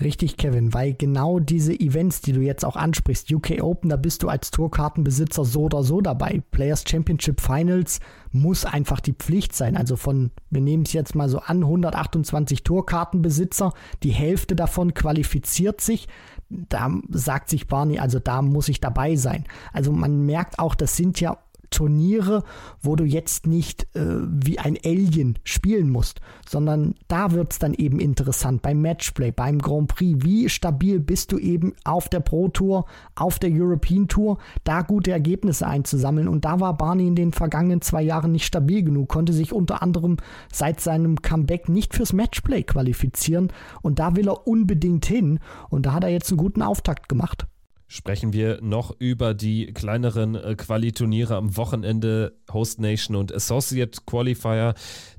Richtig, 0.00 0.36
Kevin, 0.36 0.74
weil 0.74 0.92
genau 0.94 1.38
diese 1.38 1.72
Events, 1.72 2.20
die 2.20 2.32
du 2.32 2.40
jetzt 2.40 2.64
auch 2.64 2.74
ansprichst, 2.74 3.32
UK 3.32 3.62
Open, 3.62 3.90
da 3.90 3.96
bist 3.96 4.24
du 4.24 4.28
als 4.28 4.50
Tourkartenbesitzer 4.50 5.44
so 5.44 5.62
oder 5.62 5.84
so 5.84 6.00
dabei. 6.00 6.42
Players 6.50 6.82
Championship 6.86 7.40
Finals 7.40 8.00
muss 8.32 8.64
einfach 8.64 8.98
die 8.98 9.12
Pflicht 9.12 9.54
sein. 9.54 9.76
Also 9.76 9.94
von, 9.94 10.32
wir 10.50 10.60
nehmen 10.60 10.82
es 10.82 10.92
jetzt 10.94 11.14
mal 11.14 11.28
so 11.28 11.38
an, 11.38 11.58
128 11.58 12.64
Tourkartenbesitzer, 12.64 13.72
die 14.02 14.10
Hälfte 14.10 14.56
davon 14.56 14.94
qualifiziert 14.94 15.80
sich. 15.80 16.08
Da 16.48 16.90
sagt 17.10 17.48
sich 17.48 17.68
Barney, 17.68 18.00
also 18.00 18.18
da 18.18 18.42
muss 18.42 18.68
ich 18.68 18.80
dabei 18.80 19.14
sein. 19.14 19.44
Also 19.72 19.92
man 19.92 20.26
merkt 20.26 20.58
auch, 20.58 20.74
das 20.74 20.96
sind 20.96 21.20
ja 21.20 21.38
Turniere, 21.74 22.44
wo 22.80 22.94
du 22.94 23.04
jetzt 23.04 23.46
nicht 23.46 23.84
äh, 23.96 24.04
wie 24.04 24.58
ein 24.60 24.78
Alien 24.84 25.38
spielen 25.42 25.90
musst, 25.90 26.20
sondern 26.48 26.94
da 27.08 27.32
wird 27.32 27.52
es 27.52 27.58
dann 27.58 27.74
eben 27.74 27.98
interessant 27.98 28.62
beim 28.62 28.80
Matchplay, 28.80 29.32
beim 29.32 29.58
Grand 29.58 29.88
Prix. 29.88 30.24
Wie 30.24 30.48
stabil 30.48 31.00
bist 31.00 31.32
du 31.32 31.38
eben 31.38 31.74
auf 31.84 32.08
der 32.08 32.20
Pro 32.20 32.48
Tour, 32.48 32.86
auf 33.16 33.38
der 33.38 33.50
European 33.52 34.06
Tour, 34.06 34.38
da 34.62 34.82
gute 34.82 35.10
Ergebnisse 35.10 35.66
einzusammeln. 35.66 36.28
Und 36.28 36.44
da 36.44 36.60
war 36.60 36.76
Barney 36.76 37.08
in 37.08 37.16
den 37.16 37.32
vergangenen 37.32 37.80
zwei 37.80 38.02
Jahren 38.02 38.32
nicht 38.32 38.46
stabil 38.46 38.84
genug, 38.84 39.08
konnte 39.08 39.32
sich 39.32 39.52
unter 39.52 39.82
anderem 39.82 40.18
seit 40.52 40.80
seinem 40.80 41.22
Comeback 41.22 41.68
nicht 41.68 41.94
fürs 41.94 42.12
Matchplay 42.12 42.62
qualifizieren. 42.62 43.52
Und 43.82 43.98
da 43.98 44.14
will 44.14 44.28
er 44.28 44.46
unbedingt 44.46 45.06
hin. 45.06 45.40
Und 45.70 45.86
da 45.86 45.92
hat 45.94 46.04
er 46.04 46.10
jetzt 46.10 46.30
einen 46.30 46.38
guten 46.38 46.62
Auftakt 46.62 47.08
gemacht 47.08 47.46
sprechen 47.86 48.32
wir 48.32 48.60
noch 48.62 48.94
über 48.98 49.34
die 49.34 49.66
kleineren 49.72 50.34
äh, 50.34 50.54
Qualiturniere 50.56 51.36
am 51.36 51.56
Wochenende, 51.56 52.36
Host 52.52 52.80
Nation 52.80 53.16
und 53.16 53.32
Associate 53.34 54.00
Qualifier. 54.06 54.74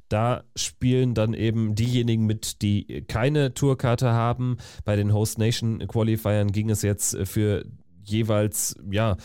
Da 0.09 0.43
spielen 0.55 1.13
dann 1.13 1.33
eben 1.33 1.75
diejenigen 1.75 2.25
mit, 2.25 2.61
die 2.61 3.03
keine 3.07 3.53
Tourkarte 3.53 4.11
haben. 4.11 4.57
Bei 4.83 4.95
den 4.95 5.13
Host 5.13 5.39
Nation 5.39 5.79
Qualifiern 5.87 6.51
ging 6.51 6.69
es 6.69 6.81
jetzt 6.81 7.17
für 7.23 7.65
jeweils 8.05 8.75
ja 8.89 9.13
äh, 9.13 9.15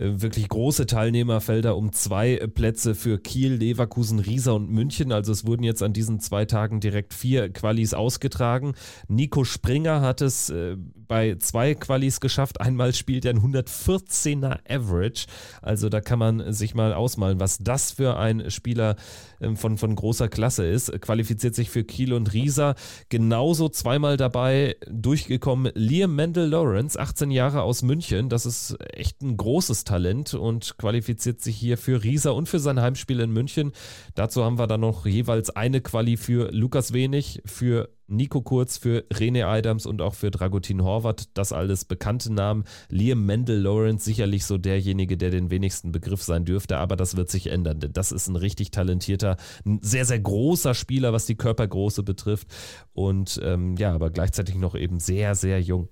wirklich 0.00 0.48
große 0.48 0.86
Teilnehmerfelder 0.86 1.76
um 1.76 1.92
zwei 1.92 2.36
Plätze 2.54 2.94
für 2.94 3.18
Kiel, 3.18 3.54
Leverkusen, 3.54 4.18
Riesa 4.18 4.52
und 4.52 4.70
München. 4.70 5.12
Also 5.12 5.32
es 5.32 5.46
wurden 5.46 5.62
jetzt 5.62 5.82
an 5.82 5.92
diesen 5.92 6.20
zwei 6.20 6.46
Tagen 6.46 6.80
direkt 6.80 7.12
vier 7.12 7.52
Qualis 7.52 7.92
ausgetragen. 7.92 8.74
Nico 9.08 9.44
Springer 9.44 10.00
hat 10.00 10.22
es 10.22 10.48
äh, 10.48 10.76
bei 11.06 11.36
zwei 11.36 11.74
Qualis 11.74 12.20
geschafft. 12.20 12.60
Einmal 12.60 12.94
spielt 12.94 13.24
er 13.24 13.34
ein 13.34 13.40
114er 13.40 14.60
Average. 14.68 15.26
Also 15.60 15.88
da 15.88 16.00
kann 16.00 16.18
man 16.18 16.52
sich 16.52 16.74
mal 16.74 16.94
ausmalen, 16.94 17.38
was 17.38 17.58
das 17.58 17.92
für 17.92 18.16
ein 18.16 18.50
Spieler 18.50 18.96
ähm, 19.40 19.56
von, 19.56 19.76
von 19.76 19.94
großer 19.94 20.28
Klasse 20.28 20.66
ist. 20.66 20.98
Qualifiziert 21.02 21.54
sich 21.54 21.68
für 21.68 21.84
Kiel 21.84 22.14
und 22.14 22.32
Riesa. 22.32 22.74
Genauso 23.10 23.68
zweimal 23.68 24.16
dabei 24.16 24.76
durchgekommen 24.88 25.72
Liam 25.74 26.14
Mendel 26.14 26.48
Lawrence, 26.48 26.98
18 26.98 27.30
Jahre 27.30 27.62
aus 27.62 27.82
München 27.82 28.30
das 28.30 28.46
ist 28.46 28.76
echt 28.94 29.22
ein 29.22 29.36
großes 29.36 29.84
Talent 29.90 30.34
und 30.34 30.78
qualifiziert 30.78 31.40
sich 31.40 31.56
hier 31.56 31.76
für 31.76 32.04
Riesa 32.04 32.30
und 32.30 32.48
für 32.48 32.60
sein 32.60 32.80
Heimspiel 32.80 33.18
in 33.18 33.32
München. 33.32 33.72
Dazu 34.14 34.44
haben 34.44 34.56
wir 34.56 34.68
dann 34.68 34.82
noch 34.82 35.04
jeweils 35.04 35.50
eine 35.50 35.80
Quali 35.80 36.16
für 36.16 36.52
Lukas 36.52 36.92
Wenig, 36.92 37.42
für 37.44 37.88
Nico 38.06 38.40
Kurz, 38.40 38.78
für 38.78 39.04
René 39.12 39.46
Adams 39.46 39.86
und 39.86 40.00
auch 40.00 40.14
für 40.14 40.30
Dragutin 40.30 40.84
Horvath. 40.84 41.28
Das 41.34 41.52
alles 41.52 41.84
bekannte 41.84 42.32
Namen. 42.32 42.66
Liam 42.88 43.26
Mendel 43.26 43.62
Lawrence 43.62 44.04
sicherlich 44.04 44.44
so 44.44 44.58
derjenige, 44.58 45.16
der 45.16 45.30
den 45.30 45.50
wenigsten 45.50 45.90
Begriff 45.90 46.22
sein 46.22 46.44
dürfte, 46.44 46.78
aber 46.78 46.94
das 46.94 47.16
wird 47.16 47.28
sich 47.28 47.48
ändern, 47.48 47.80
denn 47.80 47.92
das 47.92 48.12
ist 48.12 48.28
ein 48.28 48.36
richtig 48.36 48.70
talentierter, 48.70 49.38
ein 49.66 49.80
sehr, 49.82 50.04
sehr 50.04 50.20
großer 50.20 50.74
Spieler, 50.74 51.12
was 51.12 51.26
die 51.26 51.36
Körpergröße 51.36 52.04
betrifft 52.04 52.46
und 52.92 53.40
ähm, 53.42 53.74
ja, 53.76 53.92
aber 53.92 54.10
gleichzeitig 54.10 54.54
noch 54.54 54.76
eben 54.76 55.00
sehr, 55.00 55.34
sehr 55.34 55.60
jung. 55.60 55.88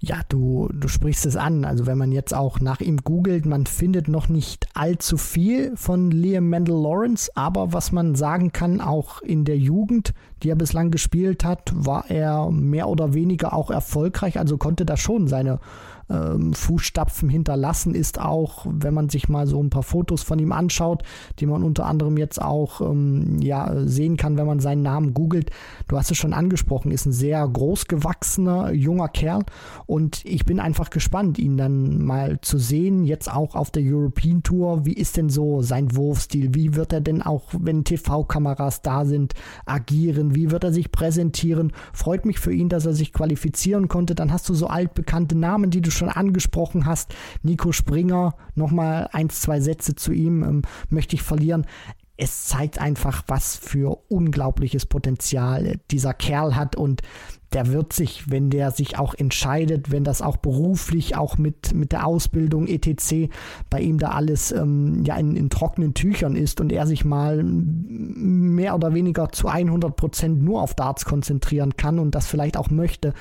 Ja, 0.00 0.20
du, 0.28 0.68
du 0.72 0.86
sprichst 0.86 1.26
es 1.26 1.34
an. 1.34 1.64
Also 1.64 1.86
wenn 1.86 1.98
man 1.98 2.12
jetzt 2.12 2.32
auch 2.32 2.60
nach 2.60 2.80
ihm 2.80 2.98
googelt, 2.98 3.46
man 3.46 3.66
findet 3.66 4.06
noch 4.06 4.28
nicht 4.28 4.68
allzu 4.74 5.16
viel 5.16 5.76
von 5.76 6.12
Liam 6.12 6.48
Mendel 6.48 6.80
Lawrence, 6.80 7.30
aber 7.34 7.72
was 7.72 7.90
man 7.90 8.14
sagen 8.14 8.52
kann, 8.52 8.80
auch 8.80 9.22
in 9.22 9.44
der 9.44 9.58
Jugend, 9.58 10.14
die 10.42 10.50
er 10.50 10.56
bislang 10.56 10.92
gespielt 10.92 11.44
hat, 11.44 11.72
war 11.74 12.08
er 12.10 12.48
mehr 12.52 12.88
oder 12.88 13.12
weniger 13.12 13.52
auch 13.52 13.70
erfolgreich, 13.72 14.38
also 14.38 14.56
konnte 14.56 14.84
da 14.84 14.96
schon 14.96 15.26
seine 15.26 15.58
ähm, 16.10 16.52
Fußstapfen 16.52 17.28
hinterlassen 17.28 17.94
ist, 17.94 18.20
auch 18.20 18.66
wenn 18.68 18.94
man 18.94 19.08
sich 19.08 19.28
mal 19.28 19.46
so 19.46 19.62
ein 19.62 19.70
paar 19.70 19.82
Fotos 19.82 20.22
von 20.22 20.38
ihm 20.38 20.52
anschaut, 20.52 21.02
die 21.38 21.46
man 21.46 21.62
unter 21.62 21.86
anderem 21.86 22.16
jetzt 22.16 22.40
auch 22.40 22.80
ähm, 22.80 23.38
ja, 23.40 23.86
sehen 23.86 24.16
kann, 24.16 24.36
wenn 24.36 24.46
man 24.46 24.60
seinen 24.60 24.82
Namen 24.82 25.14
googelt. 25.14 25.50
Du 25.86 25.96
hast 25.96 26.10
es 26.10 26.16
schon 26.16 26.32
angesprochen, 26.32 26.90
ist 26.90 27.06
ein 27.06 27.12
sehr 27.12 27.46
großgewachsener 27.46 28.72
junger 28.72 29.08
Kerl 29.08 29.44
und 29.86 30.24
ich 30.24 30.44
bin 30.44 30.60
einfach 30.60 30.90
gespannt, 30.90 31.38
ihn 31.38 31.56
dann 31.56 32.04
mal 32.04 32.40
zu 32.40 32.58
sehen, 32.58 33.04
jetzt 33.04 33.30
auch 33.30 33.54
auf 33.54 33.70
der 33.70 33.82
European 33.84 34.42
Tour. 34.42 34.84
Wie 34.84 34.92
ist 34.92 35.16
denn 35.16 35.28
so 35.28 35.62
sein 35.62 35.94
Wurfstil? 35.96 36.54
Wie 36.54 36.74
wird 36.74 36.92
er 36.92 37.00
denn 37.00 37.22
auch, 37.22 37.44
wenn 37.58 37.84
TV-Kameras 37.84 38.82
da 38.82 39.04
sind, 39.04 39.34
agieren? 39.66 40.34
Wie 40.34 40.50
wird 40.50 40.64
er 40.64 40.72
sich 40.72 40.92
präsentieren? 40.92 41.72
Freut 41.92 42.24
mich 42.24 42.38
für 42.38 42.52
ihn, 42.52 42.68
dass 42.68 42.86
er 42.86 42.94
sich 42.94 43.12
qualifizieren 43.12 43.88
konnte. 43.88 44.14
Dann 44.14 44.32
hast 44.32 44.48
du 44.48 44.54
so 44.54 44.66
altbekannte 44.66 45.36
Namen, 45.36 45.70
die 45.70 45.80
du 45.80 45.90
schon 45.98 46.08
angesprochen 46.08 46.86
hast. 46.86 47.14
Nico 47.42 47.72
Springer, 47.72 48.34
nochmal 48.54 49.08
ein, 49.12 49.28
zwei 49.28 49.60
Sätze 49.60 49.94
zu 49.94 50.12
ihm 50.12 50.42
ähm, 50.42 50.62
möchte 50.88 51.16
ich 51.16 51.22
verlieren 51.22 51.66
es 52.20 52.46
zeigt 52.46 52.80
einfach, 52.80 53.22
was 53.28 53.56
für 53.56 53.96
unglaubliches 54.08 54.86
Potenzial 54.86 55.78
dieser 55.92 56.12
Kerl 56.12 56.56
hat 56.56 56.74
und 56.74 57.00
der 57.52 57.68
wird 57.68 57.92
sich, 57.92 58.30
wenn 58.30 58.50
der 58.50 58.70
sich 58.70 58.98
auch 58.98 59.14
entscheidet, 59.14 59.90
wenn 59.90 60.04
das 60.04 60.20
auch 60.20 60.36
beruflich, 60.36 61.16
auch 61.16 61.38
mit, 61.38 61.74
mit 61.74 61.92
der 61.92 62.06
Ausbildung 62.06 62.66
etc. 62.66 63.30
bei 63.70 63.80
ihm 63.80 63.98
da 63.98 64.10
alles 64.10 64.52
ähm, 64.52 65.02
ja 65.04 65.16
in, 65.16 65.34
in, 65.34 65.48
trockenen 65.48 65.94
Tüchern 65.94 66.36
ist 66.36 66.60
und 66.60 66.72
er 66.72 66.86
sich 66.86 67.06
mal 67.06 67.42
mehr 67.42 68.74
oder 68.74 68.92
weniger 68.92 69.30
zu 69.30 69.48
100 69.48 69.96
Prozent 69.96 70.42
nur 70.42 70.60
auf 70.60 70.74
Darts 70.74 71.06
konzentrieren 71.06 71.76
kann 71.76 71.98
und 71.98 72.14
das 72.14 72.26
vielleicht 72.26 72.58
auch 72.58 72.68
möchte, 72.68 73.14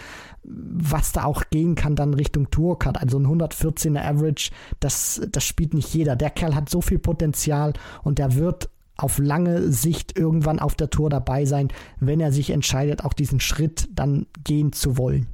was 0.43 1.13
da 1.13 1.23
auch 1.23 1.43
gehen 1.49 1.75
kann 1.75 1.95
dann 1.95 2.13
Richtung 2.13 2.49
Tourcard. 2.51 3.01
Also 3.01 3.19
ein 3.19 3.27
114er 3.27 4.01
Average, 4.01 4.51
das, 4.81 5.21
das 5.31 5.43
spielt 5.45 5.73
nicht 5.73 5.93
jeder. 5.93 6.17
Der 6.17 6.31
Kerl 6.31 6.53
hat 6.53 6.69
so 6.69 6.81
viel 6.81 6.99
Potenzial 6.99 7.73
und 8.03 8.19
der 8.19 8.35
wird 8.35 8.69
auf 8.97 9.19
lange 9.19 9.71
Sicht 9.71 10.17
irgendwann 10.17 10.59
auf 10.59 10.75
der 10.75 10.89
Tour 10.89 11.09
dabei 11.09 11.45
sein, 11.45 11.69
wenn 11.99 12.19
er 12.19 12.31
sich 12.31 12.49
entscheidet, 12.49 13.03
auch 13.03 13.13
diesen 13.13 13.39
Schritt 13.39 13.87
dann 13.93 14.25
gehen 14.43 14.73
zu 14.73 14.97
wollen. 14.97 15.27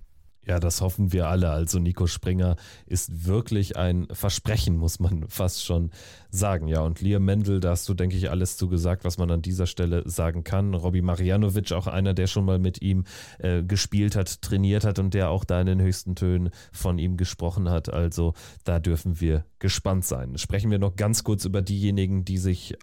Ja, 0.45 0.59
das 0.59 0.81
hoffen 0.81 1.13
wir 1.13 1.27
alle. 1.27 1.49
Also 1.51 1.79
Nico 1.79 2.05
Springer 2.05 2.57
ist 2.85 3.25
wirklich 3.25 3.77
ein 3.77 4.07
Versprechen, 4.11 4.75
muss 4.75 4.99
man 4.99 5.25
fast 5.29 5.63
schon 5.63 5.91
sagen. 6.29 6.67
Ja, 6.67 6.81
und 6.81 6.99
Liam 7.01 7.23
Mendel, 7.23 7.59
da 7.59 7.71
hast 7.71 7.87
du, 7.87 7.93
denke 7.93 8.17
ich, 8.17 8.29
alles 8.29 8.57
zugesagt, 8.57 9.05
was 9.05 9.17
man 9.17 9.31
an 9.31 9.41
dieser 9.41 9.67
Stelle 9.67 10.03
sagen 10.05 10.43
kann. 10.43 10.73
Robbie 10.73 11.01
Marianovic, 11.01 11.71
auch 11.71 11.87
einer, 11.87 12.13
der 12.13 12.27
schon 12.27 12.45
mal 12.45 12.59
mit 12.59 12.81
ihm 12.81 13.05
äh, 13.39 13.63
gespielt 13.63 14.15
hat, 14.15 14.41
trainiert 14.41 14.83
hat 14.83 14.99
und 14.99 15.13
der 15.13 15.29
auch 15.29 15.45
da 15.45 15.61
in 15.61 15.67
den 15.67 15.81
höchsten 15.81 16.15
Tönen 16.15 16.49
von 16.73 16.97
ihm 16.97 17.15
gesprochen 17.15 17.69
hat. 17.69 17.91
Also 17.93 18.33
da 18.65 18.79
dürfen 18.79 19.21
wir 19.21 19.45
gespannt 19.59 20.03
sein. 20.03 20.37
Sprechen 20.37 20.71
wir 20.71 20.79
noch 20.79 20.97
ganz 20.97 21.23
kurz 21.23 21.45
über 21.45 21.61
diejenigen, 21.61 22.25
die 22.25 22.37
sich 22.37 22.75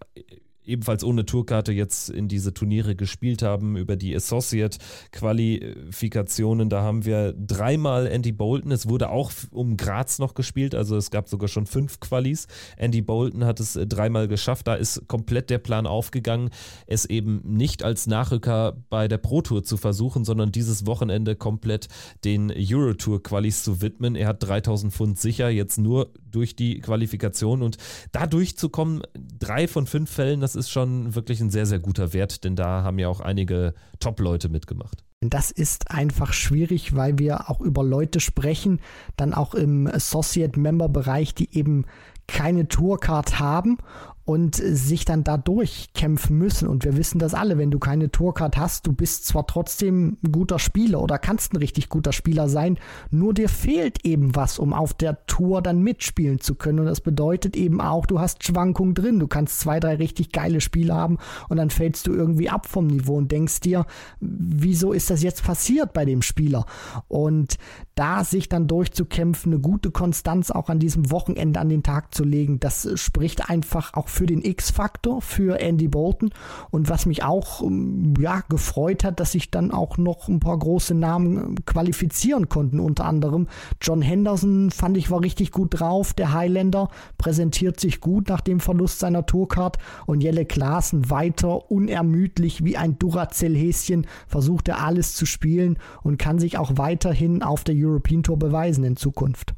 ebenfalls 0.64 1.04
ohne 1.04 1.26
Tourkarte 1.26 1.72
jetzt 1.72 2.10
in 2.10 2.28
diese 2.28 2.54
Turniere 2.54 2.94
gespielt 2.94 3.42
haben, 3.42 3.76
über 3.76 3.96
die 3.96 4.14
Associate-Qualifikationen. 4.14 6.68
Da 6.68 6.82
haben 6.82 7.04
wir 7.04 7.32
dreimal 7.32 8.06
Andy 8.06 8.30
Bolton. 8.32 8.70
Es 8.70 8.88
wurde 8.88 9.10
auch 9.10 9.32
um 9.50 9.76
Graz 9.76 10.18
noch 10.18 10.34
gespielt, 10.34 10.74
also 10.74 10.96
es 10.96 11.10
gab 11.10 11.28
sogar 11.28 11.48
schon 11.48 11.66
fünf 11.66 12.00
Qualis. 12.00 12.46
Andy 12.76 13.02
Bolton 13.02 13.44
hat 13.44 13.60
es 13.60 13.76
äh, 13.76 13.86
dreimal 13.86 14.28
geschafft. 14.28 14.66
Da 14.66 14.74
ist 14.74 15.08
komplett 15.08 15.50
der 15.50 15.58
Plan 15.58 15.86
aufgegangen, 15.86 16.50
es 16.86 17.04
eben 17.04 17.42
nicht 17.44 17.82
als 17.82 18.06
Nachrücker 18.06 18.76
bei 18.88 19.08
der 19.08 19.18
Pro 19.18 19.42
Tour 19.42 19.64
zu 19.64 19.76
versuchen, 19.76 20.24
sondern 20.24 20.52
dieses 20.52 20.86
Wochenende 20.86 21.36
komplett 21.36 21.88
den 22.24 22.52
Eurotour-Qualis 22.54 23.64
zu 23.64 23.80
widmen. 23.80 24.14
Er 24.14 24.28
hat 24.28 24.42
3000 24.42 24.92
Pfund 24.92 25.18
sicher, 25.18 25.48
jetzt 25.48 25.78
nur 25.78 26.12
durch 26.30 26.54
die 26.54 26.80
Qualifikation 26.80 27.62
und 27.62 27.78
da 28.12 28.26
durchzukommen, 28.26 29.02
drei 29.38 29.66
von 29.66 29.86
fünf 29.86 30.10
Fällen, 30.10 30.40
das 30.40 30.49
ist 30.54 30.70
ist 30.70 30.70
schon 30.70 31.14
wirklich 31.14 31.40
ein 31.40 31.50
sehr, 31.50 31.66
sehr 31.66 31.78
guter 31.78 32.12
Wert, 32.12 32.44
denn 32.44 32.56
da 32.56 32.82
haben 32.82 32.98
ja 32.98 33.08
auch 33.08 33.20
einige 33.20 33.74
Top-Leute 33.98 34.48
mitgemacht. 34.48 35.04
Das 35.20 35.50
ist 35.50 35.90
einfach 35.90 36.32
schwierig, 36.32 36.96
weil 36.96 37.18
wir 37.18 37.50
auch 37.50 37.60
über 37.60 37.84
Leute 37.84 38.20
sprechen, 38.20 38.80
dann 39.16 39.34
auch 39.34 39.54
im 39.54 39.86
Associate-Member-Bereich, 39.86 41.34
die 41.34 41.54
eben 41.54 41.84
keine 42.26 42.68
Tourcard 42.68 43.38
haben 43.38 43.78
und 44.30 44.54
sich 44.54 45.04
dann 45.04 45.24
da 45.24 45.36
durchkämpfen 45.36 46.38
müssen. 46.38 46.68
Und 46.68 46.84
wir 46.84 46.96
wissen 46.96 47.18
das 47.18 47.34
alle, 47.34 47.58
wenn 47.58 47.72
du 47.72 47.80
keine 47.80 48.12
Tourcard 48.12 48.56
hast, 48.56 48.86
du 48.86 48.92
bist 48.92 49.26
zwar 49.26 49.44
trotzdem 49.48 50.18
ein 50.22 50.30
guter 50.30 50.60
Spieler 50.60 51.02
oder 51.02 51.18
kannst 51.18 51.52
ein 51.52 51.56
richtig 51.56 51.88
guter 51.88 52.12
Spieler 52.12 52.48
sein, 52.48 52.78
nur 53.10 53.34
dir 53.34 53.48
fehlt 53.48 54.06
eben 54.06 54.36
was, 54.36 54.60
um 54.60 54.72
auf 54.72 54.94
der 54.94 55.26
Tour 55.26 55.62
dann 55.62 55.82
mitspielen 55.82 56.38
zu 56.38 56.54
können. 56.54 56.78
Und 56.78 56.86
das 56.86 57.00
bedeutet 57.00 57.56
eben 57.56 57.80
auch, 57.80 58.06
du 58.06 58.20
hast 58.20 58.44
Schwankungen 58.44 58.94
drin. 58.94 59.18
Du 59.18 59.26
kannst 59.26 59.58
zwei, 59.58 59.80
drei 59.80 59.96
richtig 59.96 60.30
geile 60.30 60.60
Spiele 60.60 60.94
haben 60.94 61.18
und 61.48 61.56
dann 61.56 61.70
fällst 61.70 62.06
du 62.06 62.12
irgendwie 62.12 62.50
ab 62.50 62.68
vom 62.68 62.86
Niveau 62.86 63.16
und 63.16 63.32
denkst 63.32 63.58
dir, 63.58 63.84
wieso 64.20 64.92
ist 64.92 65.10
das 65.10 65.24
jetzt 65.24 65.42
passiert 65.42 65.92
bei 65.92 66.04
dem 66.04 66.22
Spieler? 66.22 66.66
Und 67.08 67.56
da 67.96 68.22
sich 68.22 68.48
dann 68.48 68.68
durchzukämpfen, 68.68 69.52
eine 69.52 69.60
gute 69.60 69.90
Konstanz 69.90 70.52
auch 70.52 70.68
an 70.68 70.78
diesem 70.78 71.10
Wochenende 71.10 71.58
an 71.58 71.68
den 71.68 71.82
Tag 71.82 72.14
zu 72.14 72.22
legen, 72.22 72.60
das 72.60 72.88
spricht 72.94 73.50
einfach 73.50 73.94
auch 73.94 74.06
für 74.19 74.19
für 74.20 74.26
den 74.26 74.44
X-Faktor 74.44 75.22
für 75.22 75.60
Andy 75.60 75.88
Bolton. 75.88 76.28
Und 76.70 76.90
was 76.90 77.06
mich 77.06 77.24
auch 77.24 77.62
ähm, 77.62 78.12
ja, 78.20 78.42
gefreut 78.50 79.02
hat, 79.02 79.18
dass 79.18 79.32
sich 79.32 79.50
dann 79.50 79.70
auch 79.70 79.96
noch 79.96 80.28
ein 80.28 80.40
paar 80.40 80.58
große 80.58 80.94
Namen 80.94 81.38
ähm, 81.38 81.54
qualifizieren 81.64 82.50
konnten. 82.50 82.80
Unter 82.80 83.06
anderem 83.06 83.48
John 83.80 84.02
Henderson 84.02 84.70
fand 84.70 84.98
ich 84.98 85.10
war 85.10 85.22
richtig 85.22 85.52
gut 85.52 85.80
drauf. 85.80 86.12
Der 86.12 86.34
Highlander 86.34 86.90
präsentiert 87.16 87.80
sich 87.80 88.00
gut 88.00 88.28
nach 88.28 88.42
dem 88.42 88.60
Verlust 88.60 88.98
seiner 88.98 89.24
Tourcard. 89.24 89.78
Und 90.04 90.22
Jelle 90.22 90.44
Klaassen 90.44 91.08
weiter 91.08 91.70
unermüdlich 91.70 92.62
wie 92.62 92.76
ein 92.76 92.98
Duracell-Häschen 92.98 94.06
versucht 94.26 94.68
er 94.68 94.84
alles 94.84 95.14
zu 95.14 95.24
spielen 95.24 95.78
und 96.02 96.18
kann 96.18 96.38
sich 96.38 96.58
auch 96.58 96.72
weiterhin 96.74 97.42
auf 97.42 97.64
der 97.64 97.74
European 97.74 98.22
Tour 98.22 98.38
beweisen 98.38 98.84
in 98.84 98.96
Zukunft. 98.96 99.54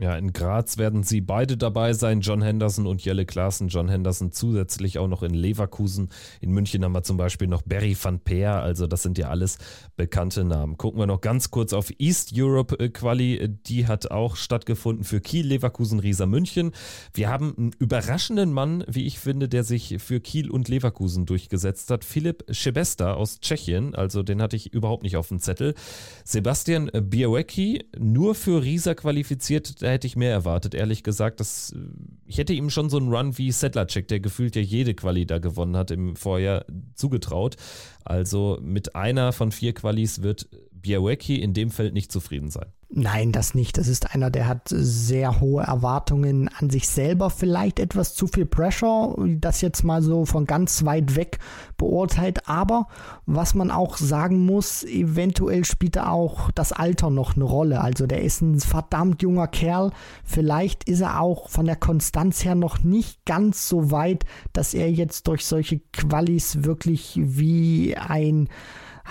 Ja, 0.00 0.16
in 0.16 0.32
Graz 0.32 0.78
werden 0.78 1.02
sie 1.02 1.20
beide 1.20 1.58
dabei 1.58 1.92
sein, 1.92 2.22
John 2.22 2.40
Henderson 2.40 2.86
und 2.86 3.04
Jelle 3.04 3.26
Klaassen. 3.26 3.68
John 3.68 3.90
Henderson 3.90 4.32
zusätzlich 4.32 4.98
auch 4.98 5.08
noch 5.08 5.22
in 5.22 5.34
Leverkusen. 5.34 6.08
In 6.40 6.52
München 6.52 6.82
haben 6.84 6.92
wir 6.92 7.02
zum 7.02 7.18
Beispiel 7.18 7.48
noch 7.48 7.60
Barry 7.60 7.94
van 8.02 8.18
Peer, 8.18 8.62
also 8.62 8.86
das 8.86 9.02
sind 9.02 9.18
ja 9.18 9.28
alles 9.28 9.58
bekannte 9.96 10.42
Namen. 10.42 10.78
Gucken 10.78 11.00
wir 11.00 11.06
noch 11.06 11.20
ganz 11.20 11.50
kurz 11.50 11.74
auf 11.74 11.92
East 11.98 12.32
Europe 12.34 12.78
äh, 12.78 12.88
Quali. 12.88 13.46
Die 13.66 13.86
hat 13.86 14.10
auch 14.10 14.36
stattgefunden 14.36 15.04
für 15.04 15.20
Kiel, 15.20 15.46
Leverkusen, 15.46 16.00
Rieser 16.00 16.24
München. 16.24 16.72
Wir 17.12 17.28
haben 17.28 17.54
einen 17.58 17.72
überraschenden 17.78 18.54
Mann, 18.54 18.84
wie 18.88 19.04
ich 19.04 19.18
finde, 19.18 19.50
der 19.50 19.64
sich 19.64 19.96
für 19.98 20.20
Kiel 20.20 20.50
und 20.50 20.68
Leverkusen 20.68 21.26
durchgesetzt 21.26 21.90
hat. 21.90 22.06
Philipp 22.06 22.44
Schebesta 22.48 23.12
aus 23.12 23.40
Tschechien, 23.40 23.94
also 23.94 24.22
den 24.22 24.40
hatte 24.40 24.56
ich 24.56 24.72
überhaupt 24.72 25.02
nicht 25.02 25.18
auf 25.18 25.28
dem 25.28 25.40
Zettel. 25.40 25.74
Sebastian 26.24 26.86
Białecki, 26.86 27.84
nur 27.98 28.34
für 28.34 28.62
Rieser 28.62 28.94
qualifiziert, 28.94 29.82
hätte 29.90 30.06
ich 30.06 30.16
mehr 30.16 30.32
erwartet, 30.32 30.74
ehrlich 30.74 31.02
gesagt. 31.02 31.40
Das, 31.40 31.74
ich 32.24 32.38
hätte 32.38 32.52
ihm 32.52 32.70
schon 32.70 32.90
so 32.90 32.96
einen 32.96 33.12
Run 33.12 33.36
wie 33.38 33.52
Settlercheck, 33.52 34.08
der 34.08 34.20
gefühlt 34.20 34.56
ja 34.56 34.62
jede 34.62 34.94
Quali 34.94 35.26
da 35.26 35.38
gewonnen 35.38 35.76
hat 35.76 35.90
im 35.90 36.16
Vorjahr, 36.16 36.64
zugetraut. 36.94 37.56
Also 38.04 38.58
mit 38.62 38.94
einer 38.94 39.32
von 39.32 39.52
vier 39.52 39.74
Qualis 39.74 40.22
wird 40.22 40.48
Białecki 40.72 41.36
in 41.36 41.54
dem 41.54 41.70
Feld 41.70 41.94
nicht 41.94 42.10
zufrieden 42.10 42.50
sein. 42.50 42.72
Nein, 42.92 43.30
das 43.30 43.54
nicht. 43.54 43.78
Das 43.78 43.86
ist 43.86 44.12
einer, 44.16 44.30
der 44.30 44.48
hat 44.48 44.62
sehr 44.68 45.38
hohe 45.38 45.62
Erwartungen 45.62 46.48
an 46.58 46.70
sich 46.70 46.88
selber, 46.88 47.30
vielleicht 47.30 47.78
etwas 47.78 48.16
zu 48.16 48.26
viel 48.26 48.46
Pressure, 48.46 49.14
das 49.38 49.60
jetzt 49.60 49.84
mal 49.84 50.02
so 50.02 50.24
von 50.24 50.44
ganz 50.44 50.84
weit 50.84 51.14
weg 51.14 51.38
beurteilt. 51.76 52.48
Aber 52.48 52.88
was 53.26 53.54
man 53.54 53.70
auch 53.70 53.96
sagen 53.96 54.44
muss, 54.44 54.82
eventuell 54.82 55.64
spielt 55.64 55.94
er 55.94 56.10
auch 56.10 56.50
das 56.50 56.72
Alter 56.72 57.10
noch 57.10 57.36
eine 57.36 57.44
Rolle. 57.44 57.80
Also 57.80 58.08
der 58.08 58.22
ist 58.22 58.40
ein 58.40 58.58
verdammt 58.58 59.22
junger 59.22 59.46
Kerl. 59.46 59.92
Vielleicht 60.24 60.88
ist 60.88 61.00
er 61.00 61.20
auch 61.20 61.48
von 61.48 61.66
der 61.66 61.76
Konstanz 61.76 62.44
her 62.44 62.56
noch 62.56 62.82
nicht 62.82 63.24
ganz 63.24 63.68
so 63.68 63.92
weit, 63.92 64.24
dass 64.52 64.74
er 64.74 64.90
jetzt 64.90 65.28
durch 65.28 65.46
solche 65.46 65.78
Qualis 65.92 66.64
wirklich 66.64 67.20
wie 67.22 67.96
ein 67.96 68.48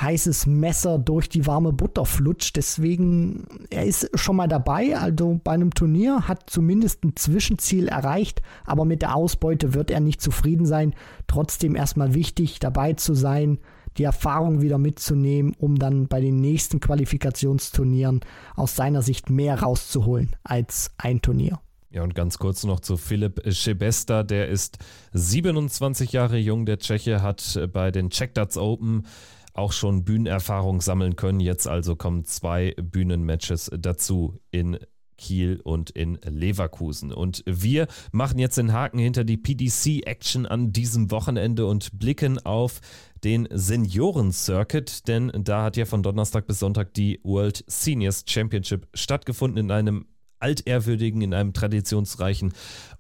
heißes 0.02 0.46
Messer 0.46 1.00
durch 1.00 1.30
die 1.30 1.46
warme 1.46 1.74
Butter 1.74 2.06
flutscht. 2.06 2.56
Deswegen, 2.56 3.46
er 3.70 3.86
ist 3.86 4.10
schon 4.18 4.36
mal 4.36 4.48
dabei, 4.48 4.98
also 4.98 5.40
bei 5.44 5.52
einem 5.52 5.74
Turnier, 5.74 6.28
hat 6.28 6.50
zumindest 6.50 7.04
ein 7.04 7.16
Zwischenziel 7.16 7.88
erreicht, 7.88 8.42
aber 8.66 8.86
mit 8.86 9.02
der 9.02 9.16
Ausbeute 9.16 9.74
wird 9.74 9.92
er 9.92 10.00
nicht 10.00 10.22
zufrieden 10.22 10.66
sein. 10.66 10.94
Trotzdem 11.28 11.76
erstmal 11.76 12.14
wichtig, 12.14 12.60
dabei 12.60 12.94
zu 12.94 13.14
sein, 13.14 13.60
die 13.98 14.04
Erfahrung 14.04 14.62
wieder 14.62 14.78
mitzunehmen, 14.78 15.54
um 15.58 15.78
dann 15.78 16.08
bei 16.08 16.22
den 16.22 16.40
nächsten 16.40 16.80
Qualifikationsturnieren 16.80 18.22
aus 18.56 18.76
seiner 18.76 19.02
Sicht 19.02 19.30
mehr 19.30 19.62
rauszuholen 19.62 20.36
als 20.44 20.92
ein 20.98 21.22
Turnier. 21.22 21.60
Ja, 21.92 22.04
und 22.04 22.14
ganz 22.14 22.38
kurz 22.38 22.66
noch 22.66 22.82
zu 22.82 22.98
Philipp 22.98 23.42
Schebesta, 23.52 24.22
der 24.22 24.48
ist 24.48 24.78
27 25.14 26.12
Jahre 26.12 26.38
jung, 26.38 26.68
der 26.68 26.78
Tscheche 26.78 27.24
hat 27.24 27.60
bei 27.74 27.90
den 27.90 28.12
Checkdarts 28.12 28.58
Open 28.58 29.08
auch 29.54 29.72
schon 29.72 30.04
Bühnenerfahrung 30.04 30.82
sammeln 30.82 31.16
können. 31.16 31.40
Jetzt 31.40 31.68
also 31.68 31.96
kommen 31.96 32.26
zwei 32.26 32.76
Bühnenmatches 32.82 33.72
dazu 33.78 34.40
in 34.52 34.80
Kiel 35.20 35.60
und 35.64 35.92
in 35.92 36.18
Leverkusen. 36.24 37.12
Und 37.12 37.44
wir 37.46 37.88
machen 38.12 38.40
jetzt 38.40 38.58
den 38.58 38.74
Haken 38.74 39.00
hinter 39.00 39.24
die 39.24 39.38
PDC-Action 39.38 40.46
an 40.46 40.72
diesem 40.72 41.12
Wochenende 41.12 41.66
und 41.68 42.00
blicken 42.00 42.40
auf 42.46 42.80
den 43.24 43.48
Senioren-Circuit, 43.52 45.08
denn 45.08 45.32
da 45.36 45.64
hat 45.64 45.78
ja 45.78 45.86
von 45.86 46.02
Donnerstag 46.02 46.48
bis 46.48 46.60
Sonntag 46.60 46.94
die 46.94 47.20
World 47.24 47.66
Seniors 47.68 48.24
Championship 48.26 48.88
stattgefunden 48.94 49.66
in 49.66 49.72
einem 49.72 50.06
altehrwürdigen, 50.40 51.22
in 51.22 51.34
einem 51.34 51.54
traditionsreichen 51.54 52.54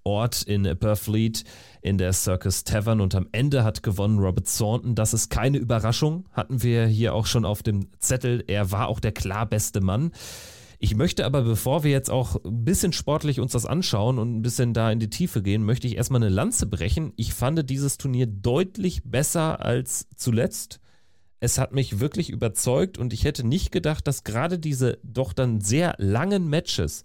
Ort 0.04 0.44
in 0.44 0.64
Burfleet 0.80 1.44
in 1.82 1.98
der 1.98 2.14
Circus 2.14 2.64
Tavern 2.64 3.02
und 3.02 3.16
am 3.16 3.28
Ende 3.32 3.64
hat 3.64 3.84
gewonnen 3.84 4.20
Robert 4.20 4.48
Thornton. 4.58 4.96
Das 4.96 5.14
ist 5.14 5.30
keine 5.30 5.58
Überraschung, 5.58 6.28
hatten 6.32 6.64
wir 6.64 6.88
hier 6.88 7.14
auch 7.14 7.26
schon 7.26 7.46
auf 7.46 7.64
dem 7.64 7.88
Zettel. 8.00 8.44
Er 8.48 8.72
war 8.72 8.88
auch 8.88 9.00
der 9.00 9.12
klar 9.12 9.46
beste 9.46 9.82
Mann. 9.82 10.12
Ich 10.82 10.96
möchte 10.96 11.26
aber, 11.26 11.42
bevor 11.42 11.84
wir 11.84 11.92
jetzt 11.92 12.10
auch 12.10 12.38
ein 12.46 12.64
bisschen 12.64 12.94
sportlich 12.94 13.42
uns 13.42 13.52
das 13.52 13.66
anschauen 13.66 14.18
und 14.18 14.38
ein 14.38 14.42
bisschen 14.42 14.74
da 14.74 14.90
in 14.90 15.00
die 15.00 15.10
Tiefe 15.10 15.42
gehen, 15.42 15.66
möchte 15.66 15.88
ich 15.88 15.98
erstmal 15.98 16.24
eine 16.24 16.34
Lanze 16.34 16.68
brechen. 16.68 17.12
Ich 17.18 17.34
fand 17.34 17.70
dieses 17.70 17.98
Turnier 17.98 18.28
deutlich 18.28 19.04
besser 19.04 19.60
als 19.60 20.08
zuletzt. 20.16 20.80
Es 21.40 21.58
hat 21.58 21.74
mich 21.74 22.00
wirklich 22.00 22.30
überzeugt 22.30 22.98
und 22.98 23.14
ich 23.14 23.24
hätte 23.24 23.46
nicht 23.48 23.72
gedacht, 23.72 24.08
dass 24.08 24.24
gerade 24.24 24.60
diese 24.60 25.00
doch 25.04 25.34
dann 25.34 25.62
sehr 25.62 25.96
langen 25.98 26.50
Matches 26.50 27.04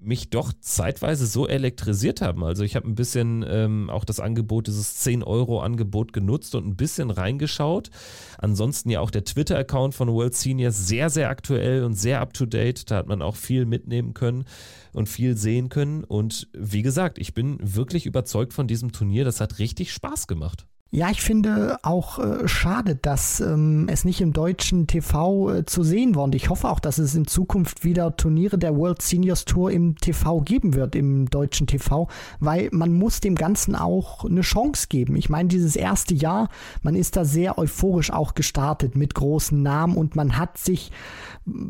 mich 0.00 0.30
doch 0.30 0.52
zeitweise 0.60 1.26
so 1.26 1.48
elektrisiert 1.48 2.20
haben. 2.20 2.44
Also 2.44 2.62
ich 2.62 2.76
habe 2.76 2.86
ein 2.86 2.94
bisschen 2.94 3.44
ähm, 3.48 3.90
auch 3.90 4.04
das 4.04 4.20
Angebot, 4.20 4.68
dieses 4.68 5.04
10-Euro-Angebot 5.04 6.12
genutzt 6.12 6.54
und 6.54 6.66
ein 6.66 6.76
bisschen 6.76 7.10
reingeschaut. 7.10 7.90
Ansonsten 8.38 8.90
ja 8.90 9.00
auch 9.00 9.10
der 9.10 9.24
Twitter-Account 9.24 9.94
von 9.94 10.08
World 10.08 10.34
Seniors 10.34 10.86
sehr, 10.86 11.10
sehr 11.10 11.30
aktuell 11.30 11.82
und 11.82 11.94
sehr 11.94 12.20
up-to-date. 12.20 12.90
Da 12.90 12.96
hat 12.96 13.08
man 13.08 13.22
auch 13.22 13.34
viel 13.34 13.66
mitnehmen 13.66 14.14
können 14.14 14.44
und 14.92 15.08
viel 15.08 15.36
sehen 15.36 15.68
können. 15.68 16.04
Und 16.04 16.48
wie 16.52 16.82
gesagt, 16.82 17.18
ich 17.18 17.34
bin 17.34 17.58
wirklich 17.60 18.06
überzeugt 18.06 18.52
von 18.52 18.68
diesem 18.68 18.92
Turnier. 18.92 19.24
Das 19.24 19.40
hat 19.40 19.58
richtig 19.58 19.92
Spaß 19.92 20.28
gemacht. 20.28 20.66
Ja, 20.90 21.10
ich 21.10 21.20
finde 21.20 21.76
auch 21.82 22.18
äh, 22.18 22.48
schade, 22.48 22.96
dass 22.96 23.40
ähm, 23.40 23.88
es 23.90 24.06
nicht 24.06 24.22
im 24.22 24.32
deutschen 24.32 24.86
TV 24.86 25.50
äh, 25.50 25.66
zu 25.66 25.82
sehen 25.82 26.14
war. 26.14 26.24
Und 26.24 26.34
ich 26.34 26.48
hoffe 26.48 26.66
auch, 26.70 26.80
dass 26.80 26.96
es 26.96 27.14
in 27.14 27.26
Zukunft 27.26 27.84
wieder 27.84 28.16
Turniere 28.16 28.56
der 28.56 28.74
World 28.74 29.02
Seniors 29.02 29.44
Tour 29.44 29.70
im 29.70 29.96
TV 29.96 30.40
geben 30.40 30.74
wird, 30.74 30.96
im 30.96 31.28
deutschen 31.28 31.66
TV, 31.66 32.08
weil 32.40 32.70
man 32.72 32.94
muss 32.94 33.20
dem 33.20 33.34
Ganzen 33.34 33.76
auch 33.76 34.24
eine 34.24 34.40
Chance 34.40 34.86
geben. 34.88 35.14
Ich 35.16 35.28
meine, 35.28 35.50
dieses 35.50 35.76
erste 35.76 36.14
Jahr, 36.14 36.48
man 36.80 36.94
ist 36.94 37.16
da 37.16 37.26
sehr 37.26 37.58
euphorisch 37.58 38.10
auch 38.10 38.32
gestartet 38.32 38.96
mit 38.96 39.14
großen 39.14 39.62
Namen 39.62 39.94
und 39.94 40.16
man 40.16 40.38
hat 40.38 40.56
sich 40.56 40.90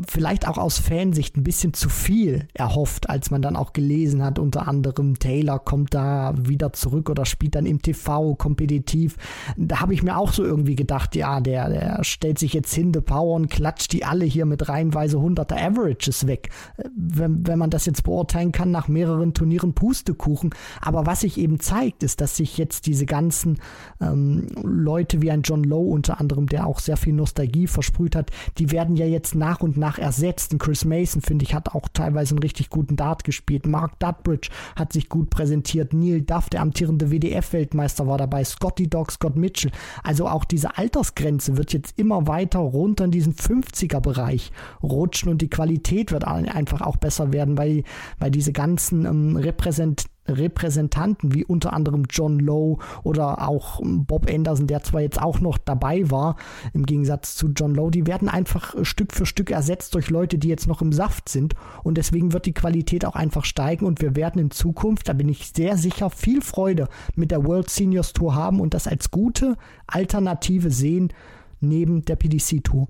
vielleicht 0.08 0.46
auch 0.46 0.58
aus 0.58 0.78
Fansicht 0.78 1.36
ein 1.36 1.44
bisschen 1.44 1.74
zu 1.74 1.88
viel 1.88 2.46
erhofft, 2.54 3.10
als 3.10 3.30
man 3.30 3.42
dann 3.42 3.56
auch 3.56 3.72
gelesen 3.72 4.22
hat, 4.22 4.38
unter 4.38 4.68
anderem 4.68 5.18
Taylor 5.18 5.58
kommt 5.58 5.94
da 5.94 6.34
wieder 6.38 6.72
zurück 6.72 7.10
oder 7.10 7.24
spielt 7.24 7.54
dann 7.54 7.66
im 7.66 7.82
TV 7.82 8.34
kompetitiv. 8.34 9.07
Da 9.56 9.80
habe 9.80 9.94
ich 9.94 10.02
mir 10.02 10.16
auch 10.16 10.32
so 10.32 10.44
irgendwie 10.44 10.74
gedacht, 10.74 11.14
ja, 11.14 11.40
der, 11.40 11.68
der 11.68 12.04
stellt 12.04 12.38
sich 12.38 12.52
jetzt 12.52 12.74
hin, 12.74 12.92
der 12.92 13.00
Power 13.00 13.36
und 13.36 13.48
klatscht 13.48 13.92
die 13.92 14.04
alle 14.04 14.24
hier 14.24 14.46
mit 14.46 14.68
reihenweise 14.68 15.20
hunderter 15.20 15.56
Averages 15.56 16.26
weg. 16.26 16.50
Wenn, 16.96 17.46
wenn 17.46 17.58
man 17.58 17.70
das 17.70 17.86
jetzt 17.86 18.02
beurteilen 18.02 18.52
kann 18.52 18.70
nach 18.70 18.88
mehreren 18.88 19.34
Turnieren 19.34 19.74
Pustekuchen. 19.74 20.50
Aber 20.80 21.06
was 21.06 21.20
sich 21.20 21.38
eben 21.38 21.60
zeigt, 21.60 22.02
ist, 22.02 22.20
dass 22.20 22.36
sich 22.36 22.58
jetzt 22.58 22.86
diese 22.86 23.06
ganzen 23.06 23.60
ähm, 24.00 24.48
Leute 24.62 25.22
wie 25.22 25.30
ein 25.30 25.42
John 25.42 25.62
Lowe 25.62 25.92
unter 25.92 26.20
anderem, 26.20 26.48
der 26.48 26.66
auch 26.66 26.80
sehr 26.80 26.96
viel 26.96 27.12
Nostalgie 27.12 27.68
versprüht 27.68 28.16
hat, 28.16 28.30
die 28.58 28.72
werden 28.72 28.96
ja 28.96 29.06
jetzt 29.06 29.34
nach 29.34 29.60
und 29.60 29.68
und 29.68 29.76
nach 29.76 29.98
ersetzt. 29.98 30.52
Und 30.52 30.58
Chris 30.58 30.84
Mason, 30.84 31.20
finde 31.20 31.44
ich, 31.44 31.54
hat 31.54 31.74
auch 31.74 31.88
teilweise 31.92 32.34
einen 32.34 32.42
richtig 32.42 32.70
guten 32.70 32.96
Dart 32.96 33.24
gespielt. 33.24 33.66
Mark 33.66 33.98
Dudbridge 33.98 34.48
hat 34.76 34.92
sich 34.92 35.08
gut 35.08 35.30
präsentiert. 35.30 35.92
Neil 35.92 36.22
Duff, 36.22 36.48
der 36.48 36.62
amtierende 36.62 37.10
WDF-Weltmeister, 37.10 38.06
war 38.06 38.18
dabei. 38.18 38.44
Scotty 38.44 38.88
Dog, 38.98 39.12
Scott 39.12 39.36
Mitchell. 39.36 39.70
Also 40.02 40.26
auch 40.26 40.44
diese 40.44 40.76
Altersgrenze 40.76 41.56
wird 41.56 41.72
jetzt 41.72 41.98
immer 41.98 42.26
weiter 42.26 42.58
runter 42.58 43.04
in 43.04 43.10
diesen 43.10 43.34
50er-Bereich 43.34 44.50
rutschen 44.82 45.30
und 45.30 45.40
die 45.40 45.50
Qualität 45.50 46.10
wird 46.10 46.24
einfach 46.24 46.80
auch 46.80 46.96
besser 46.96 47.32
werden, 47.32 47.56
weil, 47.56 47.84
weil 48.18 48.30
diese 48.30 48.52
ganzen 48.52 49.04
ähm, 49.06 49.36
Repräsent 49.36 50.06
Repräsentanten 50.28 51.34
wie 51.34 51.44
unter 51.44 51.72
anderem 51.72 52.04
John 52.10 52.38
Lowe 52.38 52.78
oder 53.02 53.48
auch 53.48 53.80
Bob 53.82 54.30
Anderson, 54.30 54.66
der 54.66 54.82
zwar 54.82 55.00
jetzt 55.00 55.20
auch 55.20 55.40
noch 55.40 55.58
dabei 55.58 56.10
war, 56.10 56.36
im 56.72 56.86
Gegensatz 56.86 57.36
zu 57.36 57.48
John 57.48 57.74
Lowe, 57.74 57.90
die 57.90 58.06
werden 58.06 58.28
einfach 58.28 58.74
Stück 58.82 59.12
für 59.12 59.26
Stück 59.26 59.50
ersetzt 59.50 59.94
durch 59.94 60.10
Leute, 60.10 60.38
die 60.38 60.48
jetzt 60.48 60.66
noch 60.66 60.82
im 60.82 60.92
Saft 60.92 61.28
sind 61.28 61.54
und 61.82 61.98
deswegen 61.98 62.32
wird 62.32 62.46
die 62.46 62.54
Qualität 62.54 63.04
auch 63.04 63.14
einfach 63.14 63.44
steigen 63.44 63.86
und 63.86 64.00
wir 64.00 64.16
werden 64.16 64.40
in 64.40 64.50
Zukunft, 64.50 65.08
da 65.08 65.12
bin 65.12 65.28
ich 65.28 65.52
sehr 65.54 65.76
sicher, 65.76 66.10
viel 66.10 66.42
Freude 66.42 66.88
mit 67.14 67.30
der 67.30 67.44
World 67.44 67.70
Seniors 67.70 68.12
Tour 68.12 68.34
haben 68.34 68.60
und 68.60 68.74
das 68.74 68.86
als 68.86 69.10
gute 69.10 69.56
Alternative 69.86 70.70
sehen 70.70 71.12
neben 71.60 72.04
der 72.04 72.16
PDC 72.16 72.62
Tour. 72.62 72.88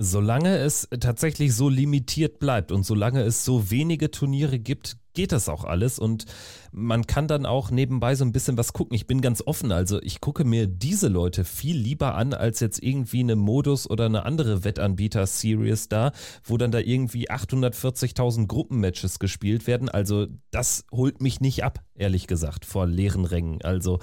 Solange 0.00 0.58
es 0.58 0.88
tatsächlich 1.00 1.54
so 1.56 1.68
limitiert 1.68 2.38
bleibt 2.38 2.70
und 2.70 2.84
solange 2.84 3.22
es 3.22 3.44
so 3.44 3.72
wenige 3.72 4.12
Turniere 4.12 4.60
gibt, 4.60 4.96
geht 5.12 5.32
das 5.32 5.48
auch 5.48 5.64
alles 5.64 5.98
und 5.98 6.26
man 6.70 7.08
kann 7.08 7.26
dann 7.26 7.44
auch 7.44 7.72
nebenbei 7.72 8.14
so 8.14 8.24
ein 8.24 8.30
bisschen 8.30 8.56
was 8.56 8.72
gucken. 8.72 8.94
Ich 8.94 9.08
bin 9.08 9.20
ganz 9.20 9.42
offen, 9.44 9.72
also 9.72 10.00
ich 10.00 10.20
gucke 10.20 10.44
mir 10.44 10.68
diese 10.68 11.08
Leute 11.08 11.44
viel 11.44 11.76
lieber 11.76 12.14
an 12.14 12.32
als 12.32 12.60
jetzt 12.60 12.80
irgendwie 12.80 13.18
eine 13.18 13.34
Modus 13.34 13.90
oder 13.90 14.06
eine 14.06 14.24
andere 14.24 14.62
Wettanbieter-Series 14.62 15.88
da, 15.88 16.12
wo 16.44 16.56
dann 16.56 16.70
da 16.70 16.78
irgendwie 16.78 17.28
840.000 17.28 18.46
Gruppenmatches 18.46 19.18
gespielt 19.18 19.66
werden. 19.66 19.88
Also 19.88 20.28
das 20.52 20.84
holt 20.92 21.20
mich 21.20 21.40
nicht 21.40 21.64
ab, 21.64 21.80
ehrlich 21.96 22.28
gesagt, 22.28 22.64
vor 22.64 22.86
leeren 22.86 23.24
Rängen. 23.24 23.62
Also 23.62 23.98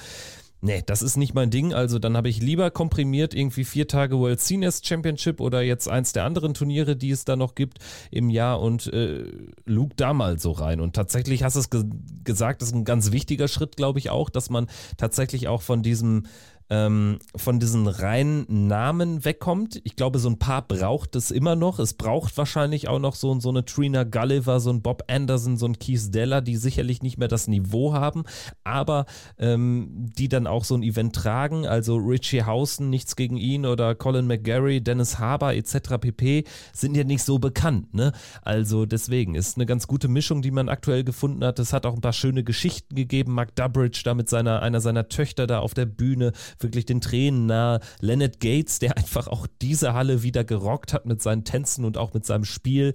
Nee, 0.65 0.81
das 0.83 1.03
ist 1.03 1.15
nicht 1.15 1.35
mein 1.35 1.51
Ding. 1.51 1.75
Also 1.75 1.99
dann 1.99 2.17
habe 2.17 2.27
ich 2.27 2.41
lieber 2.41 2.71
komprimiert 2.71 3.35
irgendwie 3.35 3.65
vier 3.65 3.87
Tage 3.87 4.17
World 4.17 4.41
Seniors 4.41 4.81
Championship 4.83 5.39
oder 5.39 5.61
jetzt 5.61 5.87
eins 5.87 6.11
der 6.11 6.23
anderen 6.23 6.55
Turniere, 6.55 6.95
die 6.95 7.11
es 7.11 7.23
da 7.23 7.35
noch 7.35 7.53
gibt 7.53 7.77
im 8.09 8.31
Jahr 8.31 8.59
und 8.59 8.87
äh, 8.87 9.25
lug 9.65 9.95
da 9.95 10.13
mal 10.13 10.39
so 10.39 10.51
rein. 10.53 10.81
Und 10.81 10.95
tatsächlich 10.95 11.43
hast 11.43 11.55
du 11.55 11.59
es 11.59 11.69
ge 11.69 11.83
gesagt, 12.23 12.63
das 12.63 12.69
ist 12.69 12.75
ein 12.75 12.83
ganz 12.83 13.11
wichtiger 13.11 13.47
Schritt, 13.47 13.77
glaube 13.77 13.99
ich 13.99 14.09
auch, 14.09 14.31
dass 14.31 14.49
man 14.49 14.65
tatsächlich 14.97 15.47
auch 15.47 15.61
von 15.61 15.83
diesem 15.83 16.25
ähm, 16.69 17.19
von 17.35 17.59
diesen 17.59 17.87
reinen 17.87 18.67
Namen 18.67 19.23
wegkommt. 19.23 19.79
Ich 19.83 19.95
glaube, 19.95 20.19
so 20.19 20.29
ein 20.29 20.39
paar 20.39 20.67
braucht 20.67 21.15
es 21.15 21.31
immer 21.31 21.55
noch. 21.55 21.79
Es 21.79 21.93
braucht 21.93 22.37
wahrscheinlich 22.37 22.87
auch 22.87 22.99
noch 22.99 23.15
so, 23.15 23.39
so 23.39 23.49
eine 23.49 23.65
Trina 23.65 24.03
Gulliver, 24.03 24.59
so 24.59 24.71
ein 24.71 24.81
Bob 24.81 25.03
Anderson, 25.07 25.57
so 25.57 25.67
ein 25.67 25.77
Keith 25.77 26.13
Deller, 26.13 26.41
die 26.41 26.57
sicherlich 26.57 27.01
nicht 27.01 27.17
mehr 27.17 27.27
das 27.27 27.47
Niveau 27.47 27.93
haben, 27.93 28.23
aber 28.63 29.05
ähm, 29.37 30.09
die 30.17 30.27
dann 30.27 30.47
auch 30.47 30.63
so 30.63 30.75
ein 30.75 30.83
Event 30.83 31.15
tragen. 31.15 31.67
Also 31.67 31.97
Richie 31.97 32.43
Hausen, 32.43 32.89
nichts 32.89 33.15
gegen 33.15 33.37
ihn, 33.37 33.65
oder 33.65 33.93
Colin 33.95 34.27
McGarry, 34.27 34.81
Dennis 34.81 35.19
Haber 35.19 35.55
etc. 35.55 35.97
pp. 35.99 36.45
sind 36.73 36.95
ja 36.95 37.03
nicht 37.03 37.23
so 37.23 37.37
bekannt. 37.37 37.93
Ne? 37.93 38.11
Also 38.41 38.85
deswegen 38.85 39.35
ist 39.35 39.57
eine 39.57 39.65
ganz 39.65 39.87
gute 39.87 40.07
Mischung, 40.07 40.41
die 40.41 40.51
man 40.51 40.69
aktuell 40.69 41.03
gefunden 41.03 41.43
hat. 41.43 41.59
Es 41.59 41.73
hat 41.73 41.85
auch 41.85 41.93
ein 41.93 42.01
paar 42.01 42.13
schöne 42.13 42.43
Geschichten 42.43 42.95
gegeben. 42.95 43.33
Mark 43.33 43.55
Dubridge 43.55 44.01
da 44.03 44.13
mit 44.13 44.29
seiner, 44.29 44.61
einer 44.61 44.81
seiner 44.81 45.09
Töchter 45.09 45.47
da 45.47 45.59
auf 45.59 45.73
der 45.73 45.85
Bühne 45.85 46.31
wirklich 46.59 46.85
den 46.85 47.01
Tränen 47.01 47.45
nah. 47.45 47.79
Leonard 48.01 48.39
Gates, 48.39 48.79
der 48.79 48.97
einfach 48.97 49.27
auch 49.27 49.47
diese 49.61 49.93
Halle 49.93 50.23
wieder 50.23 50.43
gerockt 50.43 50.93
hat 50.93 51.05
mit 51.05 51.21
seinen 51.21 51.43
Tänzen 51.43 51.85
und 51.85 51.97
auch 51.97 52.13
mit 52.13 52.25
seinem 52.25 52.45
Spiel. 52.45 52.93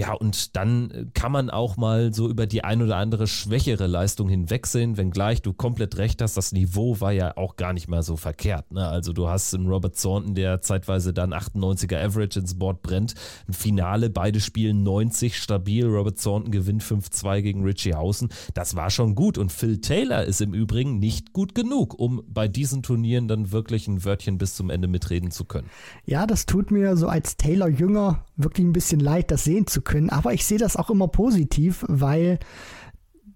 Ja, 0.00 0.14
und 0.14 0.56
dann 0.56 1.10
kann 1.12 1.30
man 1.30 1.50
auch 1.50 1.76
mal 1.76 2.14
so 2.14 2.30
über 2.30 2.46
die 2.46 2.64
ein 2.64 2.80
oder 2.80 2.96
andere 2.96 3.26
schwächere 3.26 3.86
Leistung 3.86 4.30
hinwegsehen, 4.30 4.96
wenngleich 4.96 5.42
du 5.42 5.52
komplett 5.52 5.98
recht 5.98 6.22
hast, 6.22 6.38
das 6.38 6.52
Niveau 6.52 7.02
war 7.02 7.12
ja 7.12 7.36
auch 7.36 7.56
gar 7.56 7.74
nicht 7.74 7.86
mal 7.86 8.02
so 8.02 8.16
verkehrt. 8.16 8.72
Ne? 8.72 8.88
Also 8.88 9.12
du 9.12 9.28
hast 9.28 9.54
einen 9.54 9.66
Robert 9.66 10.00
Thornton, 10.00 10.34
der 10.34 10.62
zeitweise 10.62 11.12
dann 11.12 11.34
98er 11.34 12.02
Average 12.02 12.40
ins 12.40 12.58
Board 12.58 12.80
brennt, 12.80 13.12
ein 13.46 13.52
Finale, 13.52 14.08
beide 14.08 14.40
spielen 14.40 14.84
90 14.84 15.36
stabil, 15.36 15.84
Robert 15.84 16.18
Thornton 16.18 16.50
gewinnt 16.50 16.82
5-2 16.82 17.42
gegen 17.42 17.62
Richie 17.62 17.92
Hausen. 17.92 18.30
Das 18.54 18.76
war 18.76 18.88
schon 18.88 19.14
gut 19.14 19.36
und 19.36 19.52
Phil 19.52 19.82
Taylor 19.82 20.24
ist 20.24 20.40
im 20.40 20.54
Übrigen 20.54 20.98
nicht 20.98 21.34
gut 21.34 21.54
genug, 21.54 21.98
um 21.98 22.22
bei 22.26 22.48
diesen 22.48 22.82
Turnieren 22.82 23.28
dann 23.28 23.52
wirklich 23.52 23.86
ein 23.86 24.02
Wörtchen 24.02 24.38
bis 24.38 24.54
zum 24.54 24.70
Ende 24.70 24.88
mitreden 24.88 25.30
zu 25.30 25.44
können. 25.44 25.68
Ja, 26.06 26.26
das 26.26 26.46
tut 26.46 26.70
mir 26.70 26.96
so 26.96 27.06
als 27.06 27.36
Taylor-Jünger 27.36 28.24
wirklich 28.38 28.66
ein 28.66 28.72
bisschen 28.72 29.00
leid, 29.00 29.30
das 29.30 29.44
sehen 29.44 29.66
zu 29.66 29.82
können 29.82 29.89
können. 29.90 30.10
Aber 30.10 30.32
ich 30.32 30.44
sehe 30.46 30.58
das 30.58 30.76
auch 30.76 30.90
immer 30.90 31.08
positiv, 31.08 31.84
weil 31.88 32.38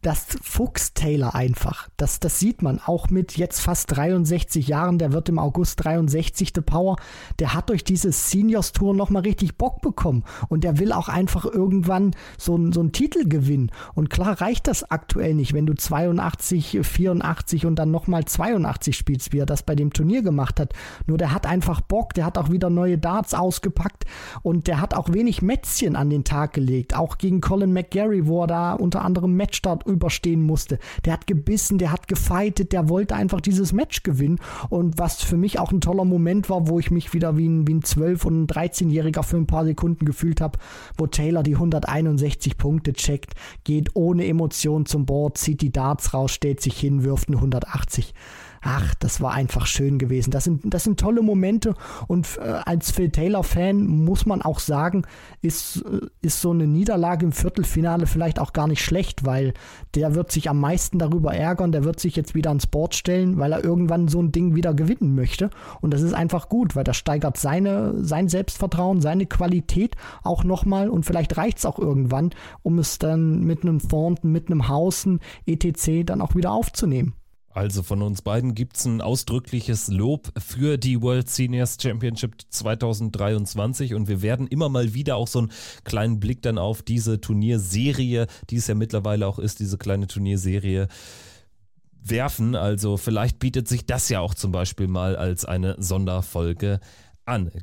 das 0.04 0.26
Fuchs 0.42 0.92
Taylor 0.92 1.34
einfach. 1.34 1.88
Das, 1.96 2.20
das 2.20 2.38
sieht 2.38 2.60
man 2.60 2.78
auch 2.78 3.08
mit 3.08 3.38
jetzt 3.38 3.60
fast 3.60 3.96
63 3.96 4.68
Jahren. 4.68 4.98
Der 4.98 5.12
wird 5.12 5.30
im 5.30 5.38
August 5.38 5.82
63. 5.82 6.52
Power. 6.66 6.96
Der 7.38 7.54
hat 7.54 7.70
durch 7.70 7.84
diese 7.84 8.12
Seniors 8.12 8.72
Tour 8.72 8.94
nochmal 8.94 9.22
richtig 9.22 9.56
Bock 9.56 9.80
bekommen. 9.80 10.24
Und 10.48 10.62
der 10.62 10.78
will 10.78 10.92
auch 10.92 11.08
einfach 11.08 11.46
irgendwann 11.46 12.14
so, 12.36 12.58
so 12.70 12.80
einen 12.80 12.92
Titel 12.92 13.26
gewinnen. 13.26 13.70
Und 13.94 14.10
klar 14.10 14.42
reicht 14.42 14.66
das 14.66 14.90
aktuell 14.90 15.34
nicht, 15.34 15.54
wenn 15.54 15.64
du 15.64 15.74
82, 15.74 16.80
84 16.82 17.64
und 17.64 17.76
dann 17.76 17.90
nochmal 17.90 18.26
82 18.26 18.94
spielst, 18.96 19.32
wie 19.32 19.38
er 19.38 19.46
das 19.46 19.62
bei 19.62 19.74
dem 19.74 19.90
Turnier 19.90 20.22
gemacht 20.22 20.60
hat. 20.60 20.74
Nur 21.06 21.16
der 21.16 21.32
hat 21.32 21.46
einfach 21.46 21.80
Bock. 21.80 22.12
Der 22.12 22.26
hat 22.26 22.36
auch 22.36 22.50
wieder 22.50 22.68
neue 22.68 22.98
Darts 22.98 23.32
ausgepackt. 23.32 24.04
Und 24.42 24.66
der 24.66 24.82
hat 24.82 24.92
auch 24.92 25.10
wenig 25.14 25.40
Mätzchen 25.40 25.96
an 25.96 26.10
den 26.10 26.24
Tag 26.24 26.52
gelegt. 26.52 26.94
Auch 26.94 27.16
gegen 27.16 27.40
Colin 27.40 27.72
McGarry, 27.72 28.26
wo 28.26 28.42
er 28.42 28.48
da 28.48 28.72
unter 28.74 29.02
anderem 29.02 29.34
Matchstart 29.34 29.86
überstehen 29.94 30.42
musste. 30.42 30.78
Der 31.04 31.14
hat 31.14 31.26
gebissen, 31.26 31.78
der 31.78 31.92
hat 31.92 32.08
gefeitet, 32.08 32.72
der 32.72 32.88
wollte 32.88 33.14
einfach 33.14 33.40
dieses 33.40 33.72
Match 33.72 34.02
gewinnen. 34.02 34.40
Und 34.68 34.98
was 34.98 35.22
für 35.22 35.36
mich 35.36 35.58
auch 35.58 35.72
ein 35.72 35.80
toller 35.80 36.04
Moment 36.04 36.50
war, 36.50 36.68
wo 36.68 36.78
ich 36.78 36.90
mich 36.90 37.14
wieder 37.14 37.36
wie 37.36 37.48
ein, 37.48 37.66
wie 37.66 37.74
ein 37.74 37.82
12- 37.82 38.26
und 38.26 38.52
13-Jähriger 38.52 39.22
für 39.22 39.36
ein 39.36 39.46
paar 39.46 39.64
Sekunden 39.64 40.04
gefühlt 40.04 40.40
habe, 40.40 40.58
wo 40.98 41.06
Taylor 41.06 41.42
die 41.42 41.54
161 41.54 42.58
Punkte 42.58 42.92
checkt, 42.92 43.34
geht 43.64 43.90
ohne 43.94 44.26
Emotion 44.26 44.86
zum 44.86 45.06
Board, 45.06 45.38
zieht 45.38 45.62
die 45.62 45.72
Darts 45.72 46.12
raus, 46.12 46.32
stellt 46.32 46.60
sich 46.60 46.78
hin, 46.78 47.04
wirft 47.04 47.28
eine 47.28 47.38
180 47.38 48.14
ach, 48.64 48.94
das 48.96 49.20
war 49.20 49.32
einfach 49.32 49.66
schön 49.66 49.98
gewesen. 49.98 50.30
Das 50.30 50.44
sind, 50.44 50.62
das 50.64 50.84
sind 50.84 50.98
tolle 50.98 51.22
Momente 51.22 51.74
und 52.08 52.38
äh, 52.38 52.42
als 52.64 52.90
Phil 52.90 53.10
Taylor-Fan 53.10 53.86
muss 53.86 54.26
man 54.26 54.42
auch 54.42 54.58
sagen, 54.58 55.02
ist, 55.42 55.82
äh, 55.82 56.00
ist 56.22 56.40
so 56.40 56.50
eine 56.50 56.66
Niederlage 56.66 57.26
im 57.26 57.32
Viertelfinale 57.32 58.06
vielleicht 58.06 58.38
auch 58.38 58.52
gar 58.52 58.66
nicht 58.66 58.82
schlecht, 58.82 59.24
weil 59.24 59.52
der 59.94 60.14
wird 60.14 60.32
sich 60.32 60.48
am 60.48 60.60
meisten 60.60 60.98
darüber 60.98 61.34
ärgern, 61.34 61.72
der 61.72 61.84
wird 61.84 62.00
sich 62.00 62.16
jetzt 62.16 62.34
wieder 62.34 62.50
ans 62.50 62.66
Board 62.66 62.94
stellen, 62.94 63.38
weil 63.38 63.52
er 63.52 63.62
irgendwann 63.62 64.08
so 64.08 64.20
ein 64.20 64.32
Ding 64.32 64.54
wieder 64.54 64.72
gewinnen 64.74 65.14
möchte. 65.14 65.50
Und 65.80 65.92
das 65.92 66.02
ist 66.02 66.14
einfach 66.14 66.48
gut, 66.48 66.74
weil 66.74 66.84
das 66.84 66.96
steigert 66.96 67.36
seine, 67.36 68.02
sein 68.02 68.28
Selbstvertrauen, 68.28 69.00
seine 69.00 69.26
Qualität 69.26 69.96
auch 70.22 70.42
nochmal 70.42 70.88
und 70.88 71.04
vielleicht 71.04 71.36
reicht 71.36 71.58
es 71.58 71.66
auch 71.66 71.78
irgendwann, 71.78 72.30
um 72.62 72.78
es 72.78 72.98
dann 72.98 73.40
mit 73.40 73.62
einem 73.62 73.78
Thornton, 73.78 74.32
mit 74.32 74.50
einem 74.50 74.68
Hausen, 74.68 75.20
etc. 75.46 76.04
dann 76.06 76.22
auch 76.22 76.34
wieder 76.34 76.52
aufzunehmen. 76.52 77.14
Also 77.54 77.84
von 77.84 78.02
uns 78.02 78.20
beiden 78.20 78.56
gibt 78.56 78.76
es 78.76 78.84
ein 78.84 79.00
ausdrückliches 79.00 79.86
Lob 79.86 80.32
für 80.36 80.76
die 80.76 81.00
World 81.00 81.30
Seniors 81.30 81.76
Championship 81.80 82.34
2023 82.50 83.94
und 83.94 84.08
wir 84.08 84.22
werden 84.22 84.48
immer 84.48 84.68
mal 84.68 84.92
wieder 84.92 85.14
auch 85.14 85.28
so 85.28 85.38
einen 85.38 85.52
kleinen 85.84 86.18
Blick 86.18 86.42
dann 86.42 86.58
auf 86.58 86.82
diese 86.82 87.20
Turnierserie, 87.20 88.26
die 88.50 88.56
es 88.56 88.66
ja 88.66 88.74
mittlerweile 88.74 89.28
auch 89.28 89.38
ist, 89.38 89.60
diese 89.60 89.78
kleine 89.78 90.08
Turnierserie 90.08 90.88
werfen. 92.02 92.56
Also 92.56 92.96
vielleicht 92.96 93.38
bietet 93.38 93.68
sich 93.68 93.86
das 93.86 94.08
ja 94.08 94.18
auch 94.18 94.34
zum 94.34 94.50
Beispiel 94.50 94.88
mal 94.88 95.14
als 95.14 95.44
eine 95.44 95.76
Sonderfolge 95.78 96.80
an. 96.80 97.03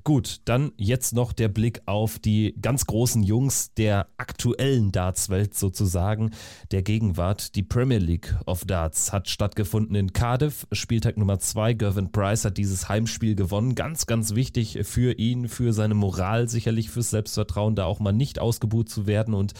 Gut, 0.03 0.41
dann 0.45 0.71
jetzt 0.77 1.13
noch 1.13 1.33
der 1.33 1.47
Blick 1.47 1.83
auf 1.85 2.17
die 2.17 2.55
ganz 2.59 2.87
großen 2.87 3.21
Jungs 3.21 3.71
der 3.75 4.07
aktuellen 4.17 4.91
Darts-Welt 4.91 5.53
sozusagen, 5.53 6.31
der 6.71 6.81
Gegenwart. 6.81 7.53
Die 7.53 7.61
Premier 7.61 7.99
League 7.99 8.35
of 8.47 8.65
Darts 8.65 9.13
hat 9.13 9.29
stattgefunden 9.29 9.95
in 9.95 10.13
Cardiff, 10.13 10.65
Spieltag 10.71 11.17
Nummer 11.17 11.37
2. 11.37 11.73
Gervin 11.73 12.11
Price 12.11 12.43
hat 12.43 12.57
dieses 12.57 12.89
Heimspiel 12.89 13.35
gewonnen. 13.35 13.75
Ganz, 13.75 14.07
ganz 14.07 14.33
wichtig 14.33 14.79
für 14.81 15.13
ihn, 15.19 15.47
für 15.47 15.73
seine 15.73 15.93
Moral, 15.93 16.49
sicherlich 16.49 16.89
fürs 16.89 17.11
Selbstvertrauen, 17.11 17.75
da 17.75 17.85
auch 17.85 17.99
mal 17.99 18.13
nicht 18.13 18.39
ausgebuht 18.39 18.89
zu 18.89 19.05
werden 19.05 19.35
und 19.35 19.53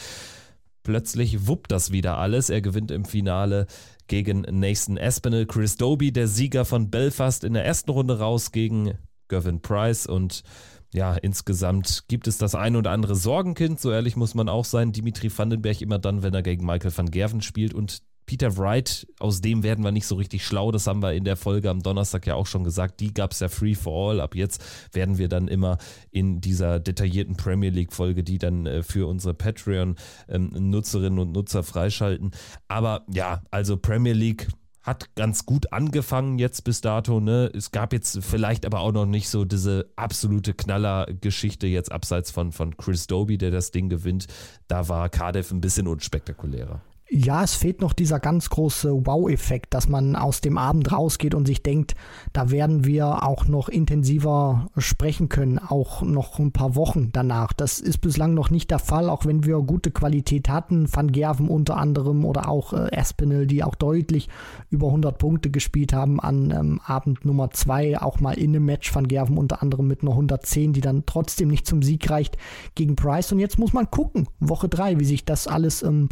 plötzlich 0.82 1.46
wuppt 1.46 1.72
das 1.72 1.92
wieder 1.92 2.18
alles. 2.18 2.50
Er 2.50 2.62
gewinnt 2.62 2.90
im 2.90 3.06
Finale 3.06 3.68
gegen 4.08 4.42
Nathan 4.50 4.98
Aspinall. 4.98 5.46
Chris 5.46 5.78
Doby, 5.78 6.12
der 6.12 6.28
Sieger 6.28 6.66
von 6.66 6.90
Belfast, 6.90 7.44
in 7.44 7.54
der 7.54 7.66
ersten 7.66 7.92
Runde 7.92 8.18
raus 8.18 8.52
gegen 8.52 8.98
Gervin 9.32 9.62
Price 9.62 10.06
und 10.06 10.44
ja, 10.94 11.16
insgesamt 11.16 12.04
gibt 12.10 12.28
es 12.28 12.38
das 12.38 12.54
ein 12.54 12.76
oder 12.76 12.92
andere 12.92 13.16
Sorgenkind, 13.16 13.80
so 13.80 13.92
ehrlich 13.92 14.18
muss 14.18 14.36
man 14.36 14.50
auch 14.50 14.66
sein. 14.66 14.92
Dimitri 14.92 15.32
Vandenberg 15.36 15.82
immer 15.82 16.00
dann, 16.00 16.22
wenn 16.22 16.34
er 16.34 16.44
gegen 16.44 16.66
Michael 16.66 16.96
van 16.96 17.10
Gerven 17.10 17.42
spielt 17.42 17.74
und 17.74 18.02
Peter 18.26 18.56
Wright, 18.58 19.08
aus 19.20 19.42
dem 19.42 19.64
werden 19.64 19.84
wir 19.84 19.92
nicht 19.92 20.06
so 20.06 20.16
richtig 20.16 20.46
schlau, 20.46 20.72
das 20.72 20.88
haben 20.88 21.02
wir 21.02 21.14
in 21.14 21.24
der 21.24 21.36
Folge 21.36 21.70
am 21.70 21.82
Donnerstag 21.82 22.28
ja 22.28 22.36
auch 22.36 22.46
schon 22.46 22.64
gesagt, 22.64 23.00
die 23.00 23.14
gab 23.14 23.32
es 23.32 23.40
ja 23.40 23.50
free 23.50 23.74
for 23.74 24.12
all, 24.12 24.22
ab 24.22 24.36
jetzt 24.36 24.64
werden 24.94 25.18
wir 25.18 25.28
dann 25.28 25.48
immer 25.48 25.78
in 26.12 26.40
dieser 26.40 26.80
detaillierten 26.80 27.36
Premier 27.36 27.72
League 27.72 27.92
Folge, 27.94 28.24
die 28.24 28.38
dann 28.38 28.66
äh, 28.66 28.84
für 28.84 29.08
unsere 29.08 29.34
Patreon-Nutzerinnen 29.34 31.18
ähm, 31.18 31.22
und 31.22 31.32
Nutzer 31.34 31.64
freischalten. 31.64 32.32
Aber 32.68 33.06
ja, 33.12 33.42
also 33.50 33.76
Premier 33.76 34.14
League, 34.14 34.48
hat 34.84 35.16
ganz 35.16 35.46
gut 35.46 35.72
angefangen 35.72 36.40
jetzt 36.40 36.64
bis 36.64 36.82
dato. 36.82 37.20
Ne? 37.20 37.52
Es 37.54 37.72
gab 37.72 37.94
jetzt 37.94 38.20
vielleicht 38.24 38.66
aber 38.66 38.80
auch 38.80 38.92
noch 38.92 39.06
nicht 39.06 39.30
so 39.30 39.46
diese 39.46 39.90
absolute 39.96 40.54
Knallergeschichte 40.54 41.68
jetzt 41.68 41.92
abseits 41.92 42.32
von, 42.32 42.52
von 42.52 42.76
Chris 42.78 43.08
Doby, 43.08 43.38
der 43.38 43.52
das 43.52 43.72
Ding 43.72 43.90
gewinnt. 43.90 44.28
Da 44.68 44.90
war 44.90 45.10
Cardiff 45.10 45.52
ein 45.52 45.62
bisschen 45.62 45.88
unspektakulärer. 45.88 46.82
Ja, 47.14 47.44
es 47.44 47.56
fehlt 47.56 47.82
noch 47.82 47.92
dieser 47.92 48.22
ganz 48.22 48.50
große 48.50 49.06
Wow-Effekt, 49.06 49.74
dass 49.74 49.90
man 49.90 50.16
aus 50.16 50.40
dem 50.40 50.58
Abend 50.58 50.94
rausgeht 50.94 51.36
und 51.36 51.46
sich 51.46 51.62
denkt, 51.62 51.94
da 52.32 52.52
werden 52.52 52.86
wir 52.86 53.28
auch 53.28 53.50
noch 53.50 53.68
intensiver 53.68 54.70
sprechen 54.78 55.28
können, 55.28 55.60
auch 55.60 56.04
noch 56.04 56.40
ein 56.40 56.54
paar 56.54 56.78
Wochen 56.78 57.10
danach. 57.12 57.52
Das 57.52 57.82
ist 57.82 57.98
bislang 57.98 58.34
noch 58.34 58.50
nicht 58.50 58.72
der 58.72 58.80
Fall, 58.80 59.10
auch 59.10 59.26
wenn 59.26 59.44
wir 59.44 59.58
gute 59.58 59.92
Qualität 59.92 60.48
hatten. 60.48 60.88
Van 60.90 61.12
Gerven 61.12 61.50
unter 61.50 61.76
anderem 61.76 62.24
oder 62.24 62.48
auch 62.48 62.72
äh, 62.72 62.90
Espinel, 62.94 63.46
die 63.46 63.62
auch 63.62 63.76
deutlich 63.76 64.30
über 64.70 64.88
100 64.88 65.18
Punkte 65.18 65.50
gespielt 65.50 65.92
haben 65.92 66.22
an 66.22 66.52
ähm, 66.52 66.80
Abend 66.86 67.26
Nummer 67.26 67.52
2, 67.52 68.02
auch 68.02 68.22
mal 68.22 68.38
in 68.38 68.56
einem 68.56 68.64
Match. 68.64 68.96
Van 68.96 69.10
Gerven 69.10 69.38
unter 69.38 69.62
anderem 69.62 69.86
mit 69.86 70.02
einer 70.02 70.12
110, 70.12 70.72
die 70.72 70.80
dann 70.80 71.06
trotzdem 71.06 71.50
nicht 71.50 71.68
zum 71.68 71.84
Sieg 71.84 72.10
reicht 72.10 72.38
gegen 72.76 72.96
Price. 72.96 73.34
Und 73.34 73.40
jetzt 73.40 73.60
muss 73.60 73.74
man 73.74 73.92
gucken, 73.92 74.30
Woche 74.40 74.70
3, 74.70 74.98
wie 75.00 75.06
sich 75.06 75.26
das 75.26 75.48
alles 75.48 75.84
ähm, 75.84 76.08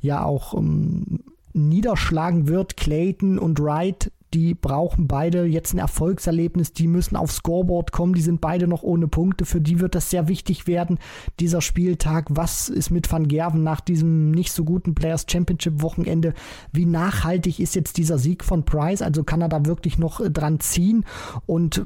ja 0.00 0.22
auch 0.22 0.43
auch 0.44 0.54
ähm, 0.54 1.20
niederschlagen 1.52 2.48
wird. 2.48 2.76
Clayton 2.76 3.38
und 3.38 3.60
Wright 3.60 4.10
die 4.34 4.54
brauchen 4.54 5.06
beide 5.06 5.44
jetzt 5.44 5.72
ein 5.72 5.78
Erfolgserlebnis, 5.78 6.72
die 6.72 6.88
müssen 6.88 7.16
aufs 7.16 7.36
Scoreboard 7.36 7.92
kommen, 7.92 8.14
die 8.14 8.20
sind 8.20 8.40
beide 8.40 8.66
noch 8.66 8.82
ohne 8.82 9.06
Punkte, 9.06 9.44
für 9.44 9.60
die 9.60 9.78
wird 9.78 9.94
das 9.94 10.10
sehr 10.10 10.26
wichtig 10.26 10.66
werden, 10.66 10.98
dieser 11.38 11.60
Spieltag. 11.60 12.26
Was 12.30 12.68
ist 12.68 12.90
mit 12.90 13.10
Van 13.10 13.28
Gerven 13.28 13.62
nach 13.62 13.80
diesem 13.80 14.32
nicht 14.32 14.52
so 14.52 14.64
guten 14.64 14.94
Players 14.94 15.26
Championship 15.28 15.82
Wochenende? 15.82 16.34
Wie 16.72 16.84
nachhaltig 16.84 17.60
ist 17.60 17.76
jetzt 17.76 17.96
dieser 17.96 18.18
Sieg 18.18 18.44
von 18.44 18.64
Price? 18.64 19.02
Also 19.02 19.22
kann 19.22 19.40
er 19.40 19.48
da 19.48 19.64
wirklich 19.66 19.98
noch 19.98 20.20
äh, 20.20 20.30
dran 20.30 20.58
ziehen? 20.58 21.04
Und 21.46 21.78
äh, 21.78 21.82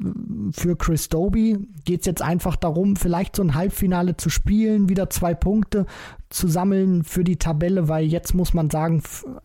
für 0.51 0.75
Chris 0.75 1.09
Doby 1.09 1.59
geht 1.85 2.01
es 2.01 2.05
jetzt 2.07 2.21
einfach 2.23 2.55
darum, 2.55 2.95
vielleicht 2.95 3.35
so 3.35 3.43
ein 3.43 3.53
Halbfinale 3.53 4.17
zu 4.17 4.29
spielen, 4.29 4.89
wieder 4.89 5.09
zwei 5.11 5.35
Punkte 5.35 5.85
zu 6.29 6.47
sammeln 6.47 7.03
für 7.03 7.23
die 7.23 7.37
Tabelle, 7.37 7.87
weil 7.87 8.05
jetzt 8.05 8.33
muss 8.35 8.53
man 8.53 8.69
sagen, 8.69 9.01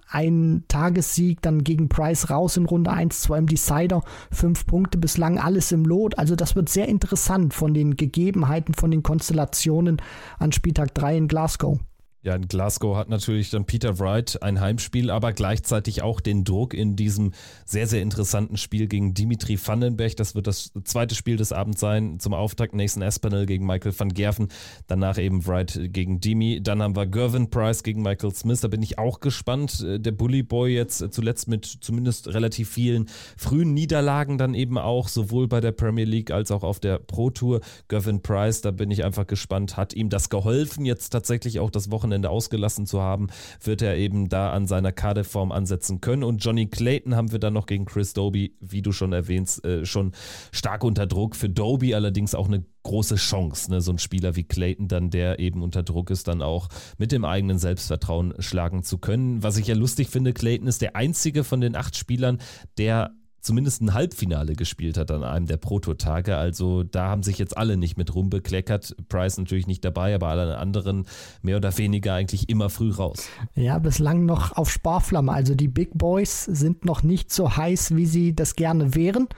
ein 0.09 0.65
Tagessieg 0.69 1.41
dann 1.41 1.65
gegen 1.65 1.89
Price 1.89 2.29
raus 2.29 2.59
in 2.59 2.67
Runde 2.67 2.93
1, 2.95 3.21
2 3.23 3.39
im 3.39 3.47
Decider, 3.47 4.03
fünf 4.31 4.67
Punkte 4.67 4.99
bislang, 4.99 5.39
alles 5.39 5.73
im 5.73 5.85
Lot. 5.85 6.19
Also 6.19 6.37
das 6.37 6.57
wird 6.57 6.69
sehr 6.69 6.89
interessant 6.89 7.53
von 7.53 7.75
den 7.75 7.97
Gegebenheiten, 7.97 8.75
von 8.75 8.91
den 8.91 9.03
Konstellationen 9.03 10.01
an 10.39 10.53
Spieltag 10.53 10.95
3 10.95 11.17
in 11.17 11.29
Glasgow. 11.29 11.79
Ja, 12.25 12.35
in 12.35 12.49
Glasgow 12.49 12.97
hat 12.97 13.11
natürlich 13.11 13.51
dann 13.51 13.67
Peter 13.67 13.99
Wright 13.99 14.43
ein 14.43 14.59
Heimspiel, 14.59 15.11
aber 15.11 15.35
gleichzeitig 15.35 16.01
auch 16.01 16.21
den 16.21 16.43
Druck 16.43 16.73
in 16.73 16.97
diesem 16.97 17.33
sehr, 17.67 17.87
sehr 17.87 18.01
interessanten 18.01 18.57
Spiel 18.57 18.87
gegen 18.87 19.13
Dimitri 19.13 19.59
Vandenberg. 19.63 20.17
Das 20.17 20.35
wird 20.35 20.47
das 20.47 20.73
zweite 20.85 21.15
Spiel 21.15 21.37
des 21.37 21.53
Abends 21.53 21.81
sein. 21.81 22.19
Zum 22.21 22.33
Auftakt 22.33 22.75
Nathan 22.75 23.03
Aspinall 23.03 23.45
gegen 23.45 23.67
Michael 23.67 23.93
van 23.95 24.09
Gerven. 24.09 24.49
Danach 24.87 25.19
eben 25.19 25.47
Wright 25.47 25.79
gegen 25.93 26.19
Dimi. 26.19 26.63
Dann 26.63 26.81
haben 26.81 26.97
wir 26.97 27.05
Gervin 27.05 27.51
Price 27.51 27.83
gegen 27.83 28.01
Michael 28.01 28.35
Smith. 28.35 28.63
Da 28.63 28.69
bin 28.69 28.83
ich 28.83 28.99
auch 28.99 29.21
gespannt. 29.21 29.85
Der 29.87 30.13
Bully 30.13 30.43
Boy 30.43 30.75
jetzt 30.75 31.13
zuletzt 31.13 31.47
mit 31.47 31.67
zumindest 31.67 32.29
relativ 32.29 32.71
vielen 32.71 33.11
frühen 33.37 33.75
Niederlagen 33.75 34.39
dann 34.39 34.55
eben 34.55 34.79
auch, 34.79 35.09
sowohl 35.09 35.47
bei 35.47 35.61
der 35.61 35.73
Premier 35.73 36.07
League 36.07 36.31
als 36.31 36.51
auch 36.51 36.63
auf 36.63 36.81
der 36.81 37.01
Pro 37.01 37.29
Tour. 37.29 37.61
Gervin 37.89 38.23
Price, 38.23 38.63
da 38.63 38.71
bin 38.71 38.91
ich 38.91 39.05
einfach 39.05 39.27
gespannt. 39.27 39.77
Hat 39.77 39.93
ihm 39.93 40.09
das 40.09 40.31
geholfen, 40.31 40.87
jetzt 40.87 41.11
tatsächlich 41.11 41.61
auch 41.61 41.69
das 41.69 41.91
Wochenende 41.91 42.14
Wochenende 42.15 42.31
ausgelassen 42.31 42.87
zu 42.87 43.01
haben, 43.01 43.29
wird 43.63 43.83
er 43.83 43.97
eben 43.97 44.29
da 44.29 44.53
an 44.53 44.67
seiner 44.67 44.93
Kaderform 44.93 45.51
ansetzen 45.51 46.01
können. 46.01 46.23
Und 46.23 46.45
Johnny 46.45 46.67
Clayton 46.67 47.17
haben 47.17 47.33
wir 47.33 47.41
dann 47.41 47.55
noch 47.55 47.67
gegen 47.67 47.87
Chris 47.87 48.13
Doby, 48.13 48.57
wie 48.61 48.83
du 48.83 48.93
schon 48.93 49.13
erwähnst, 49.13 49.65
äh, 49.65 49.85
schon 49.85 50.13
stark 50.53 50.85
unter 50.85 51.07
Druck. 51.07 51.35
Für 51.35 51.49
Doby 51.49 51.95
allerdings 51.95 52.35
auch 52.35 52.47
eine 52.47 52.65
große 52.85 53.17
Chance, 53.17 53.71
ne? 53.71 53.81
so 53.81 53.93
ein 53.93 53.99
Spieler 53.99 54.37
wie 54.37 54.45
Clayton 54.45 54.89
dann, 54.89 55.11
der 55.11 55.41
eben 55.41 55.63
unter 55.63 55.83
Druck 55.83 56.11
ist, 56.11 56.29
dann 56.29 56.43
auch 56.43 56.69
mit 56.99 57.13
dem 57.13 57.25
eigenen 57.25 57.59
Selbstvertrauen 57.59 58.35
schlagen 58.39 58.85
zu 58.85 58.99
können. 58.99 59.43
Was 59.43 59.57
ich 59.57 59.67
ja 59.67 59.75
lustig 59.75 60.09
finde, 60.09 60.33
Clayton 60.33 60.69
ist 60.69 60.83
der 60.83 60.95
einzige 60.95 61.43
von 61.43 61.61
den 61.61 61.77
acht 61.77 61.97
Spielern, 61.97 62.39
der 62.79 63.13
zumindest 63.45 63.83
ein 63.83 63.95
Halbfinale 63.95 64.55
gespielt 64.55 64.97
hat 64.97 65.11
an 65.11 65.23
einem 65.23 65.47
der 65.47 65.59
Prototage. 65.59 66.37
Also 66.37 66.83
da 66.83 67.09
haben 67.09 67.23
sich 67.23 67.39
jetzt 67.39 67.57
alle 67.57 67.77
nicht 67.77 67.97
mit 67.97 68.15
rumbekleckert. 68.15 68.97
Price 69.09 69.39
natürlich 69.39 69.67
nicht 69.67 69.85
dabei, 69.85 70.15
aber 70.15 70.29
alle 70.29 70.59
anderen 70.59 71.07
mehr 71.43 71.59
oder 71.59 71.77
weniger 71.77 72.15
eigentlich 72.15 72.49
immer 72.49 72.71
früh 72.71 72.91
raus. 72.91 73.29
Ja, 73.55 73.79
bislang 73.79 74.25
noch 74.25 74.57
auf 74.57 74.71
Sparflamme. 74.71 75.33
Also 75.33 75.55
die 75.55 75.69
Big 75.69 75.91
Boys 75.95 76.45
sind 76.45 76.85
noch 76.85 77.03
nicht 77.03 77.31
so 77.33 77.57
heiß, 77.57 77.95
wie 77.95 78.07
sie 78.07 78.35
das 78.35 78.57
gerne 78.57 78.95
wären. 78.95 79.29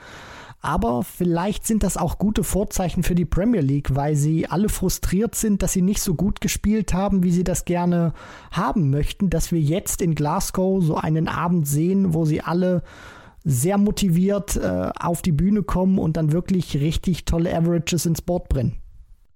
Aber 0.61 1.05
vielleicht 1.05 1.67
sind 1.67 1.83
das 1.83 1.97
auch 1.97 2.19
gute 2.19 2.43
Vorzeichen 2.43 3.03
für 3.03 3.15
die 3.15 3.25
Premier 3.25 3.61
League, 3.61 3.95
weil 3.95 4.17
sie 4.17 4.49
alle 4.49 4.69
frustriert 4.69 5.35
sind, 5.35 5.63
dass 5.63 5.73
sie 5.73 5.83
nicht 5.83 6.03
so 6.03 6.15
gut 6.15 6.41
gespielt 6.41 6.93
haben, 6.93 7.23
wie 7.23 7.31
sie 7.31 7.45
das 7.45 7.65
gerne 7.65 8.13
haben 8.51 8.91
möchten, 8.91 9.31
dass 9.31 9.53
wir 9.53 9.61
jetzt 9.61 10.01
in 10.01 10.15
Glasgow 10.15 10.83
so 10.83 10.97
einen 10.97 11.29
Abend 11.29 11.69
sehen, 11.69 12.15
wo 12.15 12.25
sie 12.25 12.41
alle 12.41 12.83
sehr 13.47 13.79
motiviert 13.79 14.57
äh, 14.57 14.91
auf 14.99 15.23
die 15.23 15.33
Bühne 15.33 15.63
kommen 15.63 15.99
und 15.99 16.17
dann 16.17 16.33
wirklich 16.33 16.77
richtig 16.79 17.25
tolle 17.25 17.57
Averages 17.57 18.05
ins 18.05 18.21
Board 18.21 18.49
brennen. 18.49 18.83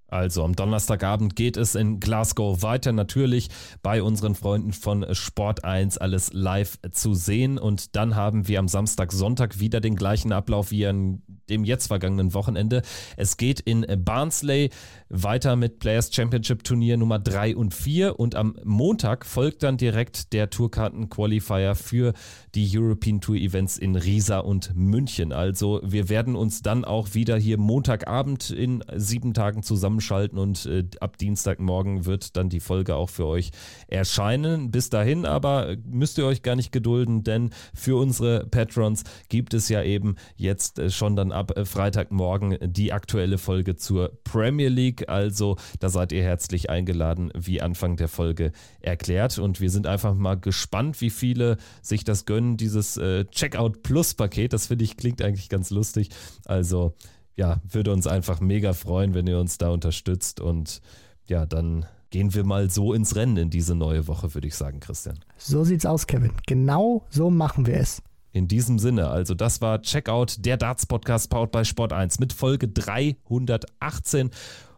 Also 0.09 0.43
am 0.43 0.57
Donnerstagabend 0.57 1.37
geht 1.37 1.57
es 1.57 1.77
in 1.77 2.01
Glasgow 2.01 2.63
weiter. 2.63 2.91
Natürlich 2.91 3.49
bei 3.81 4.03
unseren 4.03 4.35
Freunden 4.35 4.73
von 4.73 5.07
Sport 5.15 5.65
1 5.65 5.99
alles 5.99 6.33
live 6.33 6.79
zu 6.91 7.15
sehen. 7.15 7.59
Und 7.59 7.95
dann 7.95 8.17
haben 8.17 8.49
wir 8.49 8.59
am 8.59 8.67
Samstag, 8.67 9.13
Sonntag 9.13 9.61
wieder 9.61 9.81
den 9.81 9.95
gleichen 9.95 10.33
Ablauf 10.33 10.73
wie 10.73 10.89
an 10.89 11.23
dem 11.51 11.65
jetzt 11.65 11.89
vergangenen 11.89 12.33
Wochenende. 12.33 12.83
Es 13.17 13.37
geht 13.37 13.61
in 13.61 13.85
Barnsley 13.99 14.71
weiter 15.09 15.57
mit 15.57 15.81
Players 15.81 16.15
Championship 16.15 16.65
Turnier 16.65 16.97
Nummer 16.97 17.19
3 17.19 17.57
und 17.57 17.75
4. 17.75 18.19
Und 18.19 18.35
am 18.35 18.57
Montag 18.65 19.27
folgt 19.27 19.63
dann 19.65 19.77
direkt 19.77 20.33
der 20.33 20.51
Tourkarten-Qualifier 20.51 21.75
für 21.75 22.15
die 22.55 22.71
European 22.73 23.21
Tour 23.21 23.37
Events 23.37 23.77
in 23.77 23.97
Riesa 23.97 24.39
und 24.39 24.75
München. 24.75 25.33
Also 25.33 25.81
wir 25.85 26.09
werden 26.09 26.37
uns 26.37 26.63
dann 26.63 26.85
auch 26.85 27.15
wieder 27.15 27.37
hier 27.37 27.59
Montagabend 27.59 28.51
in 28.51 28.83
sieben 28.97 29.35
Tagen 29.35 29.63
zusammen 29.63 29.91
zusammenschalten 29.91 30.39
und 30.39 30.67
äh, 30.67 30.85
ab 31.01 31.17
Dienstagmorgen 31.17 32.05
wird 32.05 32.37
dann 32.37 32.49
die 32.49 32.61
Folge 32.61 32.95
auch 32.95 33.09
für 33.09 33.27
euch 33.27 33.51
erscheinen. 33.89 34.71
Bis 34.71 34.91
dahin 34.91 35.25
aber 35.25 35.77
müsst 35.85 36.19
ihr 36.19 36.27
euch 36.27 36.43
gar 36.43 36.55
nicht 36.55 36.71
gedulden, 36.71 37.25
denn 37.25 37.51
für 37.75 37.97
unsere 37.99 38.47
Patrons 38.47 39.05
gibt 39.29 39.55
es 39.55 39.69
ja 39.69 39.83
eben 39.83 40.17
jetzt 40.37 40.79
äh, 40.79 40.91
schon 40.91 41.17
dann 41.17 41.33
ab 41.33 41.40
äh, 41.49 41.65
Freitagmorgen 41.65 42.59
die 42.63 42.93
aktuelle 42.93 43.39
Folge 43.39 43.77
zur 43.77 44.13
Premier 44.25 44.69
League. 44.69 45.09
Also 45.09 45.57
da 45.79 45.89
seid 45.89 46.13
ihr 46.13 46.23
herzlich 46.23 46.71
eingeladen, 46.71 47.31
wie 47.35 47.61
Anfang 47.61 47.97
der 47.97 48.09
Folge 48.09 48.53
erklärt. 48.81 49.39
Und 49.39 49.61
wir 49.61 49.71
sind 49.71 49.87
einfach 49.87 50.15
mal 50.15 50.39
gespannt, 50.39 51.01
wie 51.01 51.11
viele 51.11 51.57
sich 51.83 52.05
das 52.05 52.27
gönnen, 52.27 52.57
dieses 52.57 52.97
äh, 52.97 53.25
Checkout 53.27 53.83
Plus 53.83 54.15
Paket. 54.15 54.53
Das 54.53 54.69
finde 54.69 54.85
ich 54.85 54.97
klingt 54.97 55.23
eigentlich 55.23 55.49
ganz 55.49 55.71
lustig. 55.71 56.11
Also 56.45 56.95
ja, 57.37 57.61
würde 57.69 57.93
uns 57.93 58.07
einfach 58.07 58.41
mega 58.41 58.73
freuen, 58.73 59.15
wenn 59.15 59.27
ihr 59.27 59.39
uns 59.39 59.59
da 59.59 59.71
unterstützt. 59.71 60.41
Und 60.41 60.81
ja, 61.27 61.47
dann 61.47 61.87
gehen 62.11 62.35
wir 62.35 62.45
mal 62.45 62.69
so 62.71 62.93
ins 62.93 63.17
Rennen 63.17 63.37
in 63.37 63.51
diese 63.51 63.75
neue 63.75 64.07
Woche, 64.09 64.35
würde 64.35 64.49
ich 64.49 64.55
sagen, 64.55 64.81
Christian. 64.81 65.21
So 65.39 65.65
sieht's 65.65 65.87
aus, 65.87 66.07
Kevin. 66.07 66.33
Genau 66.47 67.07
so 67.09 67.31
machen 67.31 67.67
wir 67.67 67.77
es. 67.77 68.03
In 68.33 68.47
diesem 68.47 68.79
Sinne, 68.79 69.09
also 69.09 69.35
das 69.35 69.61
war 69.61 69.83
Checkout, 69.83 70.45
der 70.45 70.57
Darts 70.57 70.87
Podcast 70.87 71.31
powered 71.31 71.51
bei 71.51 71.65
Sport 71.65 71.93
1 71.93 72.21
mit 72.21 72.33
Folge 72.33 72.69
318 72.69 74.31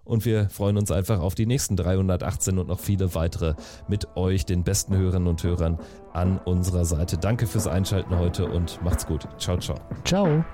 und 0.04 0.24
wir 0.24 0.48
freuen 0.48 0.76
uns 0.78 0.90
einfach 0.90 1.20
auf 1.20 1.34
die 1.34 1.46
nächsten 1.46 1.76
318 1.76 2.58
und 2.58 2.68
noch 2.68 2.80
viele 2.80 3.14
weitere 3.14 3.54
mit 3.88 4.16
euch, 4.16 4.44
den 4.44 4.64
besten 4.64 4.96
Hörerinnen 4.96 5.28
und 5.28 5.42
Hörern 5.44 5.78
an 6.12 6.38
unserer 6.38 6.84
Seite. 6.84 7.18
Danke 7.18 7.46
fürs 7.46 7.66
Einschalten 7.66 8.18
heute 8.18 8.46
und 8.46 8.82
macht's 8.82 9.06
gut. 9.06 9.28
Ciao, 9.38 9.58
ciao. 9.58 9.78
Ciao. 10.04 10.44